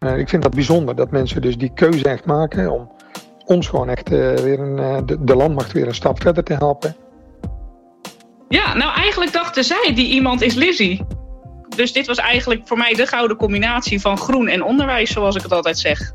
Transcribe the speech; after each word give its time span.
ik 0.00 0.28
vind 0.28 0.42
dat 0.42 0.54
bijzonder 0.54 0.96
dat 0.96 1.10
mensen 1.10 1.42
dus 1.42 1.56
die 1.56 1.72
keuze 1.74 2.04
echt 2.04 2.24
maken 2.24 2.70
om 2.70 2.90
ons 3.44 3.68
gewoon 3.68 3.88
echt 3.88 4.08
weer 4.08 4.60
een, 4.60 5.06
de, 5.06 5.24
de 5.24 5.34
landmacht 5.34 5.72
weer 5.72 5.86
een 5.86 5.94
stap 5.94 6.22
verder 6.22 6.44
te 6.44 6.54
helpen. 6.54 6.96
Ja, 8.48 8.74
nou 8.74 8.94
eigenlijk 8.94 9.32
dachten 9.32 9.64
zij 9.64 9.92
die 9.94 10.10
iemand 10.10 10.42
is 10.42 10.54
Lizzie. 10.54 11.06
Dus 11.76 11.92
dit 11.92 12.06
was 12.06 12.18
eigenlijk 12.18 12.60
voor 12.64 12.76
mij 12.76 12.94
de 12.94 13.06
gouden 13.06 13.36
combinatie 13.36 14.00
van 14.00 14.18
groen 14.18 14.48
en 14.48 14.62
onderwijs, 14.62 15.10
zoals 15.10 15.36
ik 15.36 15.42
het 15.42 15.52
altijd 15.52 15.78
zeg. 15.78 16.12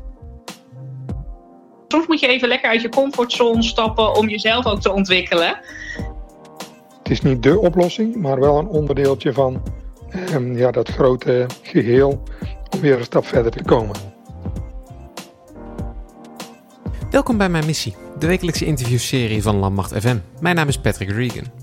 Soms 1.88 2.06
moet 2.06 2.20
je 2.20 2.26
even 2.26 2.48
lekker 2.48 2.70
uit 2.70 2.82
je 2.82 2.88
comfortzone 2.88 3.62
stappen 3.62 4.14
om 4.14 4.28
jezelf 4.28 4.66
ook 4.66 4.80
te 4.80 4.92
ontwikkelen. 4.92 5.60
Het 6.98 7.10
is 7.10 7.22
niet 7.22 7.42
de 7.42 7.58
oplossing, 7.58 8.16
maar 8.16 8.40
wel 8.40 8.58
een 8.58 8.68
onderdeeltje 8.68 9.32
van 9.32 9.62
ehm, 10.10 10.56
ja, 10.56 10.70
dat 10.70 10.88
grote 10.88 11.46
geheel 11.62 12.22
om 12.70 12.80
weer 12.80 12.98
een 12.98 13.04
stap 13.04 13.26
verder 13.26 13.52
te 13.52 13.62
komen. 13.62 13.96
Welkom 17.10 17.36
bij 17.36 17.48
mijn 17.48 17.66
missie, 17.66 17.94
de 18.18 18.26
wekelijkse 18.26 18.64
interviewserie 18.64 19.42
van 19.42 19.56
Landmacht 19.56 19.92
FM. 19.92 20.16
Mijn 20.40 20.56
naam 20.56 20.68
is 20.68 20.78
Patrick 20.78 21.10
Regan. 21.10 21.55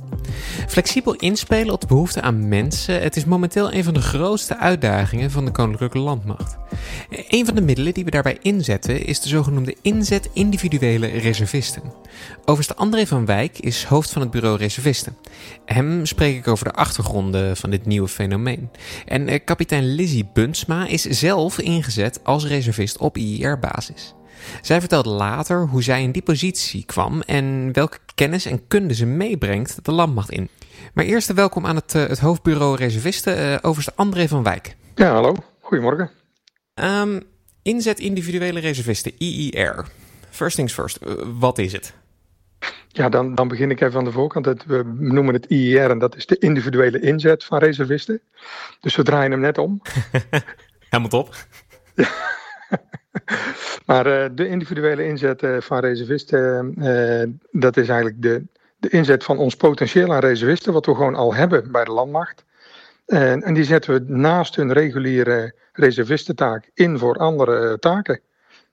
Flexibel 0.67 1.13
inspelen 1.13 1.73
op 1.73 1.81
de 1.81 1.87
behoeften 1.87 2.23
aan 2.23 2.47
mensen, 2.47 3.01
het 3.01 3.15
is 3.15 3.25
momenteel 3.25 3.73
een 3.73 3.83
van 3.83 3.93
de 3.93 4.01
grootste 4.01 4.57
uitdagingen 4.57 5.31
van 5.31 5.45
de 5.45 5.51
Koninklijke 5.51 5.99
Landmacht. 5.99 6.57
Een 7.27 7.45
van 7.45 7.55
de 7.55 7.61
middelen 7.61 7.93
die 7.93 8.05
we 8.05 8.11
daarbij 8.11 8.37
inzetten 8.41 9.05
is 9.05 9.19
de 9.21 9.29
zogenoemde 9.29 9.75
inzet 9.81 10.29
individuele 10.33 11.07
reservisten. 11.07 11.81
Overste 12.45 12.75
André 12.75 13.07
van 13.07 13.25
Wijk 13.25 13.59
is 13.59 13.83
hoofd 13.83 14.09
van 14.11 14.21
het 14.21 14.31
bureau 14.31 14.57
reservisten. 14.57 15.17
Hem 15.65 16.05
spreek 16.05 16.37
ik 16.37 16.47
over 16.47 16.65
de 16.65 16.73
achtergronden 16.73 17.57
van 17.57 17.69
dit 17.69 17.85
nieuwe 17.85 18.07
fenomeen. 18.07 18.69
En 19.05 19.27
eh, 19.27 19.39
kapitein 19.45 19.95
Lizzie 19.95 20.29
Buntsma 20.33 20.87
is 20.87 21.01
zelf 21.01 21.59
ingezet 21.59 22.19
als 22.23 22.45
reservist 22.45 22.97
op 22.97 23.17
IIR-basis. 23.17 24.13
Zij 24.61 24.79
vertelt 24.79 25.05
later 25.05 25.67
hoe 25.67 25.83
zij 25.83 26.03
in 26.03 26.11
die 26.11 26.21
positie 26.21 26.85
kwam 26.85 27.21
en 27.21 27.69
welke 27.73 27.97
kennis 28.15 28.45
en 28.45 28.67
kunde 28.67 28.93
ze 28.93 29.05
meebrengt 29.05 29.85
de 29.85 29.91
landmacht 29.91 30.31
in. 30.31 30.49
Maar 30.93 31.05
eerst 31.05 31.33
welkom 31.33 31.65
aan 31.65 31.75
het, 31.75 31.93
uh, 31.93 32.05
het 32.05 32.19
hoofdbureau 32.19 32.75
reservisten, 32.75 33.37
uh, 33.39 33.57
overste 33.61 33.91
André 33.95 34.27
van 34.27 34.43
Wijk. 34.43 34.75
Ja, 34.95 35.11
hallo. 35.13 35.35
Goedemorgen. 35.61 36.09
Um, 36.73 37.23
inzet 37.61 37.99
individuele 37.99 38.59
reservisten, 38.59 39.11
IIR. 39.17 39.85
First 40.29 40.55
things 40.55 40.73
first, 40.73 40.99
uh, 41.07 41.13
wat 41.39 41.57
is 41.57 41.71
het? 41.71 41.93
Ja, 42.87 43.09
dan, 43.09 43.35
dan 43.35 43.47
begin 43.47 43.71
ik 43.71 43.81
even 43.81 43.99
aan 43.99 44.03
de 44.03 44.11
voorkant. 44.11 44.45
Het, 44.45 44.65
we 44.65 44.83
noemen 44.97 45.33
het 45.33 45.45
IIR 45.45 45.89
en 45.89 45.99
dat 45.99 46.15
is 46.15 46.25
de 46.25 46.37
individuele 46.37 46.99
inzet 46.99 47.43
van 47.43 47.59
reservisten. 47.59 48.21
Dus 48.79 48.95
we 48.95 49.03
draaien 49.03 49.31
hem 49.31 49.39
net 49.39 49.57
om. 49.57 49.81
Helemaal 50.89 51.09
top. 51.09 51.35
Ja. 51.95 52.07
maar 53.85 54.07
uh, 54.07 54.25
de 54.35 54.47
individuele 54.47 55.05
inzet 55.05 55.43
uh, 55.43 55.61
van 55.61 55.79
reservisten, 55.79 56.73
uh, 56.77 57.23
dat 57.51 57.77
is 57.77 57.87
eigenlijk 57.87 58.21
de, 58.21 58.45
de 58.77 58.89
inzet 58.89 59.23
van 59.23 59.37
ons 59.37 59.55
potentieel 59.55 60.13
aan 60.13 60.19
reservisten, 60.19 60.73
wat 60.73 60.85
we 60.85 60.95
gewoon 60.95 61.15
al 61.15 61.33
hebben 61.33 61.71
bij 61.71 61.83
de 61.83 61.91
landmacht. 61.91 62.45
En, 63.05 63.43
en 63.43 63.53
die 63.53 63.63
zetten 63.63 63.93
we 63.93 64.13
naast 64.13 64.55
hun 64.55 64.73
reguliere 64.73 65.55
reservistentaak 65.73 66.69
in 66.73 66.97
voor 66.97 67.17
andere 67.17 67.79
taken. 67.79 68.19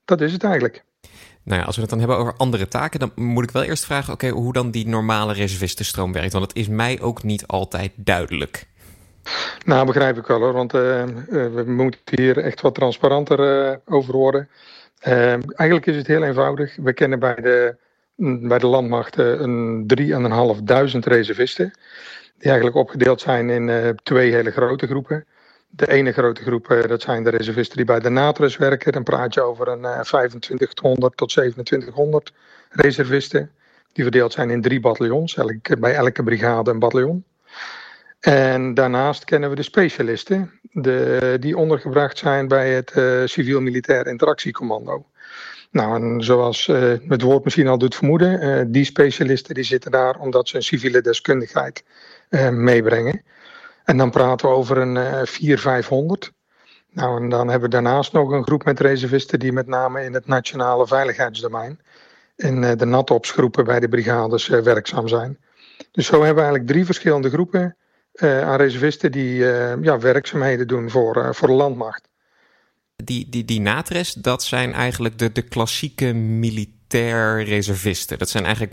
Dat 0.04 0.20
is 0.20 0.32
het 0.32 0.44
eigenlijk. 0.44 0.84
Nou 1.42 1.60
ja, 1.60 1.66
als 1.66 1.74
we 1.74 1.80
het 1.80 1.90
dan 1.90 1.98
hebben 1.98 2.16
over 2.16 2.34
andere 2.36 2.68
taken, 2.68 3.00
dan 3.00 3.12
moet 3.14 3.44
ik 3.44 3.50
wel 3.50 3.62
eerst 3.62 3.84
vragen: 3.84 4.12
oké, 4.12 4.28
hoe 4.28 4.52
dan 4.52 4.70
die 4.70 4.88
normale 4.88 5.32
reservistenstroom 5.32 6.12
werkt. 6.12 6.32
Want 6.32 6.48
het 6.48 6.56
is 6.56 6.68
mij 6.68 7.00
ook 7.00 7.22
niet 7.22 7.46
altijd 7.46 7.92
duidelijk. 7.96 8.66
Nou, 9.64 9.86
begrijp 9.86 10.16
ik 10.16 10.26
wel 10.26 10.38
hoor, 10.38 10.52
want 10.52 10.74
uh, 10.74 11.04
we 11.28 11.64
moeten 11.66 12.00
hier 12.04 12.38
echt 12.38 12.60
wat 12.60 12.74
transparanter 12.74 13.68
uh, 13.70 13.76
over 13.84 14.16
worden. 14.16 14.48
Eigenlijk 15.00 15.86
is 15.86 15.96
het 15.96 16.06
heel 16.06 16.22
eenvoudig. 16.22 16.76
We 16.76 16.92
kennen 16.92 17.18
bij 17.18 17.34
de, 17.34 17.76
bij 18.48 18.58
de 18.58 18.66
landmacht 18.66 19.16
een 19.16 19.86
3.500 20.00 20.98
reservisten. 20.98 21.70
Die 22.38 22.48
eigenlijk 22.50 22.76
opgedeeld 22.76 23.20
zijn 23.20 23.50
in 23.50 23.98
twee 24.02 24.32
hele 24.32 24.50
grote 24.50 24.86
groepen. 24.86 25.24
De 25.68 25.90
ene 25.90 26.12
grote 26.12 26.42
groep, 26.42 26.84
dat 26.88 27.02
zijn 27.02 27.24
de 27.24 27.30
reservisten 27.30 27.76
die 27.76 27.86
bij 27.86 28.00
de 28.00 28.08
NATRES 28.08 28.56
werken. 28.56 28.92
Dan 28.92 29.02
praat 29.02 29.34
je 29.34 29.42
over 29.42 29.68
een 29.68 30.02
2500 30.02 31.16
tot 31.16 31.28
2700 31.28 32.32
reservisten. 32.70 33.50
Die 33.92 34.04
verdeeld 34.04 34.32
zijn 34.32 34.50
in 34.50 34.62
drie 34.62 34.80
bataljons, 34.80 35.38
bij 35.78 35.94
elke 35.94 36.22
brigade 36.22 36.70
een 36.70 36.78
bataljon. 36.78 37.24
En 38.20 38.74
daarnaast 38.74 39.24
kennen 39.24 39.50
we 39.50 39.56
de 39.56 39.62
specialisten, 39.62 40.60
de, 40.62 41.36
die 41.40 41.56
ondergebracht 41.56 42.18
zijn 42.18 42.48
bij 42.48 42.70
het 42.74 42.92
uh, 42.96 43.22
Civiel-Militair 43.24 44.06
Interactiecommando. 44.06 45.06
Nou, 45.70 46.02
en 46.02 46.24
zoals 46.24 46.66
uh, 46.66 46.94
het 47.08 47.22
woord 47.22 47.44
misschien 47.44 47.68
al 47.68 47.78
doet 47.78 47.94
vermoeden, 47.94 48.42
uh, 48.42 48.64
die 48.66 48.84
specialisten 48.84 49.54
die 49.54 49.64
zitten 49.64 49.90
daar 49.90 50.18
omdat 50.18 50.48
ze 50.48 50.56
een 50.56 50.62
civiele 50.62 51.00
deskundigheid 51.00 51.84
meebrengen. 52.50 53.22
En 53.84 53.96
dan 53.96 54.10
praten 54.10 54.48
we 54.48 54.54
over 54.54 54.76
een 54.78 55.26
4 55.26 55.58
500. 55.58 56.32
Nou, 56.90 57.22
en 57.22 57.28
dan 57.28 57.48
hebben 57.48 57.68
we 57.68 57.74
daarnaast 57.74 58.12
nog 58.12 58.30
een 58.30 58.44
groep 58.44 58.64
met 58.64 58.80
reservisten 58.80 59.38
die 59.38 59.52
met 59.52 59.66
name 59.66 60.04
in 60.04 60.14
het 60.14 60.26
nationale 60.26 60.86
veiligheidsdomein, 60.86 61.80
in 62.36 62.60
de 62.60 62.86
NATOPS-groepen 62.86 63.64
bij 63.64 63.80
de 63.80 63.88
brigades 63.88 64.46
werkzaam 64.46 65.08
zijn. 65.08 65.38
Dus 65.92 66.06
zo 66.06 66.12
hebben 66.12 66.34
we 66.34 66.40
eigenlijk 66.40 66.70
drie 66.70 66.84
verschillende 66.84 67.30
groepen 67.30 67.76
aan 68.22 68.56
reservisten 68.56 69.12
die 69.12 69.38
uh, 69.38 69.82
ja, 69.82 69.98
werkzaamheden 69.98 70.68
doen 70.68 70.90
voor, 70.90 71.16
uh, 71.16 71.32
voor 71.32 71.48
de 71.48 71.54
landmacht. 71.54 72.08
Die, 72.96 73.28
die, 73.28 73.44
die 73.44 73.60
NATRES, 73.60 74.12
dat 74.12 74.42
zijn 74.42 74.72
eigenlijk 74.72 75.18
de, 75.18 75.32
de 75.32 75.42
klassieke 75.42 76.12
militair 76.12 77.44
reservisten. 77.44 78.18
Dat 78.18 78.28
zijn 78.28 78.44
eigenlijk 78.44 78.72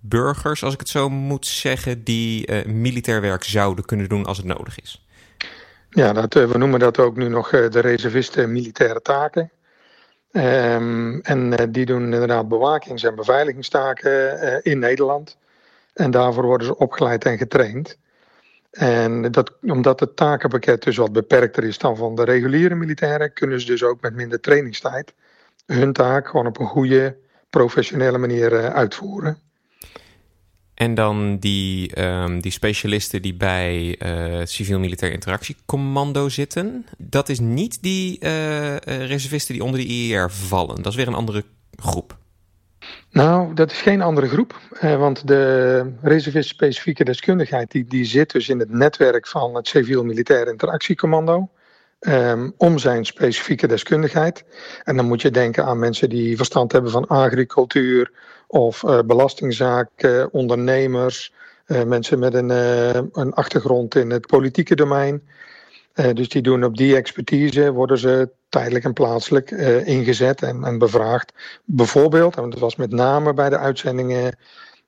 burgers, 0.00 0.64
als 0.64 0.74
ik 0.74 0.80
het 0.80 0.88
zo 0.88 1.08
moet 1.08 1.46
zeggen, 1.46 2.04
die 2.04 2.66
militair 2.66 3.20
werk 3.20 3.44
zouden 3.44 3.84
kunnen 3.84 4.08
doen 4.08 4.24
als 4.24 4.36
het 4.36 4.46
nodig 4.46 4.80
is. 4.80 5.06
Ja, 5.90 6.12
dat, 6.12 6.34
we 6.34 6.58
noemen 6.58 6.80
dat 6.80 6.98
ook 6.98 7.16
nu 7.16 7.28
nog 7.28 7.50
de 7.50 7.80
reservisten 7.80 8.52
militaire 8.52 9.02
taken. 9.02 9.50
Um, 10.32 11.20
en 11.20 11.72
die 11.72 11.86
doen 11.86 12.02
inderdaad 12.02 12.48
bewakings- 12.48 13.04
en 13.04 13.14
beveiligingstaken 13.14 14.62
in 14.62 14.78
Nederland. 14.78 15.36
En 15.94 16.10
daarvoor 16.10 16.44
worden 16.44 16.66
ze 16.66 16.76
opgeleid 16.76 17.24
en 17.24 17.38
getraind. 17.38 17.98
En 18.70 19.30
dat, 19.30 19.52
omdat 19.62 20.00
het 20.00 20.16
takenpakket 20.16 20.82
dus 20.82 20.96
wat 20.96 21.12
beperkter 21.12 21.64
is 21.64 21.78
dan 21.78 21.96
van 21.96 22.14
de 22.14 22.24
reguliere 22.24 22.74
militairen, 22.74 23.32
kunnen 23.32 23.60
ze 23.60 23.66
dus 23.66 23.82
ook 23.82 24.00
met 24.00 24.14
minder 24.14 24.40
trainingstijd 24.40 25.14
hun 25.66 25.92
taak 25.92 26.28
gewoon 26.28 26.46
op 26.46 26.58
een 26.58 26.66
goede, 26.66 27.16
professionele 27.50 28.18
manier 28.18 28.52
uh, 28.52 28.66
uitvoeren. 28.66 29.38
En 30.74 30.94
dan 30.94 31.38
die, 31.38 32.00
um, 32.02 32.40
die 32.40 32.52
specialisten 32.52 33.22
die 33.22 33.34
bij 33.34 34.00
uh, 34.02 34.40
Civiel-Militair 34.44 35.12
Interactiecommando 35.12 36.28
zitten. 36.28 36.86
Dat 36.98 37.28
is 37.28 37.38
niet 37.40 37.82
die 37.82 38.24
uh, 38.24 38.76
reservisten 38.76 39.54
die 39.54 39.64
onder 39.64 39.80
de 39.80 39.86
IER 39.86 40.30
vallen. 40.30 40.76
Dat 40.76 40.86
is 40.86 40.94
weer 40.94 41.06
een 41.06 41.14
andere 41.14 41.44
groep. 41.76 42.16
Nou, 43.18 43.54
dat 43.54 43.70
is 43.70 43.80
geen 43.80 44.02
andere 44.02 44.28
groep, 44.28 44.60
eh, 44.80 44.98
want 44.98 45.26
de 45.26 45.92
reservist-specifieke 46.02 47.04
deskundigheid 47.04 47.70
die, 47.70 47.84
die 47.84 48.04
zit 48.04 48.30
dus 48.32 48.48
in 48.48 48.58
het 48.58 48.70
netwerk 48.70 49.26
van 49.26 49.54
het 49.54 49.68
Civiel-Militair 49.68 50.48
Interactiecommando. 50.48 51.48
Um, 52.00 52.54
om 52.56 52.78
zijn 52.78 53.04
specifieke 53.04 53.66
deskundigheid. 53.66 54.44
En 54.84 54.96
dan 54.96 55.06
moet 55.06 55.22
je 55.22 55.30
denken 55.30 55.64
aan 55.64 55.78
mensen 55.78 56.08
die 56.08 56.36
verstand 56.36 56.72
hebben 56.72 56.90
van 56.90 57.06
agricultuur 57.06 58.10
of 58.46 58.82
uh, 58.82 58.98
belastingzaken, 59.06 60.32
ondernemers, 60.32 61.32
uh, 61.66 61.82
mensen 61.82 62.18
met 62.18 62.34
een, 62.34 62.50
uh, 62.50 62.94
een 63.12 63.32
achtergrond 63.32 63.94
in 63.94 64.10
het 64.10 64.26
politieke 64.26 64.74
domein. 64.74 65.22
Uh, 65.98 66.12
dus 66.12 66.28
die 66.28 66.42
doen 66.42 66.64
op 66.64 66.76
die 66.76 66.96
expertise, 66.96 67.72
worden 67.72 67.98
ze 67.98 68.30
tijdelijk 68.48 68.84
en 68.84 68.92
plaatselijk 68.92 69.50
uh, 69.50 69.86
ingezet 69.86 70.42
en, 70.42 70.64
en, 70.64 70.78
bevraagd. 70.78 71.32
Bijvoorbeeld, 71.64 72.36
en 72.36 72.50
dat 72.50 72.58
was 72.58 72.76
met 72.76 72.90
name 72.90 73.34
bij 73.34 73.48
de 73.48 73.58
uitzendingen 73.58 74.36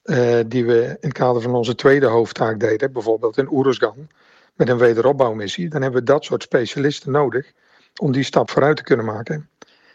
uh, 0.04 0.38
die 0.46 0.64
we 0.64 0.84
in 0.84 0.96
het 1.00 1.12
kader 1.12 1.42
van 1.42 1.54
onze 1.54 1.74
tweede 1.74 2.06
hoofdtaak 2.06 2.60
deden, 2.60 2.92
bijvoorbeeld 2.92 3.38
in 3.38 3.52
Oeruzgan, 3.52 4.08
met 4.54 4.68
een 4.68 4.78
wederopbouwmissie, 4.78 5.68
dan 5.68 5.82
hebben 5.82 6.00
we 6.00 6.06
dat 6.06 6.24
soort 6.24 6.42
specialisten 6.42 7.12
nodig 7.12 7.52
om 8.00 8.12
die 8.12 8.24
stap 8.24 8.50
vooruit 8.50 8.76
te 8.76 8.82
kunnen 8.82 9.06
maken. 9.06 9.48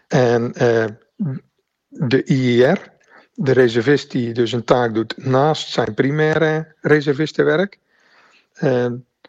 En 0.07 0.51
de 1.87 2.23
IIR, 2.23 2.91
de 3.33 3.51
reservist 3.51 4.11
die 4.11 4.33
dus 4.33 4.51
een 4.51 4.63
taak 4.63 4.93
doet 4.93 5.25
naast 5.25 5.71
zijn 5.71 5.93
primaire 5.93 6.75
reservistenwerk, 6.81 7.79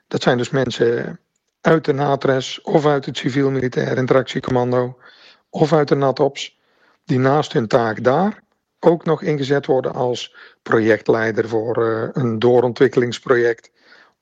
dat 0.09 0.23
zijn 0.23 0.37
dus 0.37 0.51
mensen 0.51 1.21
uit 1.67 1.85
de 1.85 1.93
NATRES 1.93 2.61
of 2.63 2.87
uit 2.87 3.07
het 3.07 3.17
civiel-militair 3.17 3.97
interactiecommando 3.97 4.99
of 5.51 5.73
uit 5.73 5.89
de 5.89 5.95
NATOPS, 5.95 6.59
die 7.05 7.19
naast 7.19 7.53
hun 7.53 7.67
taak 7.67 8.05
daar 8.05 8.43
ook 8.81 9.05
nog 9.05 9.23
ingezet 9.23 9.67
worden 9.67 9.95
als 9.95 10.37
projectleider 10.63 11.49
voor 11.49 11.79
uh, 11.79 12.09
een 12.13 12.39
doorontwikkelingsproject 12.39 13.71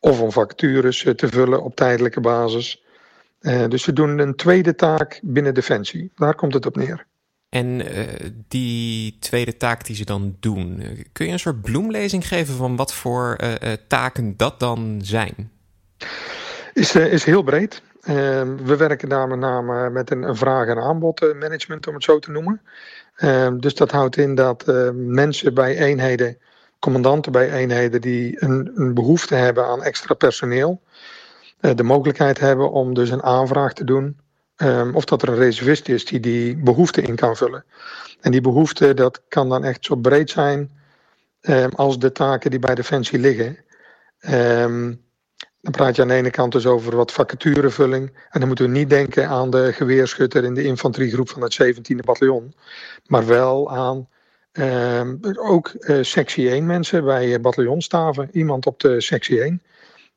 of 0.00 0.20
om 0.20 0.32
vacatures 0.32 1.04
uh, 1.04 1.12
te 1.12 1.28
vullen 1.28 1.62
op 1.62 1.76
tijdelijke 1.76 2.20
basis. 2.20 2.84
dus 3.68 3.82
ze 3.82 3.92
doen 3.92 4.18
een 4.18 4.36
tweede 4.36 4.74
taak 4.74 5.20
binnen 5.22 5.54
Defensie. 5.54 6.12
Daar 6.14 6.34
komt 6.34 6.54
het 6.54 6.66
op 6.66 6.76
neer. 6.76 7.06
En 7.48 7.82
die 8.48 9.18
tweede 9.18 9.56
taak 9.56 9.84
die 9.84 9.96
ze 9.96 10.04
dan 10.04 10.36
doen, 10.40 10.82
kun 11.12 11.26
je 11.26 11.32
een 11.32 11.38
soort 11.38 11.62
bloemlezing 11.62 12.28
geven 12.28 12.54
van 12.54 12.76
wat 12.76 12.94
voor 12.94 13.38
taken 13.88 14.36
dat 14.36 14.60
dan 14.60 15.00
zijn? 15.02 15.50
Is, 16.74 16.94
is 16.94 17.24
heel 17.24 17.42
breed. 17.42 17.82
Ehm, 18.02 18.56
we 18.56 18.76
werken 18.76 19.08
daar 19.08 19.28
met 19.28 19.38
name 19.38 19.90
met 19.90 20.10
een, 20.10 20.36
vraag- 20.36 20.68
en 20.68 20.78
aanbodmanagement, 20.78 21.86
om 21.86 21.94
het 21.94 22.04
zo 22.04 22.18
te 22.18 22.30
noemen. 22.30 22.60
Ehm, 23.16 23.58
dus 23.58 23.74
dat 23.74 23.90
houdt 23.90 24.16
in 24.16 24.34
dat 24.34 24.64
mensen 24.94 25.54
bij 25.54 25.78
eenheden 25.78 26.38
commandanten 26.84 27.32
bij 27.32 27.52
eenheden 27.52 28.00
die 28.00 28.42
een, 28.42 28.70
een 28.74 28.94
behoefte 28.94 29.34
hebben 29.34 29.66
aan 29.66 29.82
extra 29.82 30.14
personeel, 30.14 30.80
uh, 31.60 31.74
de 31.74 31.82
mogelijkheid 31.82 32.38
hebben 32.38 32.70
om 32.70 32.94
dus 32.94 33.10
een 33.10 33.22
aanvraag 33.22 33.72
te 33.72 33.84
doen. 33.84 34.18
Um, 34.56 34.94
of 34.94 35.04
dat 35.04 35.22
er 35.22 35.28
een 35.28 35.34
reservist 35.34 35.88
is 35.88 36.04
die 36.04 36.20
die 36.20 36.56
behoefte 36.56 37.02
in 37.02 37.16
kan 37.16 37.36
vullen. 37.36 37.64
En 38.20 38.30
die 38.30 38.40
behoefte 38.40 38.94
dat 38.94 39.22
kan 39.28 39.48
dan 39.48 39.64
echt 39.64 39.84
zo 39.84 39.96
breed 39.96 40.30
zijn 40.30 40.70
als 41.74 41.98
de 41.98 42.12
taken 42.12 42.50
die 42.50 42.58
bij 42.58 42.74
Defensie 42.74 43.18
liggen. 43.18 43.58
Um, 44.30 45.04
dan 45.64 45.72
praat 45.72 45.96
je 45.96 46.02
aan 46.02 46.08
de 46.08 46.14
ene 46.14 46.30
kant 46.30 46.52
dus 46.52 46.66
over 46.66 46.96
wat 46.96 47.12
vacaturevulling. 47.12 48.12
En 48.30 48.38
dan 48.38 48.48
moeten 48.48 48.64
we 48.64 48.70
niet 48.70 48.90
denken 48.90 49.28
aan 49.28 49.50
de 49.50 49.72
geweerschutter 49.72 50.44
in 50.44 50.54
de 50.54 50.62
infanteriegroep 50.62 51.28
van 51.28 51.42
het 51.42 51.62
17e 51.62 52.04
bataljon. 52.04 52.54
Maar 53.06 53.26
wel 53.26 53.70
aan 53.70 54.08
Ehm, 54.54 55.16
ook 55.34 55.72
uh, 55.78 56.02
sectie 56.02 56.50
1 56.50 56.66
mensen 56.66 57.04
bij 57.04 57.40
bataljonstaven. 57.40 58.28
Iemand 58.32 58.66
op 58.66 58.80
de 58.80 59.00
sectie 59.00 59.42
1 59.42 59.62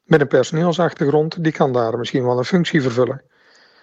met 0.03 0.21
een 0.21 0.27
personeelsachtergrond, 0.27 1.43
die 1.43 1.51
kan 1.51 1.73
daar 1.73 1.97
misschien 1.97 2.23
wel 2.23 2.37
een 2.37 2.45
functie 2.45 2.81
vervullen. 2.81 3.21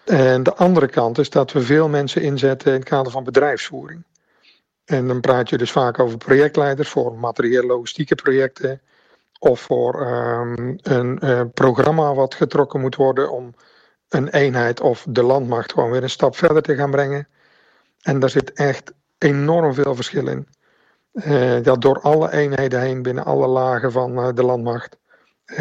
En 0.04 0.42
de 0.42 0.54
andere 0.54 0.88
kant 0.88 1.18
is 1.18 1.30
dat 1.30 1.52
we 1.52 1.60
veel 1.60 1.88
mensen 1.88 2.22
inzetten 2.22 2.72
in 2.72 2.78
het 2.78 2.88
kader 2.88 3.12
van 3.12 3.24
bedrijfsvoering. 3.24 4.04
En 4.84 5.06
dan 5.06 5.20
praat 5.20 5.48
je 5.48 5.58
dus 5.58 5.70
vaak 5.70 5.98
over 5.98 6.18
projectleiders 6.18 6.88
voor 6.88 7.18
materieel 7.18 7.66
logistieke 7.66 8.14
projecten. 8.14 8.80
Of 9.44 9.60
voor 9.60 10.06
um, 10.06 10.78
een 10.82 11.18
uh, 11.24 11.42
programma 11.54 12.14
wat 12.14 12.34
getrokken 12.34 12.80
moet 12.80 12.96
worden 12.96 13.30
om 13.30 13.54
een 14.08 14.28
eenheid 14.28 14.80
of 14.80 15.06
de 15.08 15.22
landmacht 15.22 15.72
gewoon 15.72 15.90
weer 15.90 16.02
een 16.02 16.10
stap 16.10 16.36
verder 16.36 16.62
te 16.62 16.74
gaan 16.74 16.90
brengen. 16.90 17.28
En 18.02 18.18
daar 18.18 18.30
zit 18.30 18.52
echt 18.52 18.92
enorm 19.18 19.74
veel 19.74 19.94
verschil 19.94 20.26
in. 20.28 20.48
Uh, 21.12 21.62
ja, 21.62 21.74
door 21.74 22.00
alle 22.00 22.32
eenheden 22.32 22.80
heen, 22.80 23.02
binnen 23.02 23.24
alle 23.24 23.46
lagen 23.46 23.92
van 23.92 24.18
uh, 24.18 24.28
de 24.34 24.42
landmacht, 24.42 24.98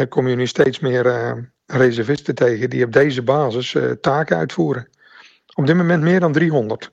kom 0.08 0.28
je 0.28 0.36
nu 0.36 0.46
steeds 0.46 0.80
meer 0.80 1.50
reservisten 1.66 2.34
tegen 2.34 2.70
die 2.70 2.84
op 2.84 2.92
deze 2.92 3.22
basis 3.22 3.76
taken 4.00 4.36
uitvoeren. 4.36 4.88
Op 5.54 5.66
dit 5.66 5.76
moment 5.76 6.02
meer 6.02 6.20
dan 6.20 6.32
300. 6.32 6.90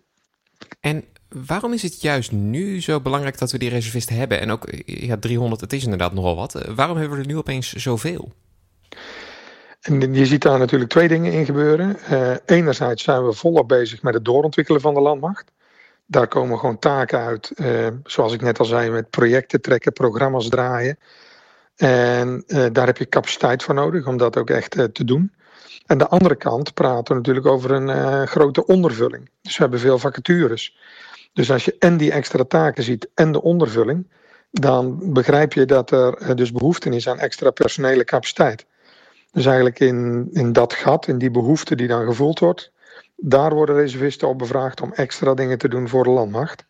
En 0.79 1.03
waarom 1.31 1.73
is 1.73 1.81
het 1.81 2.01
juist 2.01 2.31
nu 2.31 2.81
zo 2.81 2.99
belangrijk 2.99 3.37
dat 3.37 3.51
we 3.51 3.57
die 3.57 3.69
reservisten 3.69 4.15
hebben? 4.15 4.39
En 4.39 4.51
ook, 4.51 4.67
ja, 4.85 5.17
300, 5.17 5.61
het 5.61 5.73
is 5.73 5.83
inderdaad 5.83 6.13
nogal 6.13 6.35
wat. 6.35 6.65
Waarom 6.75 6.97
hebben 6.97 7.17
we 7.17 7.23
er 7.23 7.29
nu 7.29 7.37
opeens 7.37 7.73
zoveel? 7.73 8.31
En 9.81 10.13
je 10.13 10.25
ziet 10.25 10.41
daar 10.41 10.59
natuurlijk 10.59 10.91
twee 10.91 11.07
dingen 11.07 11.31
in 11.31 11.45
gebeuren. 11.45 11.97
enerzijds 12.45 13.03
zijn 13.03 13.25
we 13.25 13.33
volop 13.33 13.67
bezig 13.67 14.01
met 14.01 14.13
het 14.13 14.25
doorontwikkelen 14.25 14.81
van 14.81 14.93
de 14.93 15.01
landmacht. 15.01 15.51
Daar 16.05 16.27
komen 16.27 16.59
gewoon 16.59 16.79
taken 16.79 17.19
uit, 17.19 17.51
uh, 17.55 17.87
zoals 18.03 18.33
ik 18.33 18.41
net 18.41 18.59
al 18.59 18.65
zei, 18.65 18.89
met 18.89 19.09
projecten 19.09 19.61
trekken, 19.61 19.93
programma's 19.93 20.49
draaien. 20.49 20.97
En 21.75 22.43
daar 22.71 22.85
heb 22.85 22.97
je 22.97 23.09
capaciteit 23.09 23.63
voor 23.63 23.73
nodig 23.73 24.07
om 24.07 24.17
dat 24.17 24.37
ook 24.37 24.49
echt 24.49 24.71
te 24.71 25.03
doen. 25.03 25.31
En 25.85 25.97
de 25.97 26.07
andere 26.07 26.35
kant 26.35 26.73
praten 26.73 27.07
we 27.07 27.13
natuurlijk 27.13 27.45
over 27.45 27.71
een 27.71 28.27
grote 28.27 28.65
ondervulling. 28.65 29.29
Dus 29.41 29.57
we 29.57 29.61
hebben 29.61 29.79
veel 29.79 29.99
vacatures. 29.99 30.75
Dus 31.33 31.51
als 31.51 31.65
je 31.65 31.75
en 31.79 31.97
die 31.97 32.11
extra 32.11 32.43
taken 32.43 32.83
ziet 32.83 33.09
en 33.13 33.31
de 33.31 33.41
ondervulling, 33.41 34.07
dan 34.51 35.13
begrijp 35.13 35.53
je 35.53 35.65
dat 35.65 35.91
er 35.91 36.35
dus 36.35 36.51
behoefte 36.51 36.89
is 36.89 37.07
aan 37.07 37.19
extra 37.19 37.51
personele 37.51 38.03
capaciteit. 38.03 38.65
Dus 39.31 39.45
eigenlijk 39.45 39.79
in, 39.79 40.29
in 40.31 40.53
dat 40.53 40.73
gat, 40.73 41.07
in 41.07 41.17
die 41.17 41.31
behoefte 41.31 41.75
die 41.75 41.87
dan 41.87 42.05
gevoeld 42.05 42.39
wordt, 42.39 42.71
daar 43.15 43.53
worden 43.53 43.75
reservisten 43.75 44.27
op 44.27 44.37
bevraagd 44.37 44.81
om 44.81 44.93
extra 44.93 45.33
dingen 45.33 45.57
te 45.57 45.67
doen 45.67 45.89
voor 45.89 46.03
de 46.03 46.09
landmacht. 46.09 46.65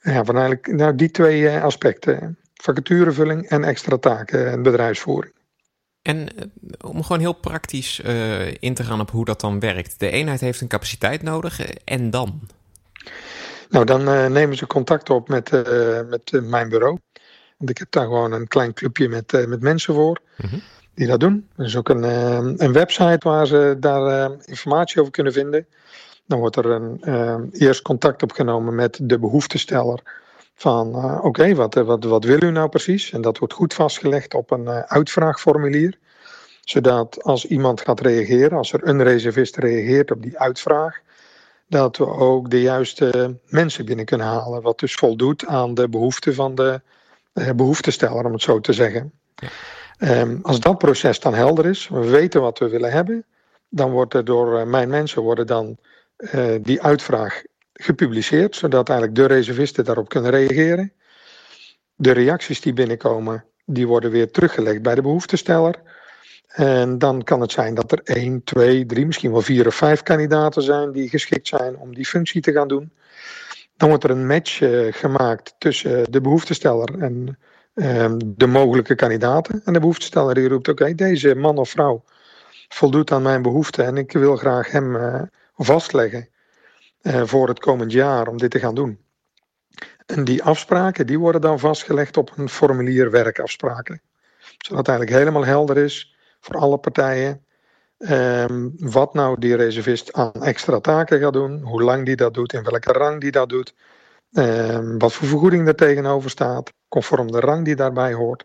Ja, 0.00 0.24
van 0.24 0.34
eigenlijk 0.34 0.66
nou, 0.66 0.94
die 0.94 1.10
twee 1.10 1.48
eh, 1.48 1.62
aspecten. 1.62 2.38
Vacaturevulling 2.54 3.48
en 3.48 3.64
extra 3.64 3.96
taken 3.96 4.50
en 4.50 4.62
bedrijfsvoering. 4.62 5.32
En 6.02 6.28
eh, 6.36 6.44
om 6.90 7.02
gewoon 7.02 7.20
heel 7.20 7.32
praktisch 7.32 8.00
in 8.60 8.74
te 8.74 8.84
gaan 8.84 9.00
op 9.00 9.10
hoe 9.10 9.24
dat 9.24 9.40
dan 9.40 9.60
werkt. 9.60 10.00
De 10.00 10.10
eenheid 10.10 10.40
heeft 10.40 10.60
een 10.60 10.68
capaciteit 10.68 11.22
nodig 11.22 11.60
en 11.84 12.10
dan? 12.10 12.40
Nou, 13.68 13.84
dan 13.84 14.00
uh, 14.00 14.26
nemen 14.26 14.56
ze 14.56 14.66
contact 14.66 15.10
op 15.10 15.28
met, 15.28 15.52
uh, 15.52 16.00
met 16.08 16.40
mijn 16.42 16.68
bureau. 16.68 16.98
Want 17.56 17.70
ik 17.70 17.78
heb 17.78 17.90
daar 17.90 18.04
gewoon 18.04 18.32
een 18.32 18.48
klein 18.48 18.72
clubje 18.72 19.08
met, 19.08 19.46
met 19.48 19.60
mensen 19.60 19.94
voor. 19.94 20.20
Mm 20.36 20.48
-hmm 20.48 20.62
die 20.98 21.06
dat 21.06 21.20
doen. 21.20 21.48
Er 21.56 21.64
is 21.64 21.76
ook 21.76 21.88
een, 21.88 22.02
een 22.62 22.72
website 22.72 23.28
waar 23.28 23.46
ze 23.46 23.76
daar 23.80 24.30
informatie 24.44 25.00
over 25.00 25.12
kunnen 25.12 25.32
vinden. 25.32 25.66
Dan 26.26 26.38
wordt 26.38 26.56
er 26.56 26.66
een, 26.66 27.00
eerst 27.52 27.82
contact 27.82 28.22
opgenomen 28.22 28.74
met 28.74 28.98
de 29.02 29.18
behoeftesteller. 29.18 30.00
Van 30.54 30.94
oké, 30.94 31.26
okay, 31.26 31.54
wat, 31.54 31.74
wat, 31.74 32.04
wat 32.04 32.24
wil 32.24 32.42
u 32.42 32.50
nou 32.50 32.68
precies? 32.68 33.12
En 33.12 33.20
dat 33.20 33.38
wordt 33.38 33.54
goed 33.54 33.74
vastgelegd 33.74 34.34
op 34.34 34.50
een 34.50 34.68
uitvraagformulier. 34.68 35.98
Zodat 36.64 37.22
als 37.22 37.46
iemand 37.46 37.80
gaat 37.80 38.00
reageren, 38.00 38.58
als 38.58 38.72
er 38.72 38.88
een 38.88 39.02
reservist 39.02 39.56
reageert 39.56 40.10
op 40.10 40.22
die 40.22 40.38
uitvraag, 40.38 41.00
dat 41.68 41.96
we 41.96 42.06
ook 42.06 42.50
de 42.50 42.60
juiste 42.60 43.38
mensen 43.46 43.84
binnen 43.84 44.04
kunnen 44.04 44.26
halen. 44.26 44.62
Wat 44.62 44.78
dus 44.78 44.94
voldoet 44.94 45.46
aan 45.46 45.74
de 45.74 45.88
behoeften 45.88 46.34
van 46.34 46.54
de 46.54 46.80
behoeftesteller, 47.32 48.24
om 48.24 48.32
het 48.32 48.42
zo 48.42 48.60
te 48.60 48.72
zeggen. 48.72 49.12
Um, 49.98 50.38
als 50.42 50.60
dat 50.60 50.78
proces 50.78 51.20
dan 51.20 51.34
helder 51.34 51.66
is, 51.66 51.88
we 51.88 52.10
weten 52.10 52.40
wat 52.40 52.58
we 52.58 52.68
willen 52.68 52.90
hebben, 52.90 53.24
dan 53.68 53.90
wordt 53.90 54.14
er 54.14 54.24
door 54.24 54.58
uh, 54.58 54.66
mijn 54.66 54.88
mensen 54.88 55.22
worden 55.22 55.46
dan 55.46 55.76
uh, 56.16 56.54
die 56.60 56.82
uitvraag 56.82 57.42
gepubliceerd, 57.72 58.56
zodat 58.56 58.88
eigenlijk 58.88 59.18
de 59.18 59.26
reservisten 59.26 59.84
daarop 59.84 60.08
kunnen 60.08 60.30
reageren. 60.30 60.92
De 61.94 62.10
reacties 62.10 62.60
die 62.60 62.72
binnenkomen, 62.72 63.44
die 63.64 63.86
worden 63.86 64.10
weer 64.10 64.30
teruggelegd 64.30 64.82
bij 64.82 64.94
de 64.94 65.02
behoeftesteller. 65.02 65.74
En 66.48 66.98
dan 66.98 67.22
kan 67.22 67.40
het 67.40 67.52
zijn 67.52 67.74
dat 67.74 67.92
er 67.92 68.00
één, 68.04 68.44
twee, 68.44 68.86
drie, 68.86 69.06
misschien 69.06 69.32
wel 69.32 69.40
vier 69.40 69.66
of 69.66 69.74
vijf 69.74 70.02
kandidaten 70.02 70.62
zijn 70.62 70.92
die 70.92 71.08
geschikt 71.08 71.48
zijn 71.48 71.76
om 71.76 71.94
die 71.94 72.06
functie 72.06 72.40
te 72.40 72.52
gaan 72.52 72.68
doen. 72.68 72.92
Dan 73.76 73.88
wordt 73.88 74.04
er 74.04 74.10
een 74.10 74.26
match 74.26 74.60
uh, 74.60 74.92
gemaakt 74.92 75.54
tussen 75.58 76.10
de 76.10 76.20
behoeftesteller 76.20 76.98
en 76.98 77.38
Ehm, 77.78 78.18
de 78.24 78.46
mogelijke 78.46 78.94
kandidaten. 78.94 79.60
En 79.64 79.72
de 79.72 79.78
behoeftesteller 79.78 80.34
die 80.34 80.48
roept, 80.48 80.68
oké, 80.68 80.94
deze 80.94 81.34
man 81.34 81.58
of 81.58 81.70
vrouw 81.70 82.04
voldoet 82.68 83.12
aan 83.12 83.22
mijn 83.22 83.42
behoeften 83.42 83.84
en 83.84 83.96
ik 83.96 84.12
wil 84.12 84.36
graag 84.36 84.70
hem 84.70 84.96
uh, 84.96 85.22
vastleggen 85.54 86.28
uh, 87.02 87.22
voor 87.24 87.48
het 87.48 87.58
komend 87.58 87.92
jaar 87.92 88.28
om 88.28 88.38
dit 88.38 88.50
te 88.50 88.58
gaan 88.58 88.74
doen. 88.74 88.98
En 90.06 90.24
die 90.24 90.42
afspraken 90.42 91.06
die 91.06 91.18
worden 91.18 91.40
dan 91.40 91.58
vastgelegd 91.58 92.16
op 92.16 92.32
een 92.36 92.48
formulier 92.48 93.10
werkafspraken. 93.10 94.00
Zodat 94.58 94.88
eigenlijk 94.88 95.18
helemaal 95.18 95.44
helder 95.44 95.76
is 95.76 96.16
voor 96.40 96.56
alle 96.56 96.78
partijen 96.78 97.44
um, 97.98 98.72
wat 98.78 99.14
nou 99.14 99.40
die 99.40 99.56
reservist 99.56 100.12
aan 100.12 100.42
extra 100.42 100.80
taken 100.80 101.20
gaat 101.20 101.32
doen, 101.32 101.62
hoe 101.62 101.82
lang 101.82 102.04
die 102.04 102.16
dat 102.16 102.34
doet, 102.34 102.52
in 102.52 102.62
welke 102.62 102.92
rang 102.92 103.20
die 103.20 103.30
dat 103.30 103.48
doet, 103.48 103.74
um, 104.32 104.98
wat 104.98 105.12
voor 105.12 105.26
vergoeding 105.28 105.68
er 105.68 105.74
tegenover 105.74 106.30
staat 106.30 106.72
conform 106.88 107.32
de 107.32 107.40
rang 107.40 107.64
die 107.64 107.76
daarbij 107.76 108.12
hoort. 108.12 108.44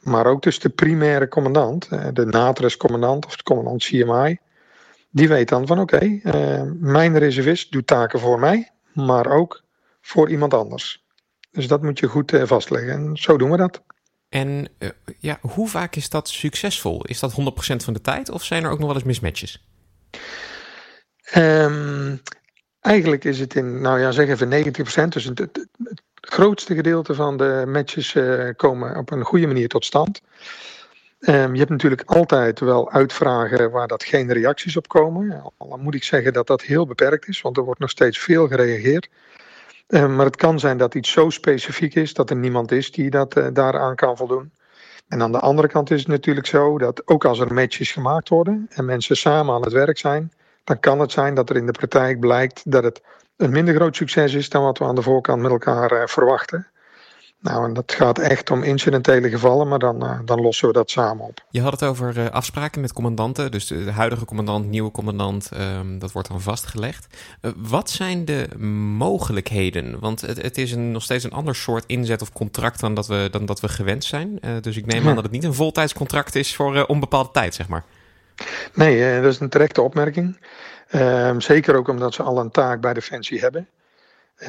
Maar 0.00 0.26
ook 0.26 0.42
dus 0.42 0.58
de 0.58 0.68
primaire 0.68 1.28
commandant, 1.28 1.88
eh, 1.88 2.06
de 2.12 2.26
NATRES-commandant 2.26 3.26
of 3.26 3.36
de 3.36 3.42
commandant 3.42 3.82
CMI, 3.84 4.38
die 5.10 5.28
weet 5.28 5.48
dan 5.48 5.66
van 5.66 5.80
oké, 5.80 6.04
uh, 6.04 6.62
mijn 6.78 7.18
reservist 7.18 7.72
doet 7.72 7.86
taken 7.86 8.20
voor 8.20 8.38
mij, 8.38 8.70
maar 8.92 9.26
ook 9.26 9.62
voor 10.00 10.30
iemand 10.30 10.54
anders. 10.54 11.04
Dus 11.50 11.68
dat 11.68 11.82
moet 11.82 11.98
je 11.98 12.06
goed 12.06 12.32
uh, 12.32 12.42
vastleggen 12.44 12.92
en 12.92 13.16
zo 13.16 13.36
doen 13.36 13.50
we 13.50 13.56
dat. 13.56 13.82
En 14.32 14.68
uh, 14.78 14.88
ja, 15.18 15.38
hoe 15.40 15.68
vaak 15.68 15.96
is 15.96 16.08
dat 16.08 16.28
succesvol? 16.28 17.04
Is 17.04 17.20
dat 17.20 17.32
100% 17.32 17.34
van 17.76 17.92
de 17.92 18.00
tijd 18.00 18.30
of 18.30 18.44
zijn 18.44 18.64
er 18.64 18.70
ook 18.70 18.78
nog 18.78 18.86
wel 18.86 18.96
eens 18.96 19.04
mismatches? 19.04 19.66
Um, 21.34 22.22
eigenlijk 22.80 23.24
is 23.24 23.38
het 23.38 23.54
in, 23.54 23.80
nou 23.80 24.00
ja, 24.00 24.10
zeg 24.10 24.28
even 24.28 24.64
90%. 25.04 25.08
Dus 25.08 25.24
het, 25.24 25.66
grootste 26.20 26.74
gedeelte 26.74 27.14
van 27.14 27.36
de 27.36 27.64
matches 27.66 28.14
uh, 28.14 28.48
komen 28.56 28.96
op 28.96 29.10
een 29.10 29.24
goede 29.24 29.46
manier 29.46 29.68
tot 29.68 29.84
stand. 29.84 30.20
Um, 31.18 31.52
je 31.52 31.58
hebt 31.58 31.70
natuurlijk 31.70 32.02
altijd 32.02 32.60
wel 32.60 32.90
uitvragen 32.90 33.70
waar 33.70 33.88
dat 33.88 34.04
geen 34.04 34.32
reacties 34.32 34.76
op 34.76 34.88
komen. 34.88 35.42
Al 35.56 35.78
moet 35.78 35.94
ik 35.94 36.04
zeggen 36.04 36.32
dat 36.32 36.46
dat 36.46 36.62
heel 36.62 36.86
beperkt 36.86 37.28
is, 37.28 37.40
want 37.40 37.56
er 37.56 37.64
wordt 37.64 37.80
nog 37.80 37.90
steeds 37.90 38.18
veel 38.18 38.48
gereageerd. 38.48 39.08
Um, 39.94 40.14
maar 40.14 40.24
het 40.24 40.36
kan 40.36 40.58
zijn 40.58 40.76
dat 40.76 40.94
iets 40.94 41.10
zo 41.10 41.30
specifiek 41.30 41.94
is 41.94 42.14
dat 42.14 42.30
er 42.30 42.36
niemand 42.36 42.72
is 42.72 42.90
die 42.90 43.10
dat 43.10 43.36
uh, 43.36 43.46
daaraan 43.52 43.94
kan 43.94 44.16
voldoen. 44.16 44.52
En 45.08 45.22
aan 45.22 45.32
de 45.32 45.38
andere 45.38 45.68
kant 45.68 45.90
is 45.90 45.98
het 45.98 46.08
natuurlijk 46.08 46.46
zo 46.46 46.78
dat 46.78 47.08
ook 47.08 47.24
als 47.24 47.38
er 47.38 47.54
matches 47.54 47.92
gemaakt 47.92 48.28
worden 48.28 48.66
en 48.70 48.84
mensen 48.84 49.16
samen 49.16 49.54
aan 49.54 49.62
het 49.62 49.72
werk 49.72 49.98
zijn, 49.98 50.32
dan 50.64 50.80
kan 50.80 51.00
het 51.00 51.12
zijn 51.12 51.34
dat 51.34 51.50
er 51.50 51.56
in 51.56 51.66
de 51.66 51.72
praktijk 51.72 52.20
blijkt 52.20 52.70
dat 52.70 52.84
het 52.84 53.02
een 53.36 53.50
minder 53.50 53.74
groot 53.74 53.96
succes 53.96 54.34
is 54.34 54.48
dan 54.48 54.62
wat 54.62 54.78
we 54.78 54.84
aan 54.84 54.94
de 54.94 55.02
voorkant 55.02 55.42
met 55.42 55.50
elkaar 55.50 55.92
uh, 55.92 56.06
verwachten. 56.06 56.66
Nou, 57.42 57.64
en 57.64 57.74
dat 57.74 57.92
gaat 57.92 58.18
echt 58.18 58.50
om 58.50 58.62
incidentele 58.62 59.30
gevallen, 59.30 59.68
maar 59.68 59.78
dan, 59.78 60.04
uh, 60.04 60.18
dan 60.24 60.40
lossen 60.40 60.66
we 60.66 60.72
dat 60.72 60.90
samen 60.90 61.24
op. 61.24 61.44
Je 61.50 61.60
had 61.60 61.72
het 61.72 61.82
over 61.82 62.18
uh, 62.18 62.28
afspraken 62.28 62.80
met 62.80 62.92
commandanten, 62.92 63.50
dus 63.50 63.66
de, 63.66 63.84
de 63.84 63.90
huidige 63.90 64.24
commandant, 64.24 64.68
nieuwe 64.68 64.90
commandant, 64.90 65.50
um, 65.58 65.98
dat 65.98 66.12
wordt 66.12 66.28
dan 66.28 66.40
vastgelegd. 66.40 67.06
Uh, 67.42 67.52
wat 67.56 67.90
zijn 67.90 68.24
de 68.24 68.58
mogelijkheden? 68.96 70.00
Want 70.00 70.20
het, 70.20 70.42
het 70.42 70.58
is 70.58 70.72
een, 70.72 70.90
nog 70.90 71.02
steeds 71.02 71.24
een 71.24 71.32
ander 71.32 71.54
soort 71.54 71.84
inzet 71.86 72.22
of 72.22 72.32
contract 72.32 72.80
dan 72.80 72.94
dat 72.94 73.06
we, 73.06 73.28
dan 73.30 73.46
dat 73.46 73.60
we 73.60 73.68
gewend 73.68 74.04
zijn. 74.04 74.40
dus 74.60 74.76
ik 74.76 74.86
neem 74.86 75.08
aan 75.08 75.14
dat 75.14 75.24
het 75.24 75.32
niet 75.32 75.44
een 75.44 75.54
voltijdscontract 75.54 76.34
is 76.34 76.54
voor 76.54 76.84
onbepaalde 76.84 77.30
tijd, 77.32 77.54
zeg 77.54 77.68
maar. 77.68 77.84
Nee, 78.74 79.20
dat 79.20 79.32
is 79.32 79.40
een 79.40 79.48
terechte 79.48 79.82
opmerking. 79.82 80.38
Ehm, 80.88 81.40
zeker 81.40 81.76
ook 81.76 81.88
omdat 81.88 82.14
ze 82.14 82.22
al 82.22 82.38
een 82.38 82.50
taak 82.50 82.80
bij 82.80 82.92
Defensie 82.92 83.40
hebben. 83.40 83.68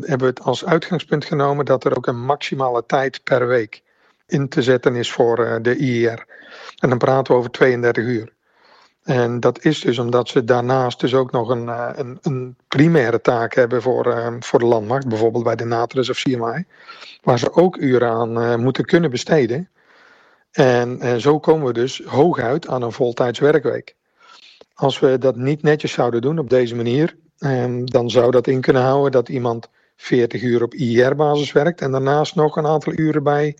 hebben 0.00 0.18
we 0.18 0.26
het 0.26 0.42
als 0.42 0.64
uitgangspunt 0.64 1.24
genomen 1.24 1.64
dat 1.64 1.84
er 1.84 1.96
ook 1.96 2.06
een 2.06 2.24
maximale 2.24 2.86
tijd 2.86 3.24
per 3.24 3.46
week 3.46 3.82
in 4.26 4.48
te 4.48 4.62
zetten 4.62 4.94
is 4.94 5.12
voor 5.12 5.38
uh, 5.38 5.56
de 5.62 5.76
IER. 5.76 6.24
En 6.78 6.88
dan 6.88 6.98
praten 6.98 7.32
we 7.32 7.38
over 7.38 7.50
32 7.50 8.04
uur. 8.04 8.32
En 9.02 9.40
dat 9.40 9.64
is 9.64 9.80
dus 9.80 9.98
omdat 9.98 10.28
ze 10.28 10.44
daarnaast 10.44 11.00
dus 11.00 11.14
ook 11.14 11.30
nog 11.30 11.48
een, 11.48 11.64
uh, 11.64 11.90
een, 11.94 12.18
een, 12.22 12.56
primaire 12.68 13.20
taak 13.20 13.54
hebben 13.54 13.82
voor, 13.82 14.06
uh, 14.06 14.34
voor 14.40 14.58
de 14.58 14.64
landmacht, 14.64 15.08
bijvoorbeeld 15.08 15.44
bij 15.44 15.56
de 15.56 15.64
Natrus 15.64 16.10
of 16.10 16.22
CMI, 16.22 16.64
waar 17.22 17.38
ze 17.38 17.52
ook 17.52 17.76
uren 17.76 18.10
aan 18.10 18.60
moeten 18.60 18.84
kunnen 18.84 19.10
besteden. 19.10 19.68
En 20.50 21.20
zo 21.20 21.38
komen 21.38 21.66
we 21.66 21.72
dus 21.72 22.02
hooguit 22.04 22.68
aan 22.68 22.82
een 22.82 22.92
voltijds 22.92 23.38
werkweek. 23.38 23.94
Als 24.74 24.98
we 24.98 25.18
dat 25.18 25.36
niet 25.36 25.62
netjes 25.62 25.92
zouden 25.92 26.20
doen 26.20 26.38
op 26.38 26.50
deze 26.50 26.76
manier, 26.76 27.16
dan 27.84 28.10
zou 28.10 28.30
dat 28.30 28.46
in 28.46 28.60
kunnen 28.60 28.82
houden 28.82 29.12
dat 29.12 29.28
iemand 29.28 29.68
40 29.96 30.42
uur 30.42 30.62
op 30.62 30.74
IR-basis 30.74 31.52
werkt 31.52 31.80
en 31.80 31.90
daarnaast 31.90 32.34
nog 32.34 32.56
een 32.56 32.66
aantal 32.66 32.92
uren 32.92 33.22
bij 33.22 33.56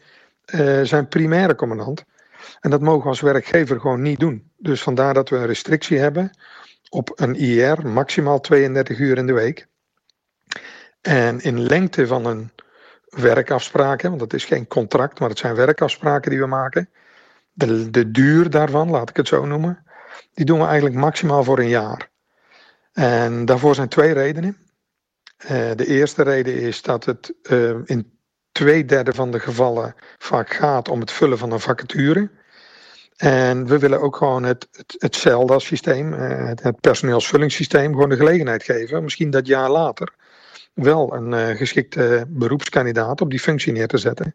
uh, 0.54 0.80
zijn 0.82 1.08
primaire 1.08 1.54
commandant. 1.54 2.04
En 2.60 2.70
dat 2.70 2.80
mogen 2.80 3.02
we 3.02 3.08
als 3.08 3.20
werkgever 3.20 3.80
gewoon 3.80 4.02
niet 4.02 4.20
doen. 4.20 4.50
Dus 4.56 4.82
vandaar 4.82 5.14
dat 5.14 5.28
we 5.28 5.36
een 5.36 5.46
restrictie 5.46 5.98
hebben 5.98 6.30
op 6.88 7.12
een 7.14 7.34
IR, 7.36 7.86
maximaal 7.86 8.40
32 8.40 8.98
uur 8.98 9.18
in 9.18 9.26
de 9.26 9.32
week. 9.32 9.66
En 11.00 11.40
in 11.40 11.60
lengte 11.60 12.06
van 12.06 12.26
een 12.26 12.50
werkafspraak, 13.08 14.02
want 14.02 14.18
dat 14.18 14.32
is 14.32 14.44
geen 14.44 14.66
contract, 14.66 15.20
maar 15.20 15.28
het 15.28 15.38
zijn 15.38 15.54
werkafspraken 15.54 16.30
die 16.30 16.40
we 16.40 16.46
maken. 16.46 16.88
De, 17.52 17.90
de 17.90 18.10
duur 18.10 18.50
daarvan, 18.50 18.90
laat 18.90 19.10
ik 19.10 19.16
het 19.16 19.28
zo 19.28 19.46
noemen, 19.46 19.84
die 20.34 20.44
doen 20.44 20.58
we 20.58 20.64
eigenlijk 20.64 20.94
maximaal 20.94 21.44
voor 21.44 21.58
een 21.58 21.68
jaar. 21.68 22.09
En 22.92 23.44
daarvoor 23.44 23.74
zijn 23.74 23.88
twee 23.88 24.12
redenen. 24.12 24.56
Uh, 25.42 25.48
de 25.76 25.86
eerste 25.86 26.22
reden 26.22 26.54
is 26.54 26.82
dat 26.82 27.04
het 27.04 27.34
uh, 27.42 27.76
in 27.84 28.18
twee 28.52 28.84
derde 28.84 29.12
van 29.12 29.30
de 29.30 29.40
gevallen 29.40 29.94
vaak 30.18 30.50
gaat 30.50 30.88
om 30.88 31.00
het 31.00 31.10
vullen 31.10 31.38
van 31.38 31.52
een 31.52 31.60
vacature. 31.60 32.30
En 33.16 33.66
we 33.66 33.78
willen 33.78 34.00
ook 34.00 34.16
gewoon 34.16 34.42
het, 34.42 34.68
het, 34.72 34.94
het 34.98 35.16
CELDA-systeem, 35.16 36.12
uh, 36.12 36.46
het, 36.46 36.62
het 36.62 36.80
personeelsvullingssysteem, 36.80 37.92
gewoon 37.92 38.08
de 38.08 38.16
gelegenheid 38.16 38.62
geven, 38.62 39.02
misschien 39.02 39.30
dat 39.30 39.46
jaar 39.46 39.70
later, 39.70 40.14
wel 40.72 41.14
een 41.14 41.56
geschikte 41.56 42.24
beroepskandidaat 42.28 43.20
op 43.20 43.30
die 43.30 43.40
functie 43.40 43.72
neer 43.72 43.88
te 43.88 43.98
zetten. 43.98 44.34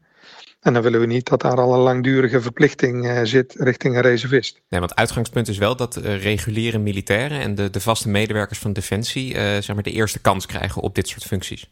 En 0.66 0.74
dan 0.74 0.82
willen 0.82 1.00
we 1.00 1.06
niet 1.06 1.28
dat 1.28 1.42
daar 1.42 1.58
al 1.58 1.74
een 1.74 1.80
langdurige 1.80 2.42
verplichting 2.42 3.06
uh, 3.06 3.20
zit 3.24 3.56
richting 3.58 3.96
een 3.96 4.02
reservist. 4.02 4.62
Nee, 4.70 4.80
want 4.80 4.96
uitgangspunt 4.96 5.48
is 5.48 5.58
wel 5.58 5.76
dat 5.76 5.98
uh, 5.98 6.24
reguliere 6.24 6.78
militairen 6.78 7.40
en 7.40 7.56
de, 7.56 7.70
de 7.70 7.80
vaste 7.80 8.10
medewerkers 8.10 8.60
van 8.60 8.74
Defensie 8.74 9.34
uh, 9.34 9.42
zeg 9.42 9.74
maar 9.74 9.84
de 9.84 9.92
eerste 9.92 10.20
kans 10.20 10.46
krijgen 10.46 10.82
op 10.82 10.96
dit 10.96 11.08
soort 11.08 11.24
functies. 11.24 11.70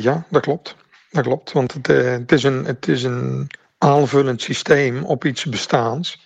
ja, 0.00 0.26
dat 0.30 0.42
klopt. 0.42 0.76
Dat 1.10 1.24
klopt, 1.24 1.52
want 1.52 1.72
het, 1.72 1.86
het, 1.86 2.32
is 2.32 2.42
een, 2.42 2.64
het 2.64 2.88
is 2.88 3.02
een 3.02 3.50
aanvullend 3.78 4.42
systeem 4.42 5.04
op 5.04 5.24
iets 5.24 5.44
bestaans. 5.44 6.22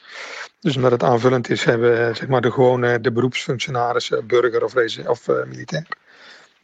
Dus 0.60 0.76
omdat 0.76 0.90
het 0.90 1.02
aanvullend 1.02 1.50
is, 1.50 1.64
hebben 1.64 2.16
zeg 2.16 2.28
maar, 2.28 2.40
de 2.40 2.52
gewone 2.52 3.00
de 3.00 3.12
beroepsfunctionarissen, 3.12 4.26
burger 4.26 4.64
of, 4.64 4.74
of 5.06 5.26
militair, 5.46 5.86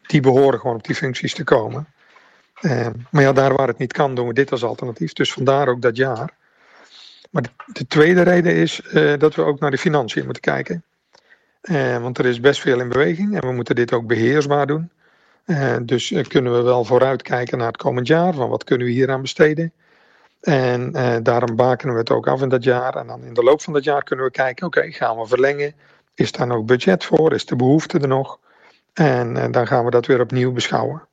die 0.07 0.21
behoren 0.21 0.61
gewoon 0.61 0.77
op 0.77 0.85
die 0.85 0.95
functies 0.95 1.35
te 1.35 1.45
komen. 1.45 1.87
Uh, 2.61 2.87
maar 3.11 3.23
ja, 3.23 3.33
daar 3.33 3.55
waar 3.55 3.69
het 3.69 3.79
niet 3.79 3.93
kan, 3.93 4.15
doen 4.15 4.27
we 4.27 4.35
dit 4.35 4.51
als 4.51 4.65
alternatief. 4.65 5.13
Dus 5.13 5.33
vandaar 5.33 5.69
ook 5.69 5.83
dat 5.83 5.97
jaar. 5.97 6.31
Maar 7.31 7.43
de, 7.43 7.51
de 7.67 7.87
tweede 7.87 8.23
reden 8.23 8.55
is 8.55 8.81
uh, 8.93 9.19
dat 9.19 9.35
we 9.35 9.43
ook 9.43 9.61
naar 9.61 9.71
de 9.71 9.79
financiën 9.79 10.25
moeten 10.25 10.43
kijken. 10.43 10.85
Uh, 11.63 11.99
want 11.99 12.19
er 12.19 12.27
is 12.27 12.41
best 12.41 12.61
veel 12.61 12.81
in 12.81 12.89
beweging 12.89 13.35
en 13.35 13.49
we 13.49 13.53
moeten 13.53 13.75
dit 13.75 13.93
ook 13.93 14.07
beheersbaar 14.07 14.67
doen. 14.67 14.91
dus 15.83 16.15
kunnen 16.29 16.53
we 16.53 16.63
wel 16.63 16.85
vooruit 16.85 17.23
kijken 17.23 17.59
naar 17.59 17.67
het 17.67 17.77
komend 17.77 18.07
jaar, 18.07 18.35
van 18.35 18.49
wat 18.49 18.65
kunnen 18.65 18.87
we 18.87 18.93
hier 18.93 19.11
aan 19.11 19.21
besteden. 19.21 19.73
En 20.41 20.93
daarom 21.23 21.57
bakenen 21.57 21.95
we 21.95 22.01
het 22.01 22.11
ook 22.11 22.29
af 22.29 22.43
in 22.43 22.49
dat 22.49 22.65
jaar. 22.65 22.97
En 22.97 23.07
dan 23.07 23.25
in 23.25 23.35
de 23.35 23.43
loop 23.43 23.63
van 23.63 23.73
dat 23.73 23.85
jaar 23.85 24.03
kunnen 24.03 24.25
we 24.25 24.31
kijken, 24.31 24.67
oké, 24.67 24.91
gaan 24.91 25.17
we 25.17 25.27
verlengen? 25.27 25.75
Is 26.15 26.33
daar 26.33 26.47
nog 26.47 26.65
budget 26.65 27.05
voor? 27.05 27.33
Is 27.33 27.47
de 27.47 27.57
behoefte 27.57 27.99
er 27.99 28.09
nog? 28.09 28.39
En 28.95 29.53
dan 29.53 29.67
gaan 29.67 29.85
we 29.85 29.91
dat 29.91 30.07
weer 30.07 30.21
opnieuw 30.21 30.53
beschouwen. 30.53 31.09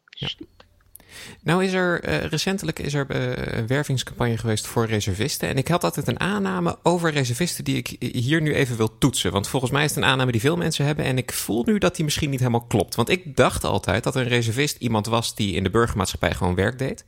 Nou 1.43 1.63
is 1.63 1.73
er 1.73 2.09
uh, 2.09 2.23
recentelijk 2.23 2.79
is 2.79 2.93
er 2.93 3.05
uh, 3.09 3.57
een 3.57 3.67
wervingscampagne 3.67 4.37
geweest 4.37 4.67
voor 4.67 4.85
reservisten. 4.85 5.49
En 5.49 5.57
ik 5.57 5.67
had 5.67 5.83
altijd 5.83 6.07
een 6.07 6.19
aanname 6.19 6.77
over 6.83 7.11
reservisten 7.11 7.63
die 7.63 7.77
ik 7.77 7.95
hier 7.99 8.41
nu 8.41 8.53
even 8.53 8.77
wil 8.77 8.97
toetsen. 8.97 9.31
Want 9.31 9.47
volgens 9.47 9.71
mij 9.71 9.83
is 9.83 9.89
het 9.89 10.03
een 10.03 10.09
aanname 10.09 10.31
die 10.31 10.41
veel 10.41 10.57
mensen 10.57 10.85
hebben. 10.85 11.05
En 11.05 11.17
ik 11.17 11.31
voel 11.31 11.63
nu 11.65 11.77
dat 11.77 11.95
die 11.95 12.03
misschien 12.03 12.29
niet 12.29 12.39
helemaal 12.39 12.65
klopt. 12.67 12.95
Want 12.95 13.09
ik 13.09 13.35
dacht 13.35 13.63
altijd 13.63 14.03
dat 14.03 14.15
een 14.15 14.27
reservist 14.27 14.77
iemand 14.77 15.05
was 15.05 15.35
die 15.35 15.55
in 15.55 15.63
de 15.63 15.69
burgermaatschappij 15.69 16.33
gewoon 16.33 16.55
werk 16.55 16.79
deed. 16.79 17.05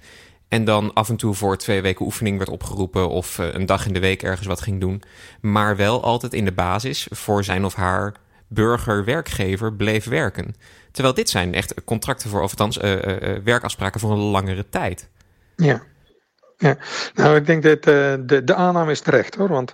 En 0.48 0.66
dan 0.66 0.94
af 0.94 1.10
en 1.10 1.16
toe 1.16 1.34
voor 1.34 1.58
twee 1.58 1.82
weken 1.82 2.06
oefening 2.06 2.38
werd 2.38 2.50
opgeroepen 2.50 3.10
of 3.10 3.38
een 3.38 3.66
dag 3.66 3.86
in 3.86 3.94
de 3.94 4.00
week 4.00 4.24
ergens 4.24 4.48
wat 4.48 4.62
ging 4.62 4.80
doen. 4.80 5.02
Maar 5.42 5.76
wel 5.76 6.04
altijd 6.04 6.34
in 6.34 6.46
de 6.46 6.52
basis 6.52 7.08
voor 7.10 7.44
zijn 7.44 7.66
of 7.66 7.74
haar 7.74 8.14
burger-werkgever 8.54 9.74
bleef 9.74 10.06
werken. 10.06 10.56
Terwijl 10.92 11.14
dit 11.14 11.30
zijn 11.30 11.54
echt 11.54 11.84
contracten 11.84 12.30
voor, 12.30 12.42
of 12.42 12.50
althans 12.50 12.78
uh, 12.78 12.92
uh, 12.92 13.38
werkafspraken 13.44 14.00
voor 14.00 14.12
een 14.12 14.18
langere 14.18 14.70
tijd. 14.70 15.10
Ja. 15.56 15.84
ja, 16.58 16.78
nou 17.14 17.36
ik 17.36 17.46
denk 17.46 17.64
dat 17.64 17.84
de, 17.84 18.42
de 18.44 18.54
aanname 18.54 18.92
is 18.92 19.02
terecht 19.02 19.36
hoor. 19.36 19.50
Want 19.50 19.74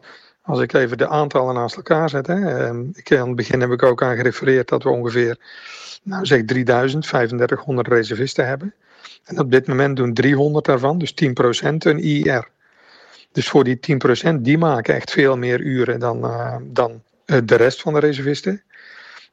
als 0.50 0.59
ik 0.59 0.74
even 0.74 0.98
de 0.98 1.07
aantallen 1.07 1.53
naast 1.53 1.75
elkaar 1.75 2.09
zet. 2.09 2.27
Hè, 2.27 2.65
ehm, 2.65 2.83
ik, 2.93 3.12
aan 3.12 3.27
het 3.27 3.36
begin 3.36 3.62
heb 3.62 3.71
ik 3.71 3.83
ook 3.83 4.03
aan 4.03 4.15
gerefereerd 4.15 4.67
dat 4.67 4.83
we 4.83 4.89
ongeveer, 4.89 5.38
nou 6.03 6.25
zeg 6.25 6.45
3000, 6.45 7.03
3500 7.03 7.88
reservisten 7.88 8.48
hebben. 8.48 8.74
En 9.24 9.39
op 9.39 9.51
dit 9.51 9.67
moment 9.67 9.98
doen 9.98 10.13
300 10.13 10.65
daarvan, 10.65 10.98
dus 10.98 11.13
10% 11.13 11.77
een 11.77 12.00
IR. 12.00 12.48
Dus 13.31 13.50
voor 13.50 13.63
die 13.63 13.79
10% 14.31 14.36
die 14.36 14.57
maken 14.57 14.95
echt 14.95 15.12
veel 15.12 15.38
meer 15.38 15.59
uren 15.59 16.00
dan, 16.00 16.21
dan 16.63 17.03
de 17.25 17.55
rest 17.55 17.81
van 17.81 17.93
de 17.93 18.00
reservisten. 18.00 18.63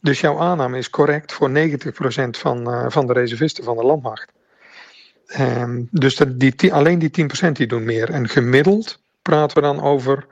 Dus 0.07 0.21
jouw 0.21 0.39
aanname 0.39 0.79
is 0.79 0.91
correct 0.91 1.33
voor 1.33 1.51
90% 1.51 2.39
van, 2.39 2.71
uh, 2.71 2.85
van 2.89 3.07
de 3.07 3.13
reservisten 3.13 3.65
van 3.65 3.77
de 3.77 3.83
landmacht. 3.83 4.33
Um, 5.39 5.89
dus 5.91 6.17
dat, 6.17 6.41
die, 6.41 6.75
alleen 6.75 6.99
die 6.99 7.29
10% 7.49 7.53
die 7.53 7.67
doen 7.67 7.85
meer. 7.85 8.11
En 8.11 8.29
gemiddeld 8.29 9.01
praten 9.23 9.57
we 9.57 9.63
dan 9.63 9.83
over 9.83 10.27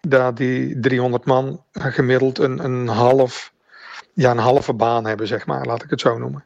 dat 0.00 0.36
die 0.36 0.80
300 0.80 1.24
man 1.24 1.62
gemiddeld 1.72 2.38
een, 2.38 2.64
een, 2.64 2.88
half, 2.88 3.52
ja, 4.12 4.30
een 4.30 4.38
halve 4.38 4.72
baan 4.72 5.06
hebben, 5.06 5.26
zeg 5.26 5.46
maar, 5.46 5.66
laat 5.66 5.82
ik 5.82 5.90
het 5.90 6.00
zo 6.00 6.18
noemen. 6.18 6.44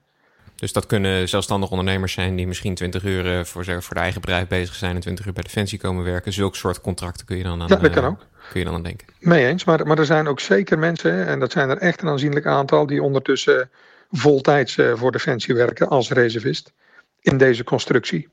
Dus 0.60 0.72
dat 0.72 0.86
kunnen 0.86 1.28
zelfstandig 1.28 1.70
ondernemers 1.70 2.12
zijn 2.12 2.36
die 2.36 2.46
misschien 2.46 2.74
20 2.74 3.04
uur 3.04 3.38
eh, 3.38 3.44
voor, 3.44 3.64
voor 3.64 3.94
de 3.94 4.00
eigen 4.00 4.20
bedrijf 4.20 4.48
bezig 4.48 4.74
zijn 4.74 4.94
en 4.94 5.00
20 5.00 5.26
uur 5.26 5.32
bij 5.32 5.42
Defensie 5.42 5.78
komen 5.78 6.04
werken. 6.04 6.32
Zulke 6.32 6.56
soort 6.56 6.80
contracten 6.80 7.26
kun 7.26 7.36
je 7.36 7.42
dan 7.42 7.62
aan, 7.62 7.68
ja, 7.68 7.76
dat 7.76 7.90
kan 7.90 8.04
ook. 8.04 8.26
kun 8.50 8.58
je 8.58 8.66
dan 8.66 8.74
aan 8.74 8.82
denken. 8.82 9.06
Mee 9.18 9.46
eens, 9.46 9.64
maar, 9.64 9.86
maar 9.86 9.98
er 9.98 10.06
zijn 10.06 10.28
ook 10.28 10.40
zeker 10.40 10.78
mensen, 10.78 11.26
en 11.26 11.38
dat 11.40 11.52
zijn 11.52 11.70
er 11.70 11.78
echt 11.78 12.02
een 12.02 12.08
aanzienlijk 12.08 12.46
aantal, 12.46 12.86
die 12.86 13.02
ondertussen 13.02 13.70
voltijds 14.10 14.76
uh, 14.76 14.96
voor 14.96 15.12
Defensie 15.12 15.54
werken 15.54 15.88
als 15.88 16.10
reservist 16.10 16.72
in 17.20 17.38
deze 17.38 17.64
constructie. 17.64 18.28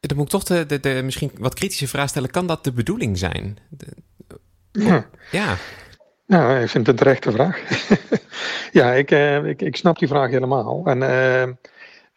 Dan 0.00 0.16
moet 0.16 0.26
ik 0.26 0.32
toch 0.32 0.44
de, 0.44 0.66
de, 0.66 0.80
de 0.80 1.00
misschien 1.04 1.30
wat 1.38 1.54
kritische 1.54 1.88
vraag 1.88 2.08
stellen. 2.08 2.30
Kan 2.30 2.46
dat 2.46 2.64
de 2.64 2.72
bedoeling 2.72 3.18
zijn? 3.18 3.58
De, 3.68 3.86
ja. 4.72 5.06
ja. 5.30 5.56
Nou, 6.32 6.60
ik 6.60 6.68
vind 6.68 6.86
het 6.86 6.88
een 6.88 7.04
terechte 7.04 7.30
vraag. 7.30 7.62
ja, 8.80 8.92
ik, 8.92 9.10
uh, 9.10 9.44
ik, 9.44 9.62
ik 9.62 9.76
snap 9.76 9.98
die 9.98 10.08
vraag 10.08 10.30
helemaal. 10.30 10.82
En 10.84 11.00
uh, 11.00 11.54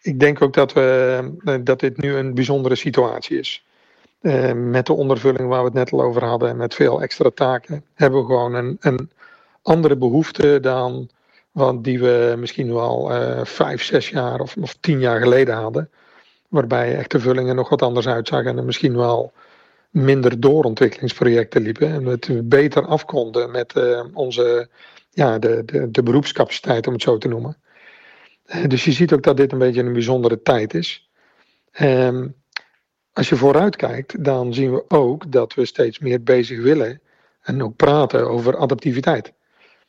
ik 0.02 0.20
denk 0.20 0.42
ook 0.42 0.54
dat, 0.54 0.74
we, 0.74 1.60
dat 1.64 1.80
dit 1.80 1.98
nu 1.98 2.16
een 2.16 2.34
bijzondere 2.34 2.76
situatie 2.76 3.40
is. 3.40 3.66
Met 4.56 4.86
de 4.86 4.94
ondervulling 4.94 5.50
waar 5.50 5.60
we 5.60 5.66
het 5.66 5.74
net 5.74 5.92
al 5.92 6.02
over 6.02 6.24
hadden 6.24 6.50
en 6.50 6.58
met 6.58 6.76
veel 6.76 7.02
extra 7.02 7.30
taken, 7.34 7.84
hebben 7.94 8.20
we 8.20 8.26
gewoon 8.26 8.54
een, 8.54 8.78
een 8.80 9.10
andere 9.62 9.96
behoefte 9.96 10.60
dan 10.60 11.10
wat 11.52 11.84
die 11.84 12.00
we 12.00 12.36
misschien 12.38 12.74
wel 12.74 13.12
vijf, 13.44 13.84
zes 13.84 14.10
jaar 14.10 14.40
of, 14.40 14.56
of 14.62 14.78
tien 14.80 15.00
jaar 15.00 15.20
geleden 15.20 15.56
hadden. 15.56 15.90
Waarbij 16.48 16.98
echt 16.98 17.12
de 17.12 17.20
vullingen 17.20 17.56
nog 17.56 17.70
wat 17.70 17.82
anders 17.82 18.08
uitzagen 18.08 18.48
en 18.52 18.58
er 18.58 18.64
misschien 18.64 18.98
wel 18.98 19.32
minder 19.96 20.40
doorontwikkelingsprojecten 20.40 21.62
liepen. 21.62 21.92
En 21.92 22.06
we 22.06 22.44
beter 22.44 22.86
af 22.86 23.06
konden 23.06 23.52
met 23.52 23.74
onze, 24.14 24.70
ja, 25.10 25.40
de, 25.40 25.66
de, 25.66 25.92
de 25.92 26.04
beroepscapaciteit, 26.04 26.88
om 26.88 26.94
het 26.94 27.02
zo 27.02 27.18
te 27.18 27.28
noemen. 27.28 27.58
dus 28.68 28.86
je 28.86 28.92
ziet 28.92 29.14
ook 29.14 29.24
dat 29.24 29.38
dit 29.38 29.52
een 29.52 29.58
beetje 29.58 29.84
een 29.84 29.94
bijzondere 29.94 30.42
tijd 30.42 30.74
is. 30.74 31.10
Um, 31.82 32.36
als 33.14 33.30
je 33.30 33.36
vooruit 33.36 33.76
kijkt, 33.76 34.24
dan 34.24 34.54
zien 34.54 34.72
we 34.74 34.86
ook 34.88 35.32
dat 35.32 35.54
we 35.54 35.66
steeds 35.66 36.00
meer 36.00 36.24
bezig 36.24 36.62
willen 36.62 37.02
en 37.42 37.64
ook 37.64 37.76
praten 37.76 38.30
over 38.30 38.58
adaptiviteit. 38.58 39.34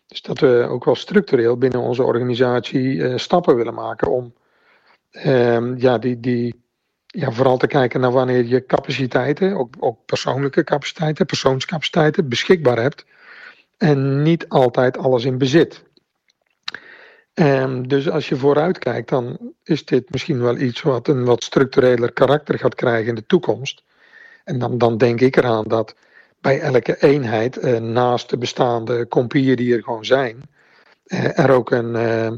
Dus 0.07 0.23
dat 0.23 0.39
we 0.39 0.67
ook 0.69 0.85
wel 0.85 0.95
structureel 0.95 1.57
binnen 1.57 1.81
onze 1.81 2.03
organisatie 2.03 2.95
uh, 2.95 3.17
stappen 3.17 3.57
willen 3.57 3.75
maken 3.75 4.11
om 4.11 4.35
uh, 5.13 5.77
ja, 5.77 5.99
die, 5.99 6.21
die, 6.21 6.65
ja, 7.07 7.31
vooral 7.31 7.57
te 7.57 7.67
kijken 7.67 8.01
naar 8.01 8.13
wanneer 8.13 8.45
je 8.45 8.67
capaciteiten, 8.67 9.57
ook, 9.57 9.75
ook 9.79 9.99
persoonlijke 10.07 10.65
capaciteiten, 10.65 11.27
persoonscapaciteiten 11.27 12.29
beschikbaar 12.29 12.79
hebt 12.79 13.05
en 13.77 14.23
niet 14.23 14.49
altijd 14.49 14.99
alles 14.99 15.25
in 15.25 15.39
bezit. 15.39 15.85
Um, 17.35 17.89
dus 17.89 18.11
als 18.11 18.29
je 18.29 18.37
vooruit 18.37 18.79
kijkt, 18.79 19.09
dan 19.09 19.53
is 19.65 19.85
dit 19.85 20.11
misschien 20.11 20.41
wel 20.41 20.57
iets 20.57 20.83
wat 20.83 21.09
een 21.09 21.25
wat 21.25 21.45
structureler 21.45 22.13
karakter 22.13 22.59
gaat 22.59 22.75
krijgen 22.75 23.09
in 23.09 23.15
de 23.15 23.27
toekomst. 23.27 23.83
En 24.45 24.59
dan, 24.59 24.79
dan 24.79 24.97
denk 24.97 25.21
ik 25.21 25.37
eraan 25.37 25.65
dat 25.65 25.95
bij 26.41 26.61
elke 26.61 27.03
eenheid, 27.03 27.65
uh, 27.65 27.79
naast 27.79 28.31
de 28.31 28.39
bestaande 28.39 29.09
compieën 29.09 29.57
die 29.57 29.75
er 29.75 29.83
gewoon 29.83 30.05
zijn, 30.05 30.43
uh, 31.07 31.39
er 31.39 31.51
ook 31.51 31.71
een, 31.71 31.95
uh, 31.95 32.33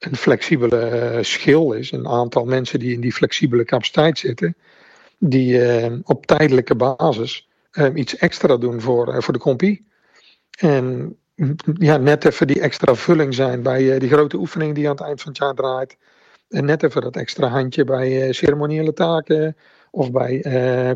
een 0.00 0.16
flexibele 0.16 1.18
schil 1.22 1.72
is. 1.72 1.92
Een 1.92 2.08
aantal 2.08 2.44
mensen 2.44 2.78
die 2.78 2.94
in 2.94 3.00
die 3.00 3.12
flexibele 3.12 3.64
capaciteit 3.64 4.18
zitten, 4.18 4.56
die 5.18 5.60
op 6.04 6.26
tijdelijke 6.26 6.74
basis 6.74 7.48
iets 7.94 8.16
extra 8.16 8.56
doen 8.56 8.80
voor, 8.80 9.22
voor 9.22 9.32
de 9.32 9.38
compie. 9.38 9.86
En 10.58 11.16
ja, 11.78 11.96
net 11.96 12.24
even 12.24 12.46
die 12.46 12.60
extra 12.60 12.94
vulling 12.94 13.34
zijn 13.34 13.62
bij 13.62 13.98
die 13.98 14.08
grote 14.08 14.36
oefening 14.36 14.74
die 14.74 14.88
aan 14.88 14.96
het 14.96 15.04
eind 15.04 15.20
van 15.20 15.32
het 15.32 15.40
jaar 15.40 15.54
draait. 15.54 15.96
En 16.48 16.64
net 16.64 16.82
even 16.82 17.02
dat 17.02 17.16
extra 17.16 17.48
handje 17.48 17.84
bij 17.84 18.32
ceremoniële 18.32 18.92
taken 18.92 19.56
of 19.90 20.10
bij 20.10 20.44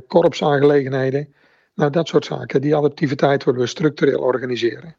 korpsaangelegenheden. 0.07 1.35
Nou, 1.75 1.91
dat 1.91 2.09
soort 2.09 2.25
zaken. 2.25 2.61
Die 2.61 2.77
adaptiviteit 2.77 3.45
willen 3.45 3.61
we 3.61 3.67
structureel 3.67 4.21
organiseren. 4.21 4.97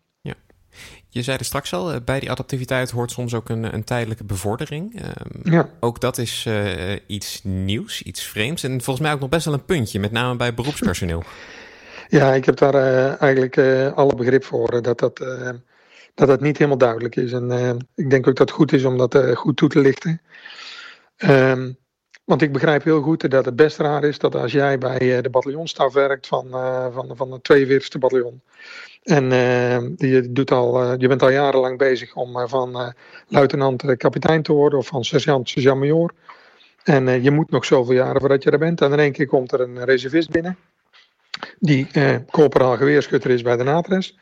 Je 1.16 1.24
zei 1.24 1.38
er 1.38 1.46
straks 1.46 1.74
al, 1.74 1.92
eh, 1.92 1.98
bij 2.06 2.20
die 2.20 2.32
adaptiviteit 2.32 2.92
hoort 2.92 3.12
soms 3.12 3.34
ook 3.34 3.50
een, 3.50 3.74
een 3.74 3.84
tijdelijke 3.84 4.24
bevordering. 4.24 5.02
Um, 5.02 5.54
ja. 5.54 5.70
Ook 5.80 6.02
dat 6.02 6.18
is 6.18 6.46
uh, 6.48 6.96
iets 7.08 7.44
nieuws, 7.44 8.02
iets 8.02 8.24
vreemds. 8.24 8.64
En 8.64 8.82
volgens 8.82 9.06
mij 9.06 9.14
ook 9.14 9.20
nog 9.20 9.30
best 9.30 9.46
wel 9.46 9.54
een 9.54 9.66
puntje, 9.66 10.00
met 10.00 10.12
name 10.12 10.36
bij 10.36 10.54
beroepspersoneel. 10.54 11.24
Ja, 12.08 12.34
ik 12.34 12.46
heb 12.46 12.58
daar 12.58 12.76
uh, 12.76 13.22
eigenlijk 13.22 13.58
alle 13.96 14.16
begrip 14.16 14.44
voor. 14.44 14.82
Dat 14.82 15.00
dat, 15.00 15.18
dat 16.16 16.28
dat 16.28 16.42
niet 16.42 16.58
helemaal 16.58 16.78
duidelijk 16.78 17.16
is. 17.16 17.32
En 17.32 17.78
ik 17.96 18.10
denk 18.10 18.28
ook 18.28 18.36
dat 18.36 18.48
het 18.48 18.58
goed 18.58 18.74
is 18.74 18.84
om 18.84 18.98
dat 18.98 19.18
goed 19.34 19.58
toe 19.58 19.70
te 19.70 19.80
lichten. 19.80 20.22
Um, 21.18 21.78
want 22.26 22.42
ik 22.42 22.52
begrijp 22.52 22.84
heel 22.84 23.02
goed 23.02 23.32
dat 23.32 23.46
het 23.46 23.56
best 23.56 23.78
raar 23.78 24.04
is 24.04 24.20
dat 24.20 24.36
als 24.36 24.52
jij 24.52 24.78
bij 24.78 25.18
eh, 25.18 25.24
de 25.24 25.30
bataljonstaf 25.30 25.94
werkt 25.94 26.28
van, 26.28 26.48
uh, 26.48 26.88
van, 26.94 27.12
van 27.16 27.32
het 27.32 27.54
42e 27.54 28.00
bataljon. 28.00 28.42
En 29.04 29.24
uh, 29.24 29.80
je, 29.98 30.32
doet 30.32 30.52
al, 30.52 31.00
je 31.00 31.08
bent 31.08 31.22
al 31.22 31.30
jarenlang 31.30 31.78
bezig 31.78 32.16
om 32.16 32.48
van 32.48 32.94
luitenant 33.28 33.96
kapitein 33.98 34.42
te 34.42 34.54
worden 34.54 34.80
of 34.80 34.88
van 34.88 35.04
sergeant 35.04 35.50
sergeant-major. 35.50 36.14
En 36.84 37.24
je 37.24 37.32
moet 37.32 37.52
nog 37.52 37.66
zoveel 37.66 37.94
jaren 37.94 38.20
voordat 38.20 38.44
je 38.44 38.52
er 38.52 38.58
bent. 38.58 38.82
En 38.82 38.92
in 38.92 39.00
één 39.00 39.12
keer 39.12 39.28
komt 39.28 39.52
er 39.52 39.62
een 39.62 39.84
reservist 39.84 40.30
binnen. 40.30 40.58
Die 41.60 41.88
corporaal 42.32 42.78
geweerschutter 42.78 43.32
is 43.32 43.42
bij 43.42 43.58
de 43.58 43.64
NATRES. 43.64 44.18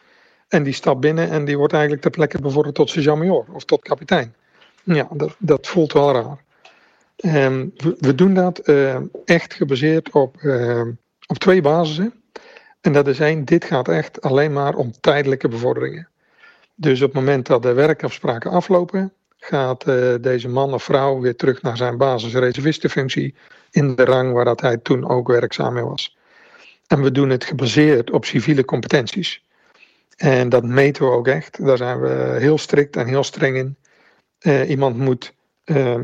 En 0.47 0.63
die 0.63 0.73
stapt 0.73 0.99
binnen 0.99 1.29
en 1.29 1.45
die 1.45 1.57
wordt 1.57 1.73
eigenlijk 1.73 2.01
ter 2.01 2.11
plekke 2.11 2.41
bevorderd 2.41 2.75
tot 2.75 2.89
sergeant-major 2.89 3.45
of 3.53 3.65
tot 3.65 3.81
kapitein. 3.81 4.35
Ja, 4.83 5.07
dat, 5.11 5.35
dat 5.39 5.67
voelt 5.67 5.93
wel 5.93 6.13
raar. 6.13 6.42
Um, 7.25 7.71
we, 7.75 7.95
we, 7.99 8.15
doen 8.15 8.33
dat 8.33 8.69
uh, 8.69 8.97
echt 9.25 9.53
gebaseerd 9.53 10.11
op, 10.11 10.41
uh, 10.41 10.81
op 11.27 11.37
twee 11.37 11.61
basissen. 11.61 12.13
En 12.81 12.93
dat 12.93 13.07
is 13.07 13.19
één, 13.19 13.45
dit 13.45 13.65
gaat 13.65 13.87
echt 13.87 14.21
alleen 14.21 14.53
maar 14.53 14.75
om 14.75 14.91
tijdelijke 14.99 15.47
bevorderingen. 15.47 16.09
Dus 16.75 17.01
op 17.01 17.07
het 17.07 17.15
moment 17.15 17.45
dat 17.45 17.61
de 17.61 17.73
werkafspraken 17.73 18.51
aflopen, 18.51 19.13
gaat 19.37 19.87
uh, 19.87 20.13
deze 20.21 20.49
man 20.49 20.73
of 20.73 20.83
vrouw 20.83 21.19
weer 21.19 21.35
terug 21.35 21.61
naar 21.61 21.77
zijn 21.77 21.97
basisreservistenfunctie 21.97 23.35
in 23.71 23.95
de 23.95 24.05
rang 24.05 24.33
waar 24.33 24.45
dat 24.45 24.61
hij 24.61 24.77
toen 24.77 25.09
ook 25.09 25.27
werkzaam 25.27 25.73
mee 25.73 25.83
was. 25.83 26.17
En 26.87 27.01
we 27.01 27.11
doen 27.11 27.29
het 27.29 27.43
gebaseerd 27.43 28.11
op 28.11 28.25
civiele 28.25 28.65
competenties. 28.65 29.43
En 30.15 30.49
dat 30.49 30.63
meten 30.63 31.03
we 31.03 31.11
ook 31.11 31.27
echt. 31.27 31.65
Daar 31.65 31.77
zijn 31.77 32.01
we 32.01 32.35
heel 32.39 32.57
strikt 32.57 32.95
en 32.95 33.07
heel 33.07 33.23
streng 33.23 33.57
in. 33.57 33.77
iemand 34.67 34.97
moet 34.97 35.33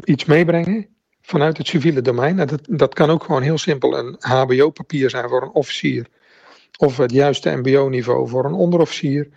iets 0.04 0.26
meebrengen 0.26 0.88
vanuit 1.30 1.58
het 1.58 1.68
civiele 1.68 2.02
domein. 2.02 2.36
Dat, 2.36 2.60
dat 2.70 2.94
kan 2.94 3.10
ook 3.10 3.24
gewoon 3.24 3.42
heel 3.42 3.58
simpel 3.58 3.98
een 3.98 4.15
HBO-papier 4.20 5.10
zijn 5.10 5.30
voor 5.30 5.42
een 5.42 5.52
officier. 5.52 6.06
Of 6.78 6.98
het 6.98 7.12
juiste 7.12 7.50
MBO-niveau 7.50 8.28
voor 8.30 8.46
een 8.46 8.54
onderofficier. 8.54 9.28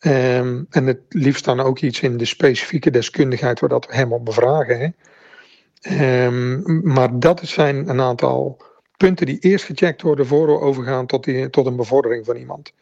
Um, 0.00 0.66
en 0.70 0.86
het 0.86 1.00
liefst 1.08 1.44
dan 1.44 1.60
ook 1.60 1.78
iets 1.78 2.00
in 2.00 2.16
de 2.16 2.24
specifieke 2.24 2.90
deskundigheid 2.90 3.60
waar 3.60 3.68
dat 3.68 3.86
we 3.86 3.94
hem 3.94 4.12
op 4.12 4.24
bevragen. 4.24 4.78
Hè. 4.80 6.26
Um, 6.26 6.80
maar 6.92 7.18
dat 7.18 7.40
zijn 7.42 7.88
een 7.88 8.00
aantal 8.00 8.62
punten 8.96 9.26
die 9.26 9.38
eerst 9.38 9.64
gecheckt 9.64 10.02
worden 10.02 10.26
voor 10.26 10.46
we 10.46 10.60
overgaan 10.60 11.06
tot, 11.06 11.24
die, 11.24 11.50
tot 11.50 11.66
een 11.66 11.76
bevordering 11.76 12.24
van 12.24 12.36
iemand. 12.36 12.72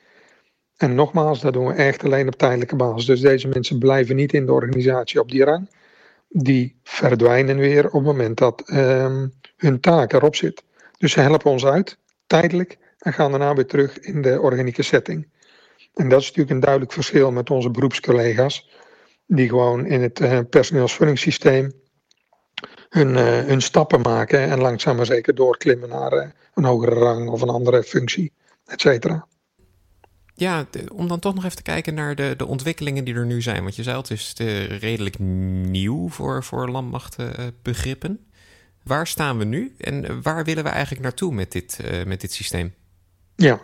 En 0.77 0.95
nogmaals, 0.95 1.41
dat 1.41 1.53
doen 1.53 1.67
we 1.67 1.73
echt 1.73 2.05
alleen 2.05 2.27
op 2.27 2.37
tijdelijke 2.37 2.77
basis. 2.77 3.05
Dus 3.05 3.21
deze 3.21 3.49
mensen 3.49 3.79
blijven 3.79 4.17
niet 4.17 4.33
in 4.33 4.47
de 4.47 4.53
organisatie 4.53 5.21
op 5.21 5.31
die 5.31 5.45
rang 5.45 5.69
die 6.29 6.81
verdwijnen 6.83 7.57
weer 7.57 7.87
op 7.87 7.93
het 7.93 8.03
moment 8.03 8.37
dat 8.37 8.71
um, 8.71 9.33
hun 9.57 9.81
taak 9.81 10.13
erop 10.13 10.37
zit. 10.37 10.65
Dus 10.99 11.13
ze 11.13 11.21
helpen 11.21 11.51
ons 11.51 11.65
uit, 11.65 11.99
tijdelijk, 12.27 12.79
en 12.99 13.13
gaan 13.13 13.31
daarna 13.31 13.55
weer 13.55 13.67
terug 13.67 13.99
in 13.99 14.23
de 14.23 14.41
organieke 14.41 14.83
setting. 14.83 15.29
En 15.95 16.09
dat 16.09 16.21
is 16.21 16.27
natuurlijk 16.27 16.55
een 16.55 16.61
duidelijk 16.61 16.93
verschil 16.93 17.33
met 17.33 17.51
onze 17.51 17.71
beroepscollega's, 17.71 18.71
die 19.27 19.49
gewoon 19.49 19.87
in 19.87 20.03
het 20.03 20.21
uh, 20.21 20.39
personeelsvullingssysteem 20.51 21.73
hun, 22.89 23.09
uh, 23.09 23.39
hun 23.39 23.61
stappen 23.61 24.01
maken 24.01 24.41
en 24.41 24.61
langzaam 24.61 24.97
maar 24.97 25.07
zeker 25.07 25.35
doorklimmen 25.35 25.89
naar 25.89 26.13
uh, 26.13 26.27
een 26.55 26.65
hogere 26.65 26.95
rang 26.95 27.29
of 27.29 27.43
een 27.43 27.49
andere 27.49 27.83
functie, 27.83 28.33
et 28.67 28.81
cetera. 28.81 29.28
Ja, 30.39 30.67
om 30.93 31.09
dan 31.09 31.19
toch 31.19 31.35
nog 31.35 31.45
even 31.45 31.57
te 31.57 31.63
kijken 31.63 31.95
naar 31.95 32.15
de, 32.15 32.35
de 32.37 32.47
ontwikkelingen 32.47 33.05
die 33.05 33.15
er 33.15 33.27
nu 33.27 33.43
zijn. 33.43 33.63
Want 33.63 33.77
je 33.77 33.83
zei 33.83 33.97
het 33.97 34.11
is 34.11 34.35
uh, 34.41 34.79
redelijk 34.79 35.19
nieuw 35.19 36.09
voor, 36.09 36.45
voor 36.45 36.69
landmachtbegrippen. 36.69 38.27
waar 38.83 39.07
staan 39.07 39.39
we 39.39 39.45
nu 39.45 39.75
en 39.79 40.23
waar 40.23 40.45
willen 40.45 40.65
we 40.65 40.71
eigenlijk 40.71 41.03
naartoe 41.03 41.35
met 41.35 41.53
dit, 41.53 41.79
uh, 41.85 42.05
met 42.05 42.21
dit 42.21 42.33
systeem? 42.33 42.75
Ja, 43.37 43.61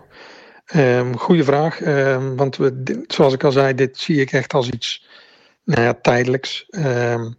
um, 0.74 1.18
goede 1.18 1.44
vraag. 1.44 1.80
Um, 1.80 2.36
want 2.36 2.56
we, 2.56 3.02
zoals 3.06 3.32
ik 3.32 3.44
al 3.44 3.52
zei, 3.52 3.74
dit 3.74 3.98
zie 3.98 4.20
ik 4.20 4.32
echt 4.32 4.52
als 4.52 4.70
iets 4.70 5.08
nou 5.64 5.82
ja, 5.82 5.94
tijdelijks. 5.94 6.66
Um, 6.70 7.34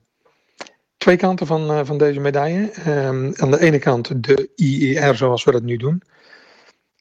twee 0.97 1.17
kanten 1.17 1.47
van, 1.47 1.71
uh, 1.71 1.79
van 1.83 1.97
deze 1.97 2.19
medaille. 2.19 2.71
aan 3.37 3.51
de 3.51 3.59
ene 3.59 3.79
kant 3.79 4.23
de 4.23 4.49
IER 4.55 5.15
zoals 5.15 5.43
we 5.43 5.51
dat 5.51 5.63
nu 5.63 5.77
doen. 5.77 6.03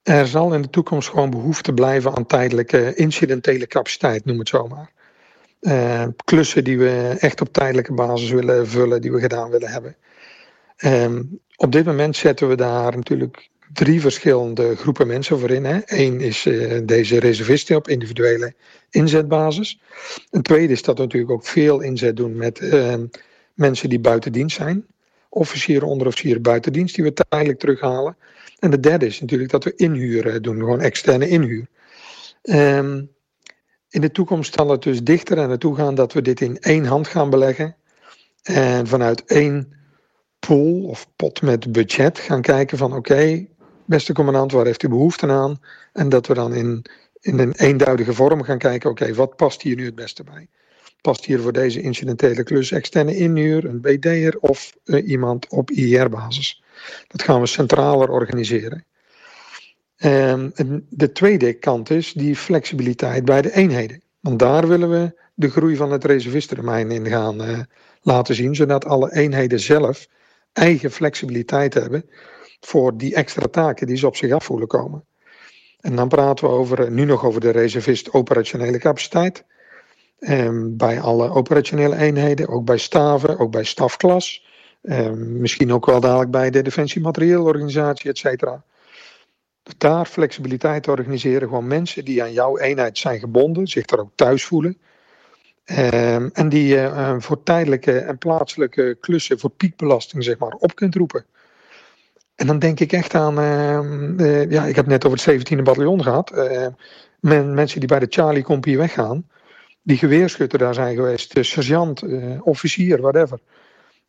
Er 0.05 0.27
zal 0.27 0.55
in 0.55 0.63
de 0.63 0.71
toekomst 0.71 1.09
gewoon 1.09 1.31
behoefte 1.31 1.73
blijven 1.73 2.17
aan 2.17 2.27
tijdelijke 2.27 2.95
incidentele 2.95 3.67
capaciteit, 3.67 4.25
noem 4.25 4.39
het 4.39 4.49
zomaar. 4.49 4.93
Uh, 5.61 6.07
klussen 6.25 6.65
die 6.65 6.79
we 6.79 7.17
echt 7.19 7.41
op 7.41 7.53
tijdelijke 7.53 7.93
basis 7.93 8.31
willen 8.31 8.69
vullen, 8.69 9.01
die 9.01 9.13
we 9.13 9.21
gedaan 9.21 9.51
willen 9.51 9.69
hebben. 9.69 9.97
Um, 10.85 11.41
op 11.57 11.73
dit 11.73 11.85
moment 11.85 12.17
zetten 12.17 12.49
we 12.49 12.57
daar 12.57 12.97
natuurlijk 12.97 13.49
drie 13.73 14.01
verschillende 14.01 14.77
groepen 14.77 15.07
mensen 15.07 15.39
voor 15.39 15.51
in. 15.51 15.83
Eén 15.85 16.21
is 16.21 16.45
uh, 16.45 16.81
deze 16.85 17.19
reservisten 17.19 17.77
op 17.77 17.89
individuele 17.89 18.55
inzetbasis. 18.91 19.81
Een 20.31 20.43
tweede 20.43 20.73
is 20.73 20.83
dat 20.83 20.97
we 20.97 21.03
natuurlijk 21.03 21.33
ook 21.33 21.47
veel 21.47 21.81
inzet 21.81 22.17
doen 22.17 22.37
met 22.37 22.61
uh, 22.61 22.95
mensen 23.55 23.89
die 23.89 24.01
buiten 24.01 24.33
dienst 24.33 24.57
zijn. 24.57 24.87
Officieren, 25.29 25.89
onderofficieren 25.89 26.43
buiten 26.43 26.73
dienst, 26.73 26.95
die 26.95 27.05
we 27.05 27.13
tijdelijk 27.29 27.59
terughalen. 27.59 28.17
En 28.65 28.71
de 28.71 28.81
derde 28.81 29.07
is 29.07 29.21
natuurlijk 29.21 29.51
dat 29.51 29.65
we 29.65 29.75
inhuren 29.77 30.43
doen, 30.43 30.59
gewoon 30.59 30.81
externe 30.81 31.29
inhuur. 31.29 31.67
Um, 32.43 33.11
in 33.89 34.01
de 34.01 34.11
toekomst 34.11 34.55
zal 34.55 34.69
het 34.69 34.83
dus 34.83 35.03
dichter 35.03 35.41
aan 35.41 35.49
naartoe 35.49 35.77
gaan 35.77 35.95
dat 35.95 36.13
we 36.13 36.23
dit 36.23 36.41
in 36.41 36.59
één 36.59 36.85
hand 36.85 37.09
gaan 37.09 37.31
beleggen. 37.31 37.77
En 38.43 38.87
vanuit 38.87 39.25
één 39.25 39.73
pool 40.39 40.83
of 40.83 41.09
pot 41.17 41.43
met 41.43 41.73
budget 41.73 42.19
gaan 42.19 42.41
kijken 42.41 42.79
van 42.79 42.93
oké, 42.95 43.47
beste 43.85 44.13
commandant, 44.13 44.53
waar 44.53 44.67
heeft 44.67 44.83
u 44.83 44.89
behoefte 44.89 45.27
aan? 45.27 45.61
En 45.93 46.09
dat 46.09 46.27
we 46.27 46.35
dan 46.35 46.55
in, 46.55 46.85
in 47.21 47.39
een 47.39 47.53
eenduidige 47.53 48.13
vorm 48.13 48.43
gaan 48.43 48.59
kijken, 48.59 48.91
oké, 48.91 49.15
wat 49.15 49.37
past 49.37 49.63
hier 49.63 49.77
nu 49.77 49.85
het 49.85 49.95
beste 49.95 50.25
bij? 50.25 50.49
Past 51.01 51.25
hier 51.25 51.41
voor 51.41 51.53
deze 51.53 51.81
incidentele 51.81 52.43
klus 52.43 52.73
externe 52.73 53.17
inhuur, 53.17 53.65
een 53.65 53.81
BD'er 53.81 54.39
of 54.41 54.77
uh, 54.85 55.09
iemand 55.09 55.49
op 55.49 55.71
IR-basis? 55.71 56.64
Dat 57.07 57.23
gaan 57.23 57.41
we 57.41 57.47
centraler 57.47 58.11
organiseren. 58.11 58.85
Ehm, 59.97 60.51
de 60.89 61.13
tweede 61.13 61.53
kant 61.53 61.91
is 61.91 62.13
die 62.13 62.37
flexibiliteit 62.37 63.25
bij 63.25 63.43
de 63.43 63.55
eenheden. 63.55 64.03
Want 64.21 64.39
daar 64.39 64.69
willen 64.69 64.91
we 64.91 65.23
de 65.35 65.51
groei 65.51 65.77
van 65.77 65.93
het 65.93 66.05
reservistentermijn 66.05 66.91
in 66.91 67.07
gaan 67.07 67.43
uh, 67.43 67.59
laten 68.03 68.35
zien, 68.35 68.55
zodat 68.55 68.85
alle 68.85 69.15
eenheden 69.15 69.61
zelf 69.61 70.07
eigen 70.53 70.91
flexibiliteit 70.91 71.75
hebben 71.75 72.05
voor 72.61 72.97
die 72.97 73.15
extra 73.15 73.47
taken 73.47 73.87
die 73.87 73.97
ze 73.97 74.07
op 74.07 74.17
zich 74.17 74.33
af 74.33 74.45
voelen 74.45 74.69
komen. 74.69 75.05
En 75.81 75.97
dan 75.97 76.09
praten 76.09 76.49
we 76.49 76.55
over, 76.55 76.91
nu 76.91 77.05
nog 77.05 77.25
over 77.25 77.41
de 77.41 77.51
reservist 77.51 78.13
operationele 78.13 78.79
capaciteit. 78.79 79.45
Um, 80.19 80.77
bij 80.77 81.01
alle 81.01 81.31
operationele 81.31 81.97
eenheden, 81.97 82.49
ook 82.49 82.65
bij 82.65 82.79
staven, 82.79 83.39
ook 83.39 83.51
bij 83.51 83.65
stafklas. 83.65 84.47
Um, 84.89 85.41
misschien 85.41 85.73
ook 85.73 85.87
wel 85.87 86.01
dadelijk 86.01 86.31
bij 86.31 86.51
de 86.51 86.63
Defensie 86.63 87.01
Materieelorganisatie, 87.01 88.11
et 88.11 88.19
cetera. 88.19 88.63
Daar 89.79 90.07
flexibiliteit 90.07 90.83
te 90.83 90.91
organiseren, 90.91 91.49
gewoon 91.49 91.67
mensen 91.67 92.05
die 92.05 92.23
aan 92.23 92.33
jouw 92.33 92.59
eenheid 92.59 92.99
zijn 92.99 93.19
gebonden, 93.19 93.67
zich 93.67 93.85
daar 93.85 93.99
ook 93.99 94.11
thuis 94.15 94.45
voelen. 94.45 94.79
Um, 95.65 96.31
en 96.33 96.49
die 96.49 96.67
je 96.67 96.77
uh, 96.77 97.15
voor 97.19 97.43
tijdelijke 97.43 97.99
en 97.99 98.19
plaatselijke 98.19 98.97
klussen 99.01 99.39
voor 99.39 99.51
piekbelasting 99.51 100.25
zeg 100.25 100.39
maar, 100.39 100.53
op 100.53 100.75
kunt 100.75 100.95
roepen. 100.95 101.25
En 102.35 102.47
dan 102.47 102.59
denk 102.59 102.81
ik 102.81 102.93
echt 102.93 103.15
aan, 103.15 103.41
uh, 104.21 104.51
ja, 104.51 104.65
ik 104.65 104.77
heb 104.77 104.87
net 104.87 105.05
over 105.07 105.19
het 105.25 105.53
17e 105.53 105.63
bataljon 105.63 106.03
gehad. 106.03 106.31
Men, 107.21 107.55
mensen 107.55 107.81
die 107.81 107.89
bij 107.89 107.99
de 107.99 108.07
Charlie 108.09 108.43
Compie 108.43 108.77
weggaan, 108.77 109.29
die 109.83 109.97
geweerschutter 109.97 110.59
daar 110.59 110.75
zijn 110.75 110.95
geweest, 110.95 111.33
sergeant, 111.41 112.03
officier, 112.41 113.01
whatever. 113.01 113.39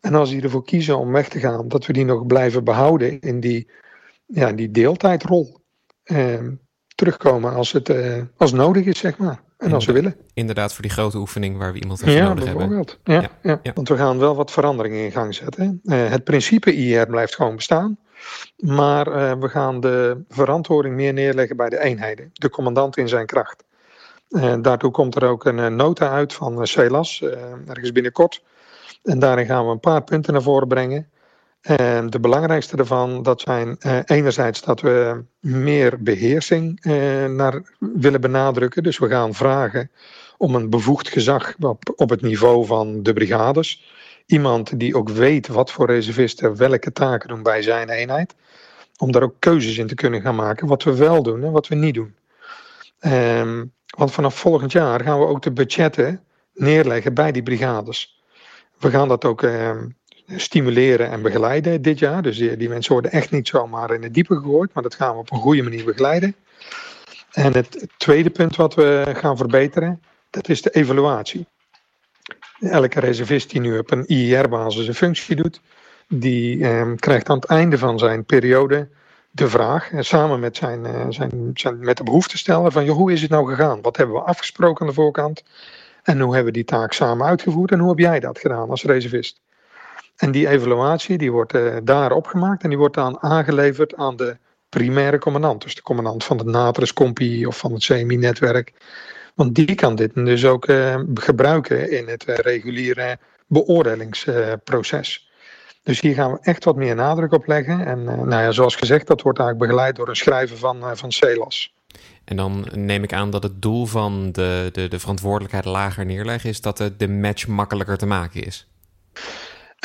En 0.06 0.16
als 0.16 0.30
die 0.30 0.42
ervoor 0.42 0.64
kiezen 0.64 0.98
om 0.98 1.12
weg 1.12 1.30
te 1.30 1.40
gaan, 1.40 1.68
dat 1.68 1.86
we 1.86 1.94
die 1.94 2.06
nog 2.06 2.26
blijven 2.26 2.64
behouden 2.64 3.20
in 3.20 3.40
die, 3.40 3.70
ja, 4.26 4.52
die 4.52 4.72
deeltijdrol. 4.72 5.64
Ehm, 6.04 6.52
terugkomen 6.96 7.54
als 7.54 7.72
het 7.72 7.94
als 8.38 8.52
nodig 8.52 8.86
is, 8.86 9.00
zeg 9.00 9.18
maar. 9.18 9.42
En 9.58 9.74
als 9.74 9.86
we 9.86 9.92
willen. 9.92 10.16
Inderdaad, 10.34 10.74
voor 10.74 10.82
die 10.82 10.92
grote 10.92 11.18
oefening 11.18 11.58
waar 11.58 11.74
we 11.74 11.80
iemand 11.80 12.00
voor 12.00 12.10
ja, 12.10 12.28
nodig 12.28 12.46
hebben. 12.46 12.86
Ja, 13.04 13.22
ja, 13.22 13.30
ja, 13.42 13.60
ja, 13.64 13.74
want 13.74 13.90
we 13.90 13.98
gaan 13.98 14.20
wel 14.20 14.36
wat 14.36 14.52
veranderingen 14.52 15.04
in 15.04 15.12
gang 15.12 15.36
zetten. 15.36 15.80
Uh, 15.84 16.10
het 16.10 16.24
principe 16.24 16.76
IR 16.76 17.06
blijft 17.06 17.36
gewoon 17.36 17.56
bestaan. 17.56 17.98
Maar 18.58 19.08
uh, 19.08 19.34
we 19.40 19.50
gaan 19.50 19.80
de 19.80 20.24
verantwoording 20.30 20.96
meer 20.96 21.14
neerleggen 21.14 21.58
bij 21.58 21.70
de 21.70 21.80
eenheden. 21.80 22.30
De 22.34 22.50
commandant 22.50 22.98
in 22.98 23.08
zijn 23.08 23.26
kracht. 23.26 23.64
Uh, 24.30 24.56
daartoe 24.62 24.92
komt 24.92 25.16
er 25.16 25.24
ook 25.24 25.46
een 25.46 25.76
nota 25.76 26.10
uit 26.10 26.34
van 26.34 26.68
CELAS, 26.68 27.22
ergens 27.68 27.92
binnenkort. 27.92 28.44
En 29.06 29.20
daarin 29.20 29.46
gaan 29.46 29.66
we 29.66 29.72
een 29.72 29.80
paar 29.80 30.04
punten 30.04 30.34
naar 30.34 30.42
voren 30.42 30.68
brengen. 30.68 31.10
En 31.62 32.10
de 32.10 32.20
belangrijkste 32.20 32.76
daarvan, 32.76 33.24
dat 33.24 33.42
zijn 33.42 33.78
uh, 33.80 34.00
enerzijds 34.06 34.62
dat 34.62 34.82
we 34.82 35.24
meer 35.40 36.04
beheersing 36.04 36.86
uh, 36.86 37.26
naar 37.26 37.76
willen 37.80 38.22
benadrukken. 38.22 38.84
Dus 38.84 38.98
we 38.98 39.08
gaan 39.08 39.34
vragen 39.34 39.92
om 40.38 40.56
een 40.56 40.70
bevoegd 40.70 41.10
gezag 41.10 41.56
op, 41.60 41.94
op 41.96 42.10
het 42.10 42.22
niveau 42.22 42.66
van 42.66 43.04
de 43.04 43.14
brigades. 43.14 43.94
Iemand 44.26 44.80
die 44.80 44.96
ook 44.96 45.10
weet 45.10 45.48
wat 45.48 45.72
voor 45.72 45.86
reservisten 45.86 46.58
welke 46.58 46.92
taken 46.92 47.30
doen 47.30 47.44
bij 47.44 47.62
zijn 47.62 47.90
eenheid. 47.90 48.36
Om 48.98 49.12
daar 49.12 49.24
ook 49.24 49.36
keuzes 49.40 49.78
in 49.78 49.88
te 49.88 49.96
kunnen 49.96 50.22
gaan 50.22 50.36
maken, 50.36 50.68
wat 50.68 50.84
we 50.84 50.96
wel 50.96 51.24
doen 51.24 51.44
en 51.44 51.52
wat 51.52 51.68
we 51.68 51.76
niet 51.76 51.94
doen. 51.94 52.16
Um, 53.02 53.74
want 53.98 54.12
vanaf 54.12 54.36
volgend 54.36 54.72
jaar 54.72 55.02
gaan 55.02 55.20
we 55.20 55.26
ook 55.26 55.42
de 55.42 55.52
budgetten 55.52 56.24
neerleggen 56.54 57.14
bij 57.14 57.32
die 57.32 57.44
brigades. 57.44 58.15
We 58.80 58.90
gaan 58.90 59.08
dat 59.08 59.26
ook 59.26 59.42
uh, 59.42 59.72
stimuleren 60.28 61.12
en 61.12 61.22
begeleiden 61.22 61.82
dit 61.82 62.00
jaar. 62.00 62.22
Dus 62.22 62.38
die, 62.38 62.70
mensen 62.70 62.94
worden 62.94 63.12
echt 63.12 63.32
niet 63.32 63.48
zomaar 63.48 63.94
in 63.94 64.04
het 64.04 64.14
diepe 64.14 64.36
gegooid, 64.36 64.74
maar 64.74 64.84
dat 64.84 64.96
gaan 64.96 65.14
we 65.14 65.20
op 65.20 65.32
een 65.32 65.40
goede 65.40 65.64
manier 65.64 65.86
begeleiden. 65.86 66.36
En 67.32 67.54
het 67.54 67.88
tweede 67.98 68.30
punt 68.30 68.56
wat 68.56 68.74
we 68.74 69.14
gaan 69.16 69.38
verbeteren, 69.38 70.02
dat 70.30 70.50
is 70.50 70.62
de 70.62 70.70
evaluatie. 70.70 71.46
Elke 72.60 73.00
reservist 73.00 73.50
die 73.50 73.62
nu 73.62 73.78
op 73.78 73.92
een 73.92 74.06
IR-basis 74.06 74.88
een 74.88 74.96
functie 74.96 75.36
doet, 75.36 75.62
die 76.08 76.64
eh, 76.64 76.92
krijgt 76.96 77.30
aan 77.30 77.36
het 77.36 77.46
einde 77.46 77.78
van 77.78 78.00
zijn 78.00 78.26
periode 78.26 78.90
de 79.32 79.50
vraag, 79.50 79.92
eh, 79.92 80.02
samen 80.02 80.40
met, 80.40 80.58
zijn, 80.58 80.86
eh, 80.86 81.06
zijn, 81.10 81.52
zijn, 81.54 81.80
met 81.80 81.98
de 81.98 82.04
behoeftesteller, 82.04 82.72
van 82.72 82.88
hoe 82.88 83.12
is 83.12 83.22
het 83.22 83.32
nou 83.32 83.50
gegaan? 83.50 83.82
Wat 83.82 83.98
hebben 83.98 84.16
we 84.16 84.22
afgesproken 84.22 84.82
aan 84.82 84.88
de 84.88 84.94
voorkant? 84.94 85.44
En 86.06 86.20
hoe 86.20 86.34
hebben 86.34 86.54
we 86.54 86.60
die 86.60 86.68
taak 86.68 86.94
samen 86.94 87.26
uitgevoerd? 87.26 87.72
En 87.72 87.80
hoe 87.80 87.90
heb 87.90 88.00
jij 88.00 88.20
dat 88.20 88.40
gedaan 88.40 88.70
als 88.70 88.84
reservist? 88.84 89.42
En 90.16 90.32
die 90.32 90.48
evaluatie 90.48 91.18
die 91.18 91.32
wordt 91.32 91.54
uh, 91.54 91.76
daar 91.84 92.12
opgemaakt 92.12 92.64
en 92.64 92.70
die 92.70 92.78
wordt 92.78 92.96
dan 92.96 93.20
aangeleverd 93.20 93.96
aan 93.96 94.16
de 94.16 94.38
primaire 94.70 95.20
commandant. 95.20 95.62
Dus 95.62 95.76
de 95.76 95.82
commandant 95.82 96.24
van 96.24 96.38
het 96.38 96.94
Compie 96.94 97.48
of 97.48 97.58
van 97.58 97.74
het 97.74 97.84
CMI-netwerk. 97.84 98.74
Want 99.36 99.56
die 99.56 99.76
kan 99.76 99.96
dit 99.96 100.16
dus 100.16 100.46
ook 100.46 100.68
uh, 100.68 101.00
gebruiken 101.14 101.92
in 101.92 102.08
het 102.08 102.28
uh, 102.28 102.36
reguliere 102.36 103.18
beoordelingsproces. 103.48 105.30
dus 105.84 106.02
hier 106.02 106.14
gaan 106.14 106.32
we 106.32 106.38
echt 106.42 106.64
wat 106.64 106.76
meer 106.76 106.96
nadruk 106.96 107.32
op 107.32 107.48
leggen. 107.48 107.86
En 107.86 108.04
nou 108.04 108.30
ja, 108.30 108.52
zoals 108.52 108.76
gezegd, 108.76 109.08
dat 109.08 109.22
wordt 109.22 109.40
eigenlijk 109.40 109.70
begeleid 109.70 109.96
door 109.96 110.10
een 110.10 110.16
schrijver 110.16 110.58
van, 110.58 110.98
van 110.98 111.12
CELAS. 111.12 111.75
En 112.24 112.36
dan 112.36 112.68
neem 112.74 113.04
ik 113.04 113.14
aan 113.14 113.30
dat 113.30 113.44
het 113.44 113.62
doel 113.62 113.86
van 113.86 114.32
de, 114.32 114.70
de, 114.72 114.88
de 114.88 115.00
verantwoordelijkheid 115.00 115.66
lager 115.66 116.06
neerleggen 116.06 116.50
is 116.50 116.62
dat 116.62 116.78
de, 116.78 116.96
de 116.98 117.08
match 117.08 117.48
makkelijker 117.48 117.98
te 117.98 118.06
maken 118.06 118.44
is. 118.44 118.68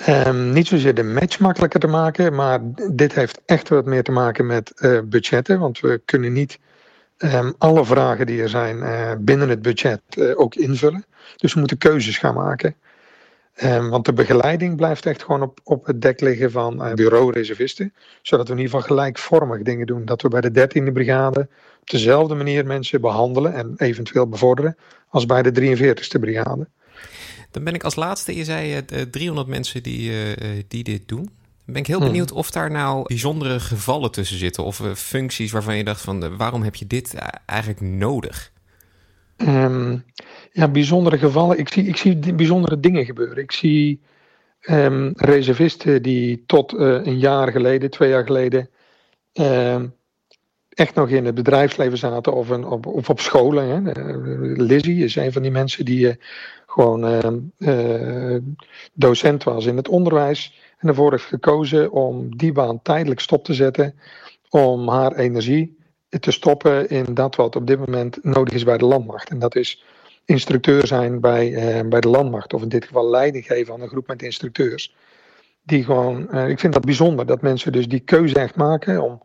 Um, 0.08 0.52
niet 0.52 0.66
zozeer 0.66 0.94
de 0.94 1.02
match 1.02 1.38
makkelijker 1.38 1.80
te 1.80 1.86
maken, 1.86 2.34
maar 2.34 2.60
dit 2.90 3.14
heeft 3.14 3.40
echt 3.46 3.68
wat 3.68 3.84
meer 3.84 4.02
te 4.02 4.12
maken 4.12 4.46
met 4.46 4.72
uh, 4.76 5.00
budgetten. 5.04 5.58
Want 5.58 5.80
we 5.80 6.00
kunnen 6.04 6.32
niet 6.32 6.58
um, 7.18 7.54
alle 7.58 7.84
vragen 7.84 8.26
die 8.26 8.42
er 8.42 8.48
zijn 8.48 8.76
uh, 8.76 9.12
binnen 9.18 9.48
het 9.48 9.62
budget 9.62 10.00
uh, 10.16 10.40
ook 10.40 10.54
invullen. 10.54 11.04
Dus 11.36 11.52
we 11.52 11.58
moeten 11.58 11.78
keuzes 11.78 12.18
gaan 12.18 12.34
maken. 12.34 12.74
Um, 13.64 13.88
want 13.88 14.04
de 14.04 14.12
begeleiding 14.12 14.76
blijft 14.76 15.06
echt 15.06 15.22
gewoon 15.22 15.42
op, 15.42 15.60
op 15.64 15.86
het 15.86 16.02
dek 16.02 16.20
liggen 16.20 16.50
van 16.50 16.94
bureau-reservisten. 16.94 17.92
Zodat 18.22 18.46
we 18.46 18.52
in 18.52 18.58
ieder 18.58 18.74
geval 18.74 18.96
gelijkvormig 18.96 19.62
dingen 19.62 19.86
doen. 19.86 20.04
Dat 20.04 20.22
we 20.22 20.28
bij 20.28 20.40
de 20.40 20.68
13e 20.68 20.92
brigade 20.92 21.48
op 21.80 21.90
dezelfde 21.90 22.34
manier 22.34 22.66
mensen 22.66 23.00
behandelen 23.00 23.54
en 23.54 23.74
eventueel 23.76 24.28
bevorderen 24.28 24.76
als 25.08 25.26
bij 25.26 25.42
de 25.42 25.76
43e 25.76 26.20
brigade. 26.20 26.68
Dan 27.50 27.64
ben 27.64 27.74
ik 27.74 27.84
als 27.84 27.94
laatste, 27.94 28.36
je 28.36 28.44
zei 28.44 28.76
uh, 28.76 29.00
300 29.00 29.48
mensen 29.48 29.82
die, 29.82 30.10
uh, 30.10 30.62
die 30.68 30.84
dit 30.84 31.08
doen. 31.08 31.24
Dan 31.24 31.74
ben 31.74 31.76
ik 31.76 31.86
heel 31.86 31.98
hmm. 31.98 32.06
benieuwd 32.06 32.32
of 32.32 32.50
daar 32.50 32.70
nou 32.70 33.02
bijzondere 33.06 33.60
gevallen 33.60 34.10
tussen 34.10 34.38
zitten. 34.38 34.64
Of 34.64 34.80
uh, 34.80 34.94
functies 34.94 35.52
waarvan 35.52 35.76
je 35.76 35.84
dacht 35.84 36.00
van 36.00 36.36
waarom 36.36 36.62
heb 36.62 36.74
je 36.74 36.86
dit 36.86 37.14
eigenlijk 37.46 37.80
nodig? 37.80 38.52
Um, 39.36 40.04
ja, 40.52 40.68
bijzondere 40.68 41.18
gevallen. 41.18 41.58
Ik 41.58 41.72
zie, 41.72 41.84
ik 41.84 41.96
zie 41.96 42.34
bijzondere 42.34 42.80
dingen 42.80 43.04
gebeuren. 43.04 43.42
Ik 43.42 43.52
zie 43.52 44.00
um, 44.68 45.12
reservisten 45.16 46.02
die 46.02 46.42
tot 46.46 46.72
een 46.78 47.18
jaar 47.18 47.52
geleden, 47.52 47.90
twee 47.90 48.08
jaar 48.08 48.24
geleden, 48.24 48.68
uh, 49.34 49.82
echt 50.68 50.94
nog 50.94 51.08
in 51.08 51.24
het 51.24 51.34
bedrijfsleven 51.34 51.98
zaten 51.98 52.32
of, 52.32 52.50
op, 52.50 52.86
of 52.86 53.10
op 53.10 53.20
scholen. 53.20 53.68
Hè. 53.68 53.92
Lizzie 54.62 55.04
is 55.04 55.16
een 55.16 55.32
van 55.32 55.42
die 55.42 55.50
mensen 55.50 55.84
die 55.84 56.18
gewoon 56.66 57.50
uh, 57.58 58.36
docent 58.92 59.44
was 59.44 59.66
in 59.66 59.76
het 59.76 59.88
onderwijs. 59.88 60.58
En 60.78 60.88
ervoor 60.88 61.10
heeft 61.10 61.24
gekozen 61.24 61.92
om 61.92 62.36
die 62.36 62.52
baan 62.52 62.82
tijdelijk 62.82 63.20
stop 63.20 63.44
te 63.44 63.54
zetten. 63.54 63.94
Om 64.48 64.88
haar 64.88 65.16
energie 65.16 65.78
te 66.20 66.30
stoppen 66.30 66.88
in 66.88 67.14
dat 67.14 67.36
wat 67.36 67.56
op 67.56 67.66
dit 67.66 67.78
moment 67.78 68.24
nodig 68.24 68.54
is 68.54 68.64
bij 68.64 68.78
de 68.78 68.84
landmacht. 68.84 69.30
En 69.30 69.38
dat 69.38 69.56
is 69.56 69.84
instructeur 70.30 70.86
zijn 70.86 71.20
bij, 71.20 71.50
uh, 71.50 71.88
bij 71.88 72.00
de 72.00 72.08
landmacht. 72.08 72.54
Of 72.54 72.62
in 72.62 72.68
dit 72.68 72.84
geval 72.84 73.10
leiding 73.10 73.44
geven 73.44 73.74
aan 73.74 73.80
een 73.80 73.88
groep 73.88 74.06
met 74.06 74.22
instructeurs. 74.22 74.94
Die 75.62 75.84
gewoon, 75.84 76.28
uh, 76.32 76.48
ik 76.48 76.58
vind 76.58 76.72
dat 76.72 76.84
bijzonder 76.84 77.26
dat 77.26 77.42
mensen 77.42 77.72
dus 77.72 77.88
die 77.88 78.00
keuze 78.00 78.34
echt 78.34 78.56
maken 78.56 79.02
om 79.02 79.22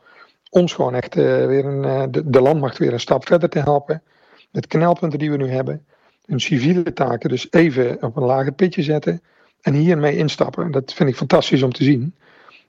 ons 0.49 0.73
gewoon 0.73 0.95
echt 0.95 1.15
uh, 1.15 1.45
weer 1.45 1.65
een, 1.65 2.11
de, 2.11 2.29
de 2.29 2.41
landmacht 2.41 2.77
weer 2.77 2.93
een 2.93 2.99
stap 2.99 3.27
verder 3.27 3.49
te 3.49 3.59
helpen. 3.59 4.03
Met 4.51 4.67
knelpunten 4.67 5.19
die 5.19 5.31
we 5.31 5.37
nu 5.37 5.49
hebben 5.49 5.85
hun 6.25 6.39
civiele 6.39 6.93
taken 6.93 7.29
dus 7.29 7.47
even 7.51 8.03
op 8.03 8.15
een 8.15 8.23
lager 8.23 8.53
pitje 8.53 8.83
zetten 8.83 9.21
en 9.61 9.73
hiermee 9.73 10.17
instappen. 10.17 10.71
Dat 10.71 10.93
vind 10.93 11.09
ik 11.09 11.15
fantastisch 11.15 11.63
om 11.63 11.73
te 11.73 11.83
zien. 11.83 12.15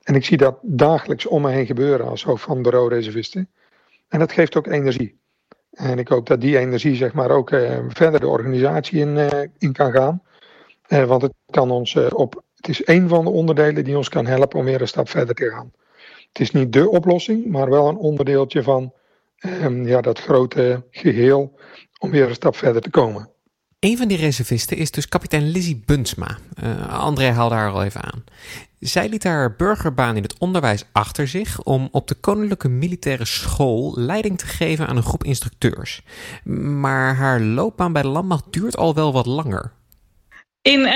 En 0.02 0.14
ik 0.14 0.24
zie 0.24 0.36
dat 0.36 0.58
dagelijks 0.62 1.26
om 1.26 1.42
me 1.42 1.50
heen 1.50 1.66
gebeuren 1.66 2.06
als 2.06 2.24
hoofd 2.24 2.44
van 2.44 2.62
bureau 2.62 2.88
reservisten. 2.88 3.48
En 4.08 4.18
dat 4.18 4.32
geeft 4.32 4.56
ook 4.56 4.66
energie. 4.66 5.18
En 5.76 5.98
ik 5.98 6.08
hoop 6.08 6.26
dat 6.26 6.40
die 6.40 6.58
energie 6.58 6.94
zeg 6.94 7.12
maar 7.12 7.30
ook 7.30 7.50
uh, 7.50 7.78
verder 7.88 8.20
de 8.20 8.28
organisatie 8.28 9.00
in, 9.00 9.16
uh, 9.16 9.28
in 9.58 9.72
kan 9.72 9.92
gaan. 9.92 10.22
Uh, 10.88 11.04
want 11.04 11.22
het 11.22 11.32
kan 11.50 11.70
ons 11.70 11.96
op. 11.96 12.42
Het 12.56 12.68
is 12.68 12.86
een 12.86 13.08
van 13.08 13.24
de 13.24 13.30
onderdelen 13.30 13.84
die 13.84 13.96
ons 13.96 14.08
kan 14.08 14.26
helpen 14.26 14.58
om 14.58 14.64
weer 14.64 14.80
een 14.80 14.88
stap 14.88 15.08
verder 15.08 15.34
te 15.34 15.50
gaan. 15.50 15.72
Het 16.28 16.40
is 16.40 16.50
niet 16.50 16.72
de 16.72 16.90
oplossing, 16.90 17.46
maar 17.46 17.70
wel 17.70 17.88
een 17.88 17.96
onderdeeltje 17.96 18.62
van 18.62 18.92
ehm, 19.36 19.86
ja, 19.86 20.00
dat 20.00 20.20
grote 20.20 20.82
geheel 20.90 21.58
om 21.98 22.10
weer 22.10 22.28
een 22.28 22.34
stap 22.34 22.56
verder 22.56 22.82
te 22.82 22.90
komen. 22.90 23.30
Een 23.78 23.96
van 23.96 24.08
die 24.08 24.16
reservisten 24.16 24.76
is 24.76 24.90
dus 24.90 25.08
kapitein 25.08 25.50
Lizzie 25.50 25.82
Bunsma. 25.86 26.38
Uh, 26.64 26.98
André 26.98 27.30
haalde 27.30 27.54
haar 27.54 27.70
al 27.70 27.84
even 27.84 28.02
aan. 28.02 28.24
Zij 28.80 29.08
liet 29.08 29.24
haar 29.24 29.56
burgerbaan 29.56 30.16
in 30.16 30.22
het 30.22 30.38
onderwijs 30.38 30.84
achter 30.92 31.28
zich 31.28 31.62
om 31.62 31.88
op 31.92 32.08
de 32.08 32.14
Koninklijke 32.14 32.68
Militaire 32.68 33.24
School 33.24 33.92
leiding 33.96 34.38
te 34.38 34.46
geven 34.46 34.86
aan 34.86 34.96
een 34.96 35.02
groep 35.02 35.24
instructeurs. 35.24 36.02
Maar 36.80 37.14
haar 37.14 37.40
loopbaan 37.40 37.92
bij 37.92 38.02
de 38.02 38.08
landmacht 38.08 38.52
duurt 38.52 38.76
al 38.76 38.94
wel 38.94 39.12
wat 39.12 39.26
langer. 39.26 39.72
In, 40.62 40.80
uh, 40.80 40.86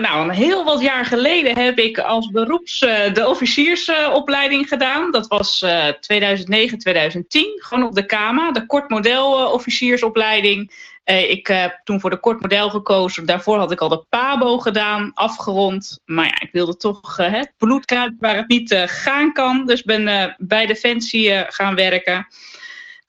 nou, 0.00 0.32
heel 0.32 0.64
wat 0.64 0.80
jaar 0.80 1.04
geleden 1.04 1.58
heb 1.58 1.78
ik 1.78 1.98
als 1.98 2.30
beroeps 2.30 2.82
uh, 2.82 3.14
de 3.14 3.28
officiersopleiding 3.28 4.68
gedaan. 4.68 5.10
Dat 5.10 5.26
was 5.26 5.62
uh, 5.62 5.88
2009, 5.88 6.78
2010. 6.78 7.52
Gewoon 7.56 7.84
op 7.84 7.94
de 7.94 8.06
KAMA, 8.06 8.52
de 8.52 8.66
kortmodel 8.66 9.52
officiersopleiding. 9.52 10.72
Uh, 11.04 11.30
ik 11.30 11.46
heb 11.46 11.80
toen 11.84 12.00
voor 12.00 12.10
de 12.10 12.20
kort 12.20 12.40
model 12.40 12.70
gekozen. 12.70 13.26
Daarvoor 13.26 13.58
had 13.58 13.72
ik 13.72 13.80
al 13.80 13.88
de 13.88 14.04
PABO 14.08 14.58
gedaan, 14.58 15.10
afgerond. 15.14 16.00
Maar 16.04 16.24
ja, 16.24 16.40
ik 16.40 16.52
wilde 16.52 16.76
toch 16.76 17.18
uh, 17.18 17.32
het 17.32 17.52
bloed 17.56 17.90
waar 18.18 18.36
het 18.36 18.48
niet 18.48 18.70
uh, 18.70 18.82
gaan 18.86 19.32
kan. 19.32 19.66
Dus 19.66 19.82
ben 19.82 20.34
bij 20.38 20.66
Defensie 20.66 21.44
gaan 21.48 21.74
werken. 21.74 22.26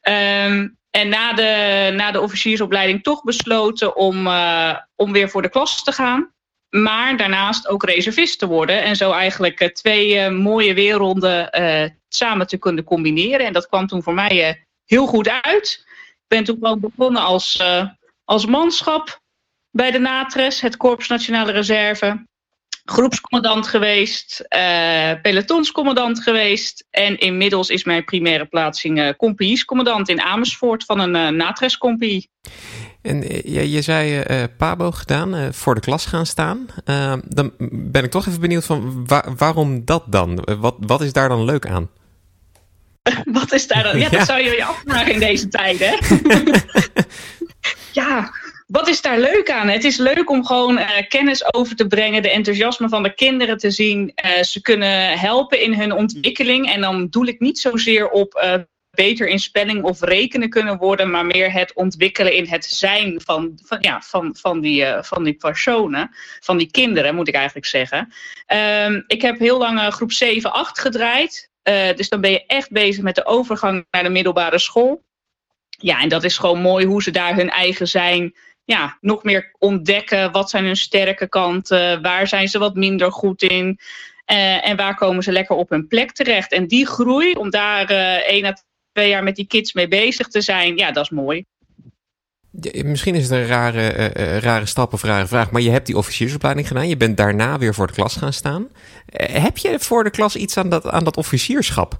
Um, 0.01 0.77
en 0.91 1.09
na 1.09 1.33
de, 1.33 1.91
na 1.95 2.11
de 2.11 2.21
officiersopleiding 2.21 3.03
toch 3.03 3.23
besloten 3.23 3.95
om, 3.95 4.27
om 4.95 5.11
weer 5.11 5.29
voor 5.29 5.41
de 5.41 5.49
klas 5.49 5.83
te 5.83 5.91
gaan. 5.91 6.33
Maar 6.69 7.17
daarnaast 7.17 7.67
ook 7.67 7.83
reservist 7.83 8.39
te 8.39 8.47
worden. 8.47 8.83
En 8.83 8.95
zo 8.95 9.11
eigenlijk 9.11 9.69
twee 9.73 10.29
mooie 10.29 10.73
weerronden 10.73 11.49
samen 12.09 12.47
te 12.47 12.57
kunnen 12.57 12.83
combineren. 12.83 13.45
En 13.45 13.53
dat 13.53 13.67
kwam 13.67 13.87
toen 13.87 14.03
voor 14.03 14.13
mij 14.13 14.65
heel 14.85 15.05
goed 15.05 15.29
uit 15.29 15.84
ben 16.27 16.43
toen 16.43 16.57
gewoon 16.61 16.79
begonnen 16.79 17.21
als, 17.21 17.59
uh, 17.61 17.87
als 18.23 18.45
manschap 18.45 19.21
bij 19.71 19.91
de 19.91 19.99
NATRES, 19.99 20.61
het 20.61 20.77
Korps 20.77 21.07
Nationale 21.07 21.51
Reserve. 21.51 22.25
Groepscommandant 22.85 23.67
geweest, 23.67 24.45
uh, 24.55 25.11
pelotonscommandant 25.21 26.23
geweest. 26.23 26.87
En 26.89 27.17
inmiddels 27.17 27.69
is 27.69 27.83
mijn 27.83 28.03
primaire 28.03 28.45
plaatsing 28.45 28.99
uh, 28.99 29.09
compagniescommandant 29.17 30.09
in 30.09 30.21
Amersfoort 30.21 30.83
van 30.83 30.99
een 30.99 31.15
uh, 31.15 31.27
NATRES-compagnie. 31.37 32.29
En 33.01 33.21
je, 33.51 33.71
je 33.71 33.81
zei 33.81 34.23
uh, 34.23 34.43
Pabo 34.57 34.91
gedaan, 34.91 35.53
voor 35.53 35.75
de 35.75 35.81
klas 35.81 36.05
gaan 36.05 36.25
staan. 36.25 36.67
dan 37.27 37.51
ben 37.91 38.03
ik 38.03 38.11
toch 38.11 38.27
even 38.27 38.41
benieuwd 38.41 38.65
van 38.65 39.07
waar, 39.07 39.35
waarom 39.35 39.85
dat 39.85 40.03
dan? 40.07 40.47
Wat, 40.59 40.75
wat 40.79 41.01
is 41.01 41.13
daar 41.13 41.29
dan 41.29 41.45
leuk 41.45 41.67
aan? 41.67 41.89
Wat 43.39 43.51
is 43.51 43.67
daar 43.67 43.83
dan? 43.83 43.99
Ja, 43.99 44.09
dat 44.09 44.25
zou 44.25 44.41
je 44.41 44.49
je 44.49 44.63
afvragen 44.63 45.13
in 45.13 45.19
deze 45.19 45.47
tijden. 45.47 45.99
ja, 48.01 48.31
wat 48.67 48.87
is 48.87 49.01
daar 49.01 49.19
leuk 49.19 49.51
aan? 49.51 49.67
Het 49.67 49.83
is 49.83 49.97
leuk 49.97 50.29
om 50.29 50.45
gewoon 50.45 50.77
uh, 50.77 50.89
kennis 51.07 51.53
over 51.53 51.75
te 51.75 51.87
brengen, 51.87 52.21
de 52.21 52.31
enthousiasme 52.31 52.89
van 52.89 53.03
de 53.03 53.13
kinderen 53.13 53.57
te 53.57 53.71
zien. 53.71 54.13
Uh, 54.25 54.43
ze 54.43 54.61
kunnen 54.61 55.19
helpen 55.19 55.61
in 55.61 55.73
hun 55.73 55.91
ontwikkeling. 55.91 56.71
En 56.71 56.81
dan 56.81 57.07
doel 57.09 57.25
ik 57.25 57.39
niet 57.39 57.59
zozeer 57.59 58.09
op 58.09 58.41
uh, 58.43 58.53
beter 58.91 59.27
in 59.27 59.39
spelling 59.39 59.83
of 59.83 60.01
rekenen 60.01 60.49
kunnen 60.49 60.77
worden, 60.77 61.09
maar 61.09 61.25
meer 61.25 61.51
het 61.51 61.73
ontwikkelen 61.73 62.33
in 62.33 62.47
het 62.47 62.65
zijn 62.65 63.21
van, 63.25 63.59
van, 63.63 63.77
ja, 63.81 64.01
van, 64.01 64.35
van, 64.39 64.61
die, 64.61 64.85
van 65.01 65.23
die 65.23 65.33
personen, 65.33 66.15
van 66.39 66.57
die 66.57 66.71
kinderen, 66.71 67.15
moet 67.15 67.27
ik 67.27 67.35
eigenlijk 67.35 67.65
zeggen. 67.67 68.13
Um, 68.87 69.03
ik 69.07 69.21
heb 69.21 69.39
heel 69.39 69.57
lang 69.57 69.79
groep 69.79 70.11
7, 70.11 70.53
8 70.53 70.79
gedraaid. 70.79 71.53
Uh, 71.69 71.93
dus 71.95 72.09
dan 72.09 72.21
ben 72.21 72.31
je 72.31 72.45
echt 72.45 72.71
bezig 72.71 73.03
met 73.03 73.15
de 73.15 73.25
overgang 73.25 73.85
naar 73.91 74.03
de 74.03 74.09
middelbare 74.09 74.59
school. 74.59 75.03
Ja, 75.69 76.01
en 76.01 76.09
dat 76.09 76.23
is 76.23 76.37
gewoon 76.37 76.61
mooi 76.61 76.85
hoe 76.85 77.03
ze 77.03 77.11
daar 77.11 77.35
hun 77.35 77.49
eigen 77.49 77.87
zijn. 77.87 78.35
Ja, 78.65 78.97
nog 79.01 79.23
meer 79.23 79.51
ontdekken. 79.57 80.31
Wat 80.31 80.49
zijn 80.49 80.65
hun 80.65 80.75
sterke 80.75 81.29
kanten? 81.29 82.01
Waar 82.01 82.27
zijn 82.27 82.47
ze 82.47 82.59
wat 82.59 82.75
minder 82.75 83.11
goed 83.11 83.41
in? 83.41 83.79
Uh, 84.31 84.67
en 84.67 84.75
waar 84.75 84.95
komen 84.95 85.23
ze 85.23 85.31
lekker 85.31 85.55
op 85.55 85.69
hun 85.69 85.87
plek 85.87 86.11
terecht? 86.11 86.51
En 86.51 86.67
die 86.67 86.85
groei, 86.85 87.33
om 87.33 87.49
daar 87.49 87.91
uh, 87.91 88.15
één 88.15 88.45
à 88.45 88.53
twee 88.91 89.09
jaar 89.09 89.23
met 89.23 89.35
die 89.35 89.47
kids 89.47 89.73
mee 89.73 89.87
bezig 89.87 90.27
te 90.27 90.41
zijn, 90.41 90.77
ja, 90.77 90.91
dat 90.91 91.03
is 91.03 91.09
mooi. 91.09 91.45
Misschien 92.83 93.15
is 93.15 93.23
het 93.23 93.31
een 93.31 93.47
rare, 93.47 94.13
uh, 94.17 94.37
rare 94.37 94.65
stap 94.65 94.93
of 94.93 95.03
rare 95.03 95.27
vraag, 95.27 95.51
maar 95.51 95.61
je 95.61 95.69
hebt 95.69 95.85
die 95.85 95.97
officiersopleiding 95.97 96.67
gedaan. 96.67 96.87
Je 96.87 96.97
bent 96.97 97.17
daarna 97.17 97.57
weer 97.57 97.73
voor 97.73 97.87
de 97.87 97.93
klas 97.93 98.15
gaan 98.15 98.33
staan. 98.33 98.61
Uh, 98.61 99.27
heb 99.27 99.57
je 99.57 99.79
voor 99.79 100.03
de 100.03 100.09
klas 100.09 100.35
iets 100.35 100.57
aan 100.57 100.69
dat, 100.69 100.89
aan 100.89 101.03
dat 101.03 101.17
officierschap? 101.17 101.97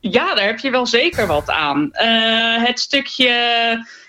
Ja, 0.00 0.34
daar 0.34 0.46
heb 0.46 0.58
je 0.58 0.70
wel 0.70 0.86
zeker 0.86 1.26
wat 1.26 1.50
aan. 1.50 1.90
het 2.64 2.80
stukje, 2.80 3.30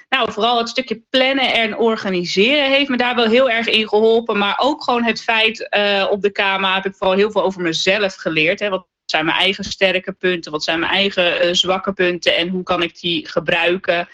nou 0.09 0.31
vooral 0.31 0.57
het 0.57 0.69
stukje 0.69 1.01
plannen 1.09 1.53
en 1.53 1.77
organiseren 1.77 2.69
heeft 2.69 2.89
me 2.89 2.97
daar 2.97 3.15
wel 3.15 3.27
heel 3.27 3.49
erg 3.49 3.67
in 3.67 3.87
geholpen. 3.87 4.37
Maar 4.37 4.55
ook 4.57 4.83
gewoon 4.83 5.03
het 5.03 5.21
feit, 5.21 5.69
op 6.09 6.21
de 6.21 6.31
KMA 6.31 6.73
heb 6.73 6.85
ik 6.85 6.95
vooral 6.95 7.15
heel 7.15 7.31
veel 7.31 7.43
over 7.43 7.61
mezelf 7.61 8.15
geleerd. 8.15 8.59
Hè, 8.59 8.69
wat 8.69 8.85
zijn 9.05 9.25
mijn 9.25 9.37
eigen 9.37 9.63
sterke 9.63 10.11
punten? 10.11 10.51
Wat 10.51 10.63
zijn 10.63 10.79
mijn 10.79 10.91
eigen 10.91 11.55
zwakke 11.55 11.93
punten? 11.93 12.35
En 12.35 12.47
hoe 12.47 12.63
kan 12.63 12.83
ik 12.83 12.99
die 12.99 13.27
gebruiken? 13.27 14.07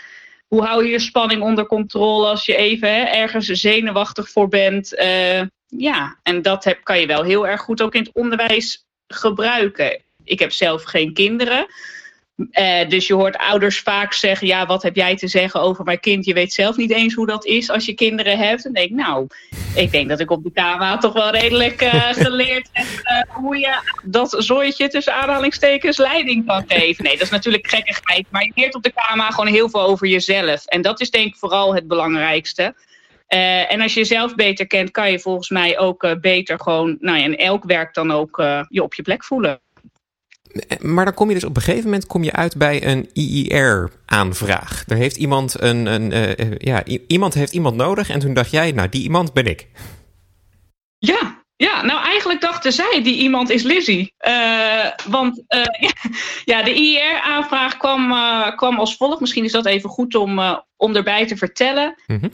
Hoe 0.50 0.64
hou 0.64 0.86
je 0.86 0.92
je 0.92 1.00
spanning 1.00 1.42
onder 1.42 1.66
controle 1.66 2.28
als 2.28 2.46
je 2.46 2.56
even 2.56 2.96
hè, 2.96 3.02
ergens 3.02 3.48
zenuwachtig 3.48 4.30
voor 4.30 4.48
bent. 4.48 4.94
Uh, 4.94 5.42
ja, 5.68 6.20
en 6.24 6.42
dat 6.42 6.64
heb, 6.64 6.84
kan 6.84 7.00
je 7.00 7.08
wel 7.08 7.24
heel 7.24 7.48
erg 7.48 7.62
goed 7.62 7.82
ook 7.82 7.94
in 7.96 8.02
het 8.02 8.14
onderwijs 8.14 8.86
gebruiken. 9.08 10.02
Ik 10.24 10.40
heb 10.40 10.52
zelf 10.52 10.84
geen 10.84 11.14
kinderen. 11.14 11.68
Uh, 12.40 12.90
dus 12.90 13.08
je 13.08 13.14
hoort 13.14 13.38
ouders 13.38 13.80
vaak 13.80 14.14
zeggen: 14.14 14.48
Ja, 14.48 14.66
wat 14.66 14.84
heb 14.84 14.96
jij 14.96 15.16
te 15.16 15.28
zeggen 15.28 15.62
over 15.62 15.84
mijn 15.84 16.00
kind? 16.00 16.26
Je 16.26 16.34
weet 16.34 16.54
zelf 16.54 16.78
niet 16.78 16.92
eens 16.92 17.14
hoe 17.14 17.26
dat 17.26 17.46
is 17.46 17.70
als 17.70 17.86
je 17.86 17.94
kinderen 17.94 18.38
hebt. 18.38 18.66
En 18.66 18.74
denk 18.74 18.90
nou, 18.90 19.28
ik 19.76 19.92
denk 19.92 20.10
dat 20.10 20.20
ik 20.20 20.32
op 20.32 20.44
de 20.44 20.52
KMA 20.52 20.98
toch 20.98 21.14
wel 21.14 21.30
redelijk 21.30 21.82
uh, 21.82 22.08
geleerd 22.26 22.70
heb 22.72 22.86
uh, 22.86 23.36
hoe 23.36 23.58
je 23.58 23.80
dat 24.04 24.36
zooitje 24.38 24.88
tussen 24.88 25.14
aanhalingstekens 25.14 25.98
leiding 25.98 26.46
kan 26.46 26.64
geven. 26.68 27.04
Nee, 27.04 27.14
dat 27.14 27.22
is 27.22 27.30
natuurlijk 27.30 27.68
gekkigheid. 27.68 28.26
Maar 28.30 28.44
je 28.44 28.52
leert 28.56 28.76
op 28.76 28.84
de 28.84 28.94
KMA 28.94 29.30
gewoon 29.30 29.54
heel 29.54 29.70
veel 29.70 29.82
over 29.82 30.08
jezelf. 30.08 30.66
En 30.66 30.82
dat 30.82 31.02
is 31.02 31.12
denk 31.12 31.28
ik 31.28 31.36
vooral 31.36 31.76
het 31.76 31.88
belangrijkste. 31.88 32.74
Uh, 33.30 33.72
en 33.72 33.82
als 33.82 33.94
je 33.94 34.00
jezelf 34.00 34.36
beter 34.36 34.68
kent, 34.68 34.92
kan 34.92 35.12
je 35.12 35.20
volgens 35.20 35.50
mij 35.50 35.80
ook 35.80 36.04
uh, 36.04 36.12
beter 36.22 36.60
gewoon, 36.60 36.98
nou 37.00 37.18
ja, 37.18 37.24
in 37.24 37.38
elk 37.38 37.64
werk 37.64 37.94
dan 37.94 38.12
ook 38.12 38.40
uh, 38.40 38.62
je 38.70 38.84
op 38.84 38.94
je 38.94 39.02
plek 39.02 39.24
voelen. 39.24 39.60
Maar 40.80 41.06
dan 41.06 41.14
kom 41.14 41.28
je 41.28 41.34
dus 41.34 41.44
op 41.44 41.56
een 41.56 41.62
gegeven 41.62 41.84
moment 41.84 42.08
kom 42.08 42.24
je 42.24 42.32
uit 42.32 42.58
bij 42.58 42.86
een 42.86 43.10
IIR-aanvraag. 43.14 44.84
Er 44.88 44.96
heeft 44.96 45.16
iemand 45.18 45.62
een, 45.62 45.86
een 45.86 46.12
uh, 46.12 46.58
ja, 46.58 46.84
iemand 47.08 47.34
heeft 47.34 47.54
iemand 47.54 47.76
nodig 47.76 48.10
en 48.10 48.20
toen 48.20 48.34
dacht 48.34 48.52
jij, 48.52 48.72
nou 48.72 48.90
die 48.90 49.04
iemand 49.04 49.34
ben 49.34 49.46
ik. 49.46 49.68
Ja, 50.98 51.39
ja, 51.62 51.82
nou 51.82 52.04
eigenlijk 52.04 52.42
dachten 52.42 52.72
zij, 52.72 53.00
die 53.04 53.18
iemand 53.18 53.50
is 53.50 53.64
Lizzie. 53.64 54.14
Uh, 54.28 54.86
want 55.08 55.38
uh, 55.56 55.90
ja, 56.46 56.64
de 56.64 56.74
IIR-aanvraag 56.74 57.78
kwam, 57.78 58.12
uh, 58.12 58.56
kwam 58.56 58.80
als 58.80 58.96
volgt. 58.96 59.20
Misschien 59.20 59.44
is 59.44 59.52
dat 59.52 59.66
even 59.66 59.90
goed 59.90 60.16
om, 60.16 60.62
om 60.78 60.96
erbij 60.96 61.28
te 61.28 61.38
vertellen. 61.38 61.96
Mm 62.08 62.20
-hmm. 62.20 62.32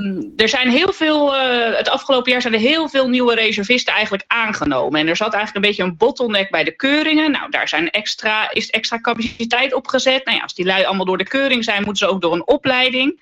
um, 0.00 0.32
er 0.36 0.48
zijn 0.48 0.70
heel 0.70 0.92
veel, 0.92 1.34
het 1.74 1.88
afgelopen 1.88 2.32
jaar 2.32 2.40
zijn 2.40 2.54
er 2.54 2.60
heel 2.60 2.88
veel 2.88 3.08
nieuwe 3.08 3.34
reservisten 3.34 3.92
eigenlijk 3.92 4.24
aangenomen. 4.26 5.00
En 5.00 5.08
er 5.08 5.16
zat 5.16 5.34
eigenlijk 5.34 5.64
een 5.64 5.70
beetje 5.70 5.90
een 5.90 5.96
bottleneck 5.96 6.50
bij 6.50 6.64
de 6.64 6.76
keuringen. 6.76 7.30
Nou, 7.30 7.50
daar 7.50 7.68
zijn 7.68 7.90
extra, 7.90 8.52
is 8.52 8.70
extra 8.70 9.00
capaciteit 9.00 9.74
op 9.74 9.86
gezet. 9.86 10.24
Nou 10.24 10.36
ja, 10.36 10.42
als 10.42 10.54
die 10.54 10.66
lui 10.66 10.84
allemaal 10.84 11.06
door 11.06 11.18
de 11.18 11.28
keuring 11.28 11.64
zijn, 11.64 11.84
moeten 11.84 12.06
ze 12.06 12.12
ook 12.12 12.20
door 12.20 12.32
een 12.32 12.48
opleiding. 12.48 13.20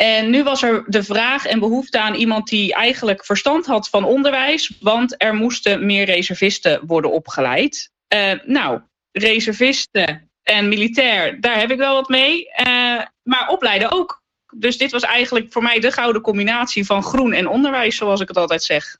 En 0.00 0.30
nu 0.30 0.42
was 0.42 0.62
er 0.62 0.84
de 0.86 1.02
vraag 1.02 1.46
en 1.46 1.58
behoefte 1.58 2.00
aan 2.00 2.14
iemand 2.14 2.48
die 2.48 2.74
eigenlijk 2.74 3.24
verstand 3.24 3.66
had 3.66 3.88
van 3.88 4.04
onderwijs, 4.04 4.76
want 4.80 5.14
er 5.22 5.34
moesten 5.34 5.86
meer 5.86 6.04
reservisten 6.04 6.80
worden 6.86 7.12
opgeleid. 7.12 7.90
Uh, 8.14 8.32
nou, 8.44 8.80
reservisten 9.12 10.30
en 10.42 10.68
militair, 10.68 11.40
daar 11.40 11.58
heb 11.58 11.70
ik 11.70 11.78
wel 11.78 11.94
wat 11.94 12.08
mee, 12.08 12.44
uh, 12.44 13.02
maar 13.22 13.48
opleiden 13.48 13.92
ook. 13.92 14.22
Dus 14.54 14.78
dit 14.78 14.90
was 14.90 15.02
eigenlijk 15.02 15.52
voor 15.52 15.62
mij 15.62 15.80
de 15.80 15.92
gouden 15.92 16.22
combinatie 16.22 16.86
van 16.86 17.02
groen 17.02 17.32
en 17.32 17.48
onderwijs, 17.48 17.96
zoals 17.96 18.20
ik 18.20 18.28
het 18.28 18.36
altijd 18.36 18.62
zeg. 18.62 18.96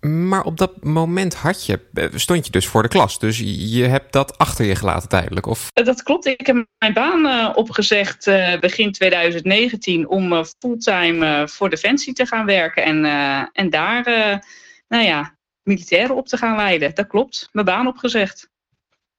Maar 0.00 0.44
op 0.44 0.58
dat 0.58 0.84
moment 0.84 1.34
had 1.34 1.66
je, 1.66 1.80
stond 2.14 2.46
je 2.46 2.52
dus 2.52 2.66
voor 2.66 2.82
de 2.82 2.88
klas. 2.88 3.18
Dus 3.18 3.38
je 3.72 3.84
hebt 3.84 4.12
dat 4.12 4.38
achter 4.38 4.64
je 4.64 4.74
gelaten 4.74 5.08
tijdelijk? 5.08 5.46
Of? 5.46 5.68
Dat 5.72 6.02
klopt. 6.02 6.26
Ik 6.26 6.46
heb 6.46 6.66
mijn 6.78 6.92
baan 6.92 7.26
uh, 7.26 7.50
opgezegd 7.54 8.24
begin 8.60 8.92
2019 8.92 10.08
om 10.08 10.44
fulltime 10.44 11.48
voor 11.48 11.70
Defensie 11.70 12.12
te 12.12 12.26
gaan 12.26 12.46
werken. 12.46 12.84
En, 12.84 13.04
en 13.52 13.70
daar, 13.70 14.04
nou 14.88 15.04
ja, 15.04 15.36
militairen 15.62 16.16
op 16.16 16.26
te 16.26 16.36
gaan 16.36 16.56
leiden. 16.56 16.94
Dat 16.94 17.06
klopt. 17.06 17.48
Mijn 17.52 17.66
baan 17.66 17.86
opgezegd. 17.86 18.48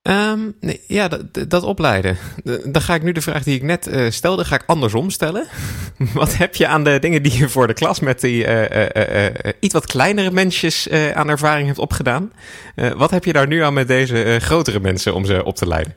Um, 0.09 0.55
nee, 0.59 0.81
ja, 0.87 1.07
dat, 1.07 1.49
dat, 1.49 1.63
opleiden. 1.63 2.17
Dan 2.73 2.81
ga 2.81 2.95
ik 2.95 3.03
nu 3.03 3.11
de 3.11 3.21
vraag 3.21 3.43
die 3.43 3.55
ik 3.55 3.61
net 3.61 3.87
uh, 3.87 4.09
stelde, 4.09 4.45
ga 4.45 4.55
ik 4.55 4.63
andersom 4.65 5.09
stellen. 5.09 5.47
wat 6.13 6.37
heb 6.37 6.55
je 6.55 6.67
aan 6.67 6.83
de 6.83 6.99
dingen 6.99 7.23
die 7.23 7.37
je 7.37 7.49
voor 7.49 7.67
de 7.67 7.73
klas 7.73 7.99
met 7.99 8.21
die 8.21 8.45
uh, 8.45 8.85
uh, 8.95 9.25
iets 9.59 9.73
wat 9.73 9.85
kleinere 9.85 10.31
mensjes 10.31 10.89
aan 11.13 11.29
ervaring 11.29 11.67
hebt 11.67 11.79
opgedaan? 11.79 12.31
wat 12.95 13.11
heb 13.11 13.25
je 13.25 13.33
daar 13.33 13.47
nu 13.47 13.63
aan 13.63 13.73
met 13.73 13.87
deze 13.87 14.37
grotere 14.41 14.79
mensen 14.79 15.13
om 15.13 15.25
ze 15.25 15.45
op 15.45 15.55
te 15.55 15.67
leiden? 15.67 15.95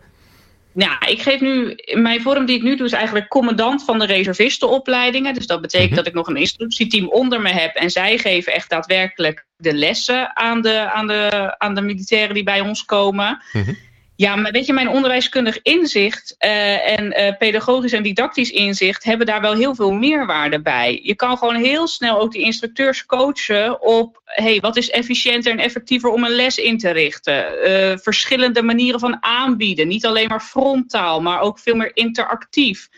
Nou, 0.72 1.06
ik 1.06 1.22
geef 1.22 1.40
nu, 1.40 1.76
mijn 1.94 2.20
vorm 2.20 2.46
die 2.46 2.56
ik 2.56 2.62
nu 2.62 2.76
doe 2.76 2.86
is 2.86 2.92
eigenlijk 2.92 3.28
commandant 3.28 3.84
van 3.84 3.98
de 3.98 4.06
reservistenopleidingen. 4.06 5.34
Dus 5.34 5.46
dat 5.46 5.60
betekent 5.60 5.88
mhm. 5.88 5.98
dat 5.98 6.06
ik 6.06 6.14
nog 6.14 6.28
een 6.28 6.36
instructieteam 6.36 7.08
onder 7.08 7.40
me 7.40 7.48
heb. 7.48 7.74
En 7.74 7.90
zij 7.90 8.18
geven 8.18 8.52
echt 8.52 8.70
daadwerkelijk 8.70 9.46
de 9.56 9.74
lessen 9.74 10.36
aan 10.36 10.62
de, 10.62 10.92
aan 10.92 11.06
de, 11.06 11.54
aan 11.58 11.74
de 11.74 11.80
militairen 11.80 12.34
die 12.34 12.44
bij 12.44 12.60
ons 12.60 12.84
komen. 12.84 13.42
Mm 13.52 13.76
ja, 14.24 14.36
maar 14.36 14.52
weet 14.52 14.66
je, 14.66 14.72
mijn 14.72 14.88
onderwijskundig 14.88 15.62
inzicht 15.62 16.34
uh, 16.38 16.98
en 16.98 17.04
uh, 17.04 17.36
pedagogisch 17.38 17.92
en 17.92 18.02
didactisch 18.02 18.50
inzicht 18.50 19.04
hebben 19.04 19.26
daar 19.26 19.40
wel 19.40 19.54
heel 19.54 19.74
veel 19.74 19.92
meerwaarde 19.92 20.60
bij. 20.60 21.00
Je 21.02 21.14
kan 21.14 21.38
gewoon 21.38 21.56
heel 21.56 21.86
snel 21.86 22.20
ook 22.20 22.32
die 22.32 22.42
instructeurs 22.42 23.06
coachen 23.06 23.82
op, 23.82 24.20
hey, 24.24 24.60
wat 24.60 24.76
is 24.76 24.90
efficiënter 24.90 25.52
en 25.52 25.58
effectiever 25.58 26.10
om 26.10 26.24
een 26.24 26.30
les 26.34 26.58
in 26.58 26.78
te 26.78 26.90
richten? 26.90 27.68
Uh, 27.68 27.96
verschillende 27.96 28.62
manieren 28.62 29.00
van 29.00 29.22
aanbieden, 29.22 29.88
niet 29.88 30.06
alleen 30.06 30.28
maar 30.28 30.40
frontaal, 30.40 31.20
maar 31.20 31.40
ook 31.40 31.58
veel 31.58 31.76
meer 31.76 31.90
interactief. 31.94 32.88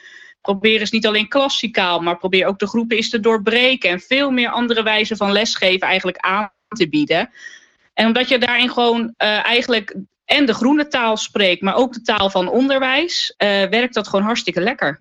Probeer 0.41 0.81
eens 0.81 0.91
niet 0.91 1.07
alleen 1.07 1.29
klassikaal, 1.29 2.01
maar 2.01 2.19
probeer 2.19 2.47
ook 2.47 2.59
de 2.59 2.69
groepen 2.69 2.97
eens 2.97 3.11
te 3.11 3.21
doorbreken 3.21 3.91
en 3.91 4.01
veel 4.01 4.31
meer 4.31 4.49
andere 4.49 4.83
wijzen 4.83 5.17
van 5.17 5.33
lesgeven 5.33 5.89
eigenlijk 5.89 6.19
aan 6.19 6.53
te 6.69 6.89
bieden. 6.89 7.31
En 7.95 8.07
omdat 8.07 8.29
je 8.29 8.39
daarin 8.39 8.71
gewoon 8.71 9.15
eigenlijk 9.17 9.97
en 10.27 10.47
de 10.47 10.55
groene 10.55 10.89
taal 10.89 11.17
spreekt, 11.17 11.62
maar 11.62 11.75
ook 11.75 11.93
de 11.93 12.03
taal 12.03 12.31
van 12.31 12.51
onderwijs, 12.51 13.35
uh, 13.39 13.49
werkt 13.49 13.95
dat 13.95 14.09
gewoon 14.09 14.25
hartstikke 14.25 14.61
lekker. 14.61 14.99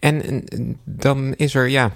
En 0.00 0.44
dan 0.84 1.34
is 1.34 1.54
er, 1.54 1.68
ja, 1.68 1.92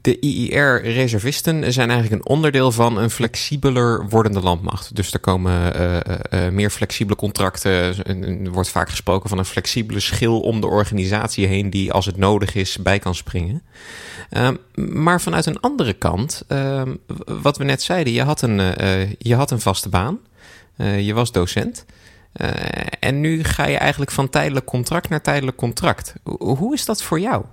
de 0.00 0.18
IIR-reservisten 0.20 1.72
zijn 1.72 1.90
eigenlijk 1.90 2.22
een 2.22 2.28
onderdeel 2.30 2.72
van 2.72 2.98
een 2.98 3.10
flexibeler 3.10 4.08
wordende 4.08 4.40
landmacht. 4.40 4.96
Dus 4.96 5.12
er 5.12 5.20
komen 5.20 5.80
uh, 5.80 5.96
uh, 6.30 6.48
meer 6.48 6.70
flexibele 6.70 7.16
contracten. 7.16 7.70
Er 8.44 8.50
wordt 8.50 8.68
vaak 8.68 8.90
gesproken 8.90 9.28
van 9.28 9.38
een 9.38 9.44
flexibele 9.44 10.00
schil 10.00 10.40
om 10.40 10.60
de 10.60 10.66
organisatie 10.66 11.46
heen, 11.46 11.70
die 11.70 11.92
als 11.92 12.06
het 12.06 12.16
nodig 12.16 12.54
is 12.54 12.78
bij 12.78 12.98
kan 12.98 13.14
springen. 13.14 13.62
Uh, 14.30 14.48
maar 14.74 15.20
vanuit 15.20 15.46
een 15.46 15.60
andere 15.60 15.92
kant, 15.92 16.42
ehm, 16.48 16.94
wat 17.26 17.58
we 17.58 17.64
net 17.64 17.82
zeiden, 17.82 18.12
je 18.12 18.22
had 18.22 18.42
een, 18.42 18.58
je 19.18 19.34
had 19.34 19.50
een 19.50 19.60
vaste 19.60 19.88
baan. 19.88 20.18
Eh, 20.76 21.06
je 21.06 21.14
was 21.14 21.32
docent. 21.32 21.84
Eh, 22.32 22.50
en 23.00 23.20
nu 23.20 23.44
ga 23.44 23.66
je 23.66 23.76
eigenlijk 23.76 24.10
van 24.10 24.30
tijdelijk 24.30 24.66
contract 24.66 25.08
naar 25.08 25.22
tijdelijk 25.22 25.56
contract. 25.56 26.14
Hoe 26.38 26.74
is 26.74 26.84
dat 26.84 27.02
voor 27.02 27.20
jou? 27.20 27.44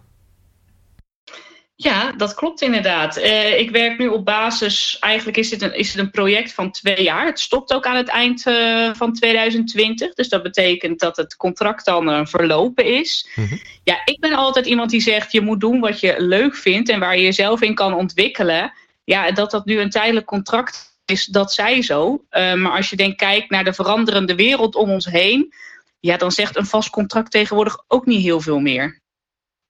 Ja, 1.75 2.11
dat 2.11 2.33
klopt 2.33 2.61
inderdaad. 2.61 3.17
Uh, 3.17 3.59
ik 3.59 3.71
werk 3.71 3.97
nu 3.97 4.07
op 4.07 4.25
basis, 4.25 4.97
eigenlijk 4.99 5.37
is 5.37 5.51
het, 5.51 5.61
een, 5.61 5.77
is 5.77 5.89
het 5.89 5.97
een 5.97 6.11
project 6.11 6.53
van 6.53 6.71
twee 6.71 7.03
jaar. 7.03 7.25
Het 7.25 7.39
stopt 7.39 7.73
ook 7.73 7.85
aan 7.85 7.95
het 7.95 8.07
eind 8.07 8.45
uh, 8.45 8.93
van 8.93 9.13
2020. 9.13 10.13
Dus 10.13 10.29
dat 10.29 10.43
betekent 10.43 10.99
dat 10.99 11.17
het 11.17 11.35
contract 11.35 11.85
dan 11.85 12.09
uh, 12.09 12.25
verlopen 12.25 12.85
is. 12.85 13.29
Mm 13.35 13.45
-hmm. 13.45 13.61
Ja, 13.83 14.01
ik 14.05 14.19
ben 14.19 14.33
altijd 14.33 14.65
iemand 14.65 14.89
die 14.89 15.01
zegt, 15.01 15.31
je 15.31 15.41
moet 15.41 15.59
doen 15.59 15.79
wat 15.79 15.99
je 15.99 16.15
leuk 16.17 16.55
vindt 16.55 16.89
en 16.89 16.99
waar 16.99 17.17
je 17.17 17.23
jezelf 17.23 17.61
in 17.61 17.75
kan 17.75 17.93
ontwikkelen. 17.93 18.73
Ja, 19.03 19.31
dat 19.31 19.51
dat 19.51 19.65
nu 19.65 19.79
een 19.79 19.89
tijdelijk 19.89 20.25
contract 20.25 20.90
is, 21.11 21.25
dat 21.25 21.53
zij 21.53 21.81
zo. 21.81 22.23
Uh, 22.31 22.53
maar 22.53 22.71
als 22.71 22.89
je 22.89 22.95
denkt, 22.95 23.17
kijkt 23.17 23.49
naar 23.49 23.63
de 23.63 23.73
veranderende 23.73 24.35
wereld 24.35 24.75
om 24.75 24.89
ons 24.89 25.05
heen, 25.05 25.53
ja, 25.99 26.17
dan 26.17 26.31
zegt 26.31 26.57
een 26.57 26.65
vast 26.65 26.89
contract 26.89 27.31
tegenwoordig 27.31 27.83
ook 27.87 28.05
niet 28.05 28.21
heel 28.21 28.41
veel 28.41 28.59
meer. 28.59 28.99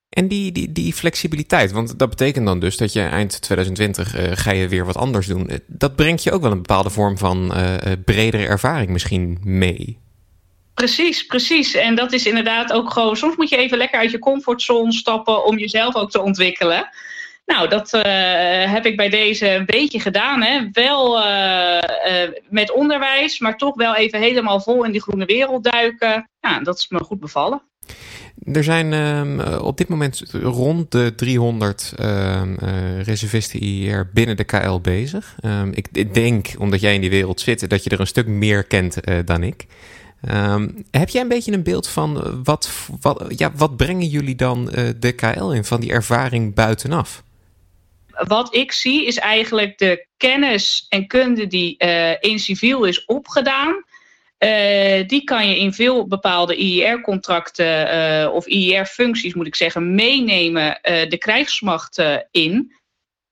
En 0.09 0.27
die, 0.27 0.51
die, 0.51 0.71
die 0.71 0.93
flexibiliteit, 0.93 1.71
want 1.71 1.99
dat 1.99 2.09
betekent 2.09 2.45
dan 2.45 2.59
dus 2.59 2.77
dat 2.77 2.93
je 2.93 3.01
eind 3.01 3.41
2020 3.41 4.17
uh, 4.17 4.31
ga 4.33 4.51
je 4.51 4.67
weer 4.67 4.85
wat 4.85 4.97
anders 4.97 5.27
doen. 5.27 5.47
Eh, 5.47 5.57
dat 5.67 5.95
brengt 5.95 6.23
je 6.23 6.31
ook 6.31 6.41
wel 6.41 6.51
een 6.51 6.61
bepaalde 6.61 6.89
vorm 6.89 7.17
van 7.17 7.57
uh, 7.57 7.75
bredere 8.05 8.45
ervaring 8.45 8.89
misschien 8.89 9.37
mee. 9.43 9.97
Precies, 10.73 11.25
precies. 11.25 11.73
En 11.73 11.95
dat 11.95 12.13
is 12.13 12.25
inderdaad 12.25 12.73
ook 12.73 12.91
gewoon. 12.91 13.15
Soms 13.15 13.35
moet 13.35 13.49
je 13.49 13.57
even 13.57 13.77
lekker 13.77 13.99
uit 13.99 14.11
je 14.11 14.19
comfortzone 14.19 14.91
stappen 14.91 15.45
om 15.45 15.57
jezelf 15.57 15.95
ook 15.95 16.11
te 16.11 16.21
ontwikkelen. 16.21 16.89
Nou, 17.51 17.69
dat 17.69 17.93
uh, 17.93 18.01
heb 18.73 18.85
ik 18.85 18.97
bij 18.97 19.09
deze 19.09 19.49
een 19.49 19.65
beetje 19.65 19.99
gedaan. 19.99 20.41
Hè. 20.41 20.69
Wel 20.71 21.19
uh, 21.19 21.77
uh, 22.07 22.29
met 22.49 22.73
onderwijs, 22.73 23.39
maar 23.39 23.57
toch 23.57 23.75
wel 23.75 23.95
even 23.95 24.19
helemaal 24.19 24.61
vol 24.61 24.85
in 24.85 24.91
die 24.91 25.01
groene 25.01 25.25
wereld 25.25 25.63
duiken. 25.63 26.29
Ja, 26.39 26.59
dat 26.59 26.77
is 26.77 26.89
me 26.89 26.99
goed 26.99 27.19
bevallen. 27.19 27.61
Er 28.53 28.63
zijn 28.63 28.91
uh, 28.91 29.63
op 29.63 29.77
dit 29.77 29.87
moment 29.87 30.23
rond 30.31 30.91
de 30.91 31.15
300 31.15 31.93
uh, 31.99 32.41
reservisten 33.01 33.63
IER 33.63 34.09
binnen 34.13 34.37
de 34.37 34.43
KL 34.43 34.79
bezig. 34.81 35.35
Uh, 35.41 35.61
ik, 35.71 36.13
denk, 36.13 36.55
omdat 36.57 36.81
jij 36.81 36.93
in 36.93 37.01
die 37.01 37.09
wereld 37.09 37.39
zit, 37.39 37.69
dat 37.69 37.83
je 37.83 37.89
er 37.89 37.99
een 37.99 38.07
stuk 38.07 38.27
meer 38.27 38.63
kent 38.63 38.97
dan 39.25 39.43
ik. 39.43 39.65
Ehm, 40.21 40.69
heb 40.91 41.09
jij 41.09 41.21
een 41.21 41.27
beetje 41.27 41.51
een 41.51 41.63
beeld 41.63 41.87
van 41.87 42.41
wat, 42.43 42.69
wat, 43.01 43.25
ja, 43.27 43.51
wat 43.55 43.77
brengen 43.77 44.07
jullie 44.07 44.35
dan 44.35 44.65
de 44.99 45.11
KL 45.11 45.49
in 45.49 45.65
van 45.65 45.79
die 45.79 45.91
ervaring 45.91 46.53
buitenaf? 46.53 47.23
Wat 48.27 48.55
ik 48.55 48.71
zie 48.71 49.05
is 49.05 49.17
eigenlijk 49.17 49.77
de 49.77 50.07
kennis 50.17 50.85
en 50.89 51.07
kunde 51.07 51.47
die 51.47 51.75
uh, 51.77 52.11
in 52.19 52.39
civiel 52.39 52.83
is 52.83 53.05
opgedaan. 53.05 53.83
Uh, 54.39 55.07
die 55.07 55.23
kan 55.23 55.47
je 55.47 55.59
in 55.59 55.73
veel 55.73 56.07
bepaalde 56.07 56.55
IER-contracten 56.55 57.65
uh, 57.65 58.21
eh, 58.21 58.33
of 58.33 58.45
IER-functies, 58.45 59.33
moet 59.33 59.47
ik 59.47 59.55
zeggen, 59.55 59.95
meenemen 59.95 60.79
de 60.81 61.17
krijgsmacht 61.17 62.03
in. 62.31 62.75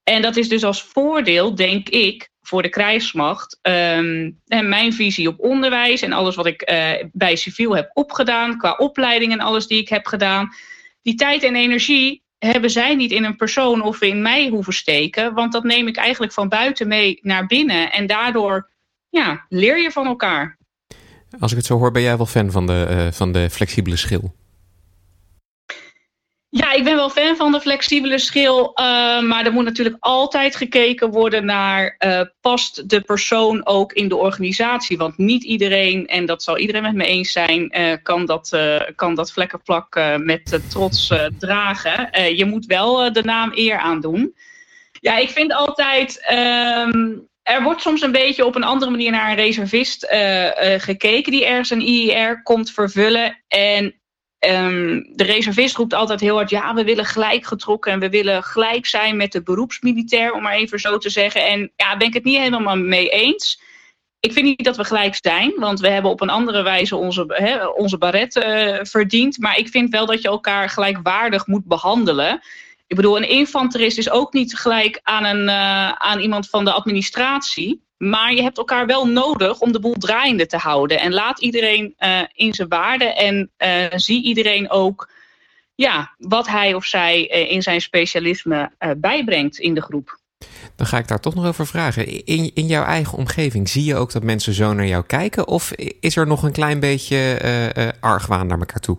En 0.04 0.22
dat 0.22 0.36
is 0.36 0.50
dus 0.50 0.64
als 0.64 0.84
voordeel, 0.84 1.56
denk 1.56 1.90
ik, 1.90 2.30
voor 2.42 2.62
de 2.62 2.70
krijgsmacht. 2.70 3.60
Um, 3.62 4.40
en 4.48 4.70
mijn 4.70 4.94
visie 4.94 5.28
op 5.28 5.40
onderwijs 5.40 6.02
en 6.02 6.12
alles 6.12 6.36
wat 6.36 6.46
ik 6.46 6.74
bij 7.12 7.36
civiel 7.36 7.76
heb 7.76 7.92
opgedaan, 7.94 8.58
qua 8.58 8.76
opleiding 8.78 9.32
en 9.32 9.40
alles 9.40 9.68
die 9.68 9.82
ik 9.82 9.90
heb 9.90 10.06
gedaan. 10.06 10.50
Die 11.02 11.16
tijd 11.16 11.44
en 11.44 11.56
energie 11.56 12.24
hebben 12.40 12.70
zij 12.70 12.96
niet 12.96 13.12
in 13.12 13.24
een 13.24 13.36
persoon 13.36 13.82
of 13.82 14.02
in 14.02 14.22
mij 14.22 14.50
hoeven 14.50 14.74
steken. 14.74 15.34
Want 15.34 15.52
dat 15.52 15.64
neem 15.64 15.88
ik 15.88 15.98
eigenlijk 15.98 16.34
van 16.34 16.50
buiten 16.50 16.88
mee 16.88 17.20
naar 17.22 17.46
binnen. 17.46 17.92
En 17.92 18.08
daardoor 18.08 18.70
ja, 19.10 19.46
leer 19.50 19.82
je 19.82 19.92
van 19.92 20.06
elkaar. 20.06 20.58
Als 21.40 21.52
ik 21.52 21.58
het 21.58 21.66
zo 21.66 21.78
hoor, 21.78 21.92
ben 21.92 22.02
jij 22.02 22.18
wel 22.18 22.26
fan 22.26 22.52
van 22.52 22.68
de, 22.68 22.88
uh, 22.90 23.12
van 23.12 23.32
de 23.32 23.50
flexibele 23.50 23.96
schil? 23.96 24.36
Ja, 26.52 26.72
ik 26.72 26.84
ben 26.84 26.96
wel 26.96 27.10
fan 27.10 27.36
van 27.36 27.52
de 27.52 27.62
flexibele 27.62 28.20
schil. 28.20 28.60
Uh, 28.64 29.22
maar 29.22 29.46
er 29.46 29.54
moet 29.54 29.64
natuurlijk 29.64 29.98
altijd 30.00 30.56
gekeken 30.56 31.10
worden 31.10 31.46
naar... 31.46 31.96
Uh, 32.06 32.22
past 32.42 32.90
de 32.90 33.02
persoon 33.02 33.66
ook 33.66 33.94
in 33.94 34.08
de 34.08 34.16
organisatie? 34.16 34.98
Want 34.98 35.18
niet 35.18 35.44
iedereen, 35.44 36.08
en 36.08 36.26
dat 36.26 36.44
zal 36.44 36.58
iedereen 36.58 36.82
met 36.82 36.94
me 36.94 37.06
eens 37.06 37.32
zijn... 37.32 37.80
Uh, 37.80 37.94
kan, 38.04 38.26
dat, 38.26 38.58
kan 38.96 39.16
dat 39.16 39.32
vlekkenplak 39.32 40.18
met 40.18 40.60
trots 40.70 41.14
dragen. 41.40 42.36
je 42.36 42.46
moet 42.46 42.66
wel 42.66 43.14
de 43.14 43.24
naam 43.24 43.52
eer 43.54 43.78
aandoen. 43.78 44.36
Ja, 44.92 45.18
ik 45.18 45.30
vind 45.30 45.54
altijd... 45.54 46.26
Ehm, 46.26 47.18
er 47.44 47.64
wordt 47.64 47.82
soms 47.82 48.02
een 48.02 48.12
beetje 48.12 48.46
op 48.46 48.56
een 48.56 48.64
andere 48.64 48.92
manier 48.92 49.12
naar 49.12 49.30
een 49.30 49.36
reservist 49.36 50.08
gekeken... 50.78 51.32
die 51.32 51.46
ergens 51.46 51.70
een 51.70 51.88
IER 51.88 52.42
komt 52.44 52.72
vervullen. 52.72 53.44
En 53.48 53.99
Um, 54.40 55.10
de 55.16 55.24
reservist 55.24 55.76
roept 55.76 55.94
altijd 55.94 56.20
heel 56.20 56.36
hard: 56.36 56.50
ja, 56.50 56.74
we 56.74 56.84
willen 56.84 57.06
gelijk 57.06 57.46
getrokken 57.46 57.92
en 57.92 58.00
we 58.00 58.10
willen 58.10 58.44
gelijk 58.44 58.86
zijn 58.86 59.18
met 59.18 59.32
de 59.32 59.44
beroepsmilitair, 59.44 60.34
om 60.34 60.42
maar 60.42 60.54
even 60.54 60.80
zo 60.80 60.98
te 60.98 61.10
zeggen. 61.10 61.46
En 61.46 61.72
ja, 61.76 61.98
ben 61.98 62.08
ik 62.08 62.14
het 62.14 62.24
niet 62.24 62.38
helemaal 62.38 62.78
mee 62.78 63.10
eens. 63.10 63.62
Ik 64.20 64.34
vind 64.34 64.46
niet 64.46 64.64
dat 64.64 64.78
we 64.78 64.84
gelijk 64.84 65.18
zijn, 65.22 65.54
want 65.56 65.80
we 65.80 65.90
hebben 65.90 66.12
op 66.12 66.22
een 66.22 66.30
andere 66.30 66.62
wijze 66.62 66.96
onze, 66.96 67.26
he, 67.28 67.68
onze 67.68 67.98
baret 67.98 68.36
uh, 68.36 68.78
verdiend. 68.82 69.38
Maar 69.38 69.58
ik 69.58 69.68
vind 69.68 69.90
wel 69.90 70.06
dat 70.06 70.22
je 70.22 70.28
elkaar 70.28 70.70
gelijkwaardig 70.70 71.48
moet 71.48 71.66
behandelen. 71.66 72.42
Ik 72.88 72.96
bedoel, 72.96 73.18
een 73.18 73.30
infanterist 73.30 73.98
is 73.98 74.10
ook 74.10 74.34
niet 74.34 74.58
gelijk 74.58 75.00
aan, 75.04 75.26
een, 75.26 75.48
uh, 75.48 75.92
aan 75.92 76.20
iemand 76.20 76.50
van 76.50 76.66
de 76.66 76.72
administratie. 76.72 77.82
Maar 78.00 78.34
je 78.34 78.42
hebt 78.42 78.58
elkaar 78.58 78.86
wel 78.86 79.08
nodig 79.08 79.60
om 79.60 79.72
de 79.72 79.80
boel 79.80 79.94
draaiende 79.94 80.46
te 80.46 80.58
houden. 80.58 81.00
En 81.00 81.14
laat 81.14 81.42
iedereen 81.42 81.96
uh, 82.00 82.22
in 82.34 82.54
zijn 82.54 82.68
waarde 82.68 83.06
en 83.06 83.52
uh, 83.58 83.86
zie 83.96 84.24
iedereen 84.24 84.70
ook 84.70 85.12
ja, 85.76 86.16
wat 86.18 86.48
hij 86.48 86.74
of 86.74 86.86
zij 86.86 87.32
uh, 87.36 87.52
in 87.52 87.62
zijn 87.62 87.82
specialisme 87.82 88.72
bijbrengt 88.98 89.60
in 89.60 89.74
de 89.74 89.82
groep. 89.82 90.20
Dan 90.76 90.88
ga 90.88 90.98
ik 90.98 91.08
daar 91.08 91.20
toch 91.20 91.36
nog 91.36 91.46
over 91.46 91.68
vragen. 91.68 92.26
In, 92.26 92.52
in 92.54 92.66
jouw 92.66 92.84
eigen 92.84 93.18
omgeving 93.18 93.70
zie 93.70 93.84
je 93.84 93.96
ook 93.96 94.12
dat 94.12 94.24
mensen 94.24 94.54
zo 94.54 94.74
naar 94.74 94.88
jou 94.88 95.04
kijken? 95.04 95.48
Of 95.48 95.72
is 96.00 96.16
er 96.16 96.28
nog 96.28 96.44
een 96.44 96.52
klein 96.52 96.80
beetje 96.80 97.96
argwaan 98.00 98.48
naar 98.48 98.60
elkaar 98.60 98.80
toe? 98.80 98.98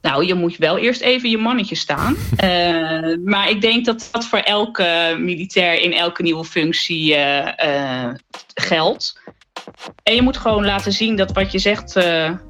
Nou, 0.00 0.26
je 0.26 0.34
moet 0.34 0.56
wel 0.56 0.78
eerst 0.78 1.00
even 1.00 1.30
je 1.30 1.38
mannetje 1.38 1.74
staan. 1.74 2.16
uh, 2.44 3.16
maar 3.32 3.50
ik 3.50 3.60
denk 3.60 3.84
dat 3.84 4.08
dat 4.12 4.24
voor 4.24 4.38
elke 4.38 5.16
militair 5.18 5.80
in 5.80 5.92
elke 5.92 6.22
nieuwe 6.22 6.44
functie 6.44 7.16
uh, 7.16 7.48
uh, 7.64 8.10
geldt. 8.54 9.20
En 10.02 10.14
je 10.14 10.22
moet 10.22 10.36
gewoon 10.36 10.64
laten 10.64 10.92
zien 10.92 11.16
dat 11.16 11.32
wat 11.32 11.52
je 11.52 11.58
zegt, 11.58 11.94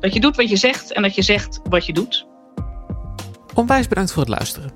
dat 0.01 0.15
je 0.15 0.21
doet 0.21 0.37
wat 0.37 0.51
je 0.51 0.57
zegt 0.57 0.93
en 0.93 1.03
dat 1.03 1.15
je 1.15 1.23
zegt 1.23 1.61
wat 1.69 1.87
je 1.87 1.93
doet. 1.93 2.27
Onwijs 3.55 3.89
bedankt 3.89 4.13
voor 4.13 4.23
het 4.23 4.31
luisteren. 4.31 4.71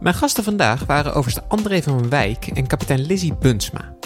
Mijn 0.00 0.14
gasten 0.14 0.44
vandaag 0.44 0.84
waren 0.84 1.14
overste 1.14 1.44
André 1.48 1.82
van 1.82 2.08
Wijk 2.08 2.46
en 2.46 2.66
kapitein 2.66 3.06
Lizzie 3.06 3.34
Bunsma. 3.34 3.96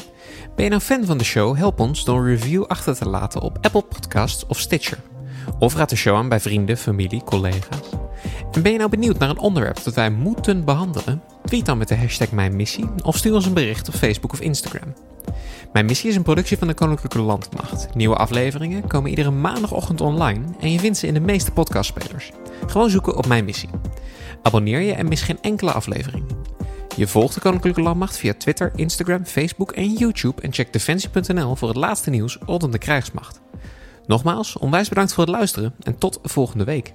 Ben 0.54 0.64
je 0.64 0.70
nou 0.70 0.82
fan 0.82 1.04
van 1.04 1.18
de 1.18 1.24
show? 1.24 1.56
Help 1.56 1.80
ons 1.80 2.04
door 2.04 2.18
een 2.18 2.26
review 2.26 2.64
achter 2.64 2.96
te 2.96 3.08
laten 3.08 3.40
op 3.40 3.58
Apple 3.60 3.82
Podcasts 3.82 4.46
of 4.46 4.58
Stitcher. 4.58 4.98
Of 5.58 5.74
raad 5.74 5.88
de 5.90 5.96
show 5.96 6.16
aan 6.16 6.28
bij 6.28 6.40
vrienden, 6.40 6.76
familie, 6.76 7.22
collega's. 7.24 8.01
En 8.52 8.62
ben 8.62 8.72
je 8.72 8.78
nou 8.78 8.90
benieuwd 8.90 9.18
naar 9.18 9.30
een 9.30 9.38
onderwerp 9.38 9.82
dat 9.82 9.94
wij 9.94 10.10
moeten 10.10 10.64
behandelen? 10.64 11.22
Tweet 11.44 11.66
dan 11.66 11.78
met 11.78 11.88
de 11.88 11.96
hashtag 11.96 12.30
Mijn 12.30 12.56
Missie 12.56 12.88
of 13.02 13.16
stuur 13.16 13.34
ons 13.34 13.46
een 13.46 13.54
bericht 13.54 13.88
op 13.88 13.94
Facebook 13.94 14.32
of 14.32 14.40
Instagram. 14.40 14.94
Mijn 15.72 15.86
Missie 15.86 16.10
is 16.10 16.16
een 16.16 16.22
productie 16.22 16.58
van 16.58 16.68
de 16.68 16.74
Koninklijke 16.74 17.20
Landmacht. 17.20 17.94
Nieuwe 17.94 18.16
afleveringen 18.16 18.86
komen 18.86 19.10
iedere 19.10 19.30
maandagochtend 19.30 20.00
online 20.00 20.44
en 20.60 20.72
je 20.72 20.78
vindt 20.78 20.98
ze 20.98 21.06
in 21.06 21.14
de 21.14 21.20
meeste 21.20 21.50
podcastspelers. 21.50 22.30
Gewoon 22.66 22.90
zoeken 22.90 23.16
op 23.16 23.26
Mijn 23.26 23.44
Missie. 23.44 23.68
Abonneer 24.42 24.80
je 24.80 24.92
en 24.92 25.08
mis 25.08 25.22
geen 25.22 25.38
enkele 25.40 25.72
aflevering. 25.72 26.24
Je 26.96 27.06
volgt 27.06 27.34
de 27.34 27.40
Koninklijke 27.40 27.82
Landmacht 27.82 28.16
via 28.16 28.34
Twitter, 28.34 28.72
Instagram, 28.74 29.24
Facebook 29.24 29.72
en 29.72 29.92
YouTube 29.92 30.42
en 30.42 30.52
check 30.52 30.72
defensie.nl 30.72 31.56
voor 31.56 31.68
het 31.68 31.76
laatste 31.76 32.10
nieuws 32.10 32.38
rondom 32.46 32.70
de 32.70 32.78
krijgsmacht. 32.78 33.40
Nogmaals, 34.06 34.58
onwijs 34.58 34.88
bedankt 34.88 35.12
voor 35.12 35.24
het 35.24 35.32
luisteren 35.32 35.74
en 35.82 35.98
tot 35.98 36.18
volgende 36.22 36.64
week. 36.64 36.94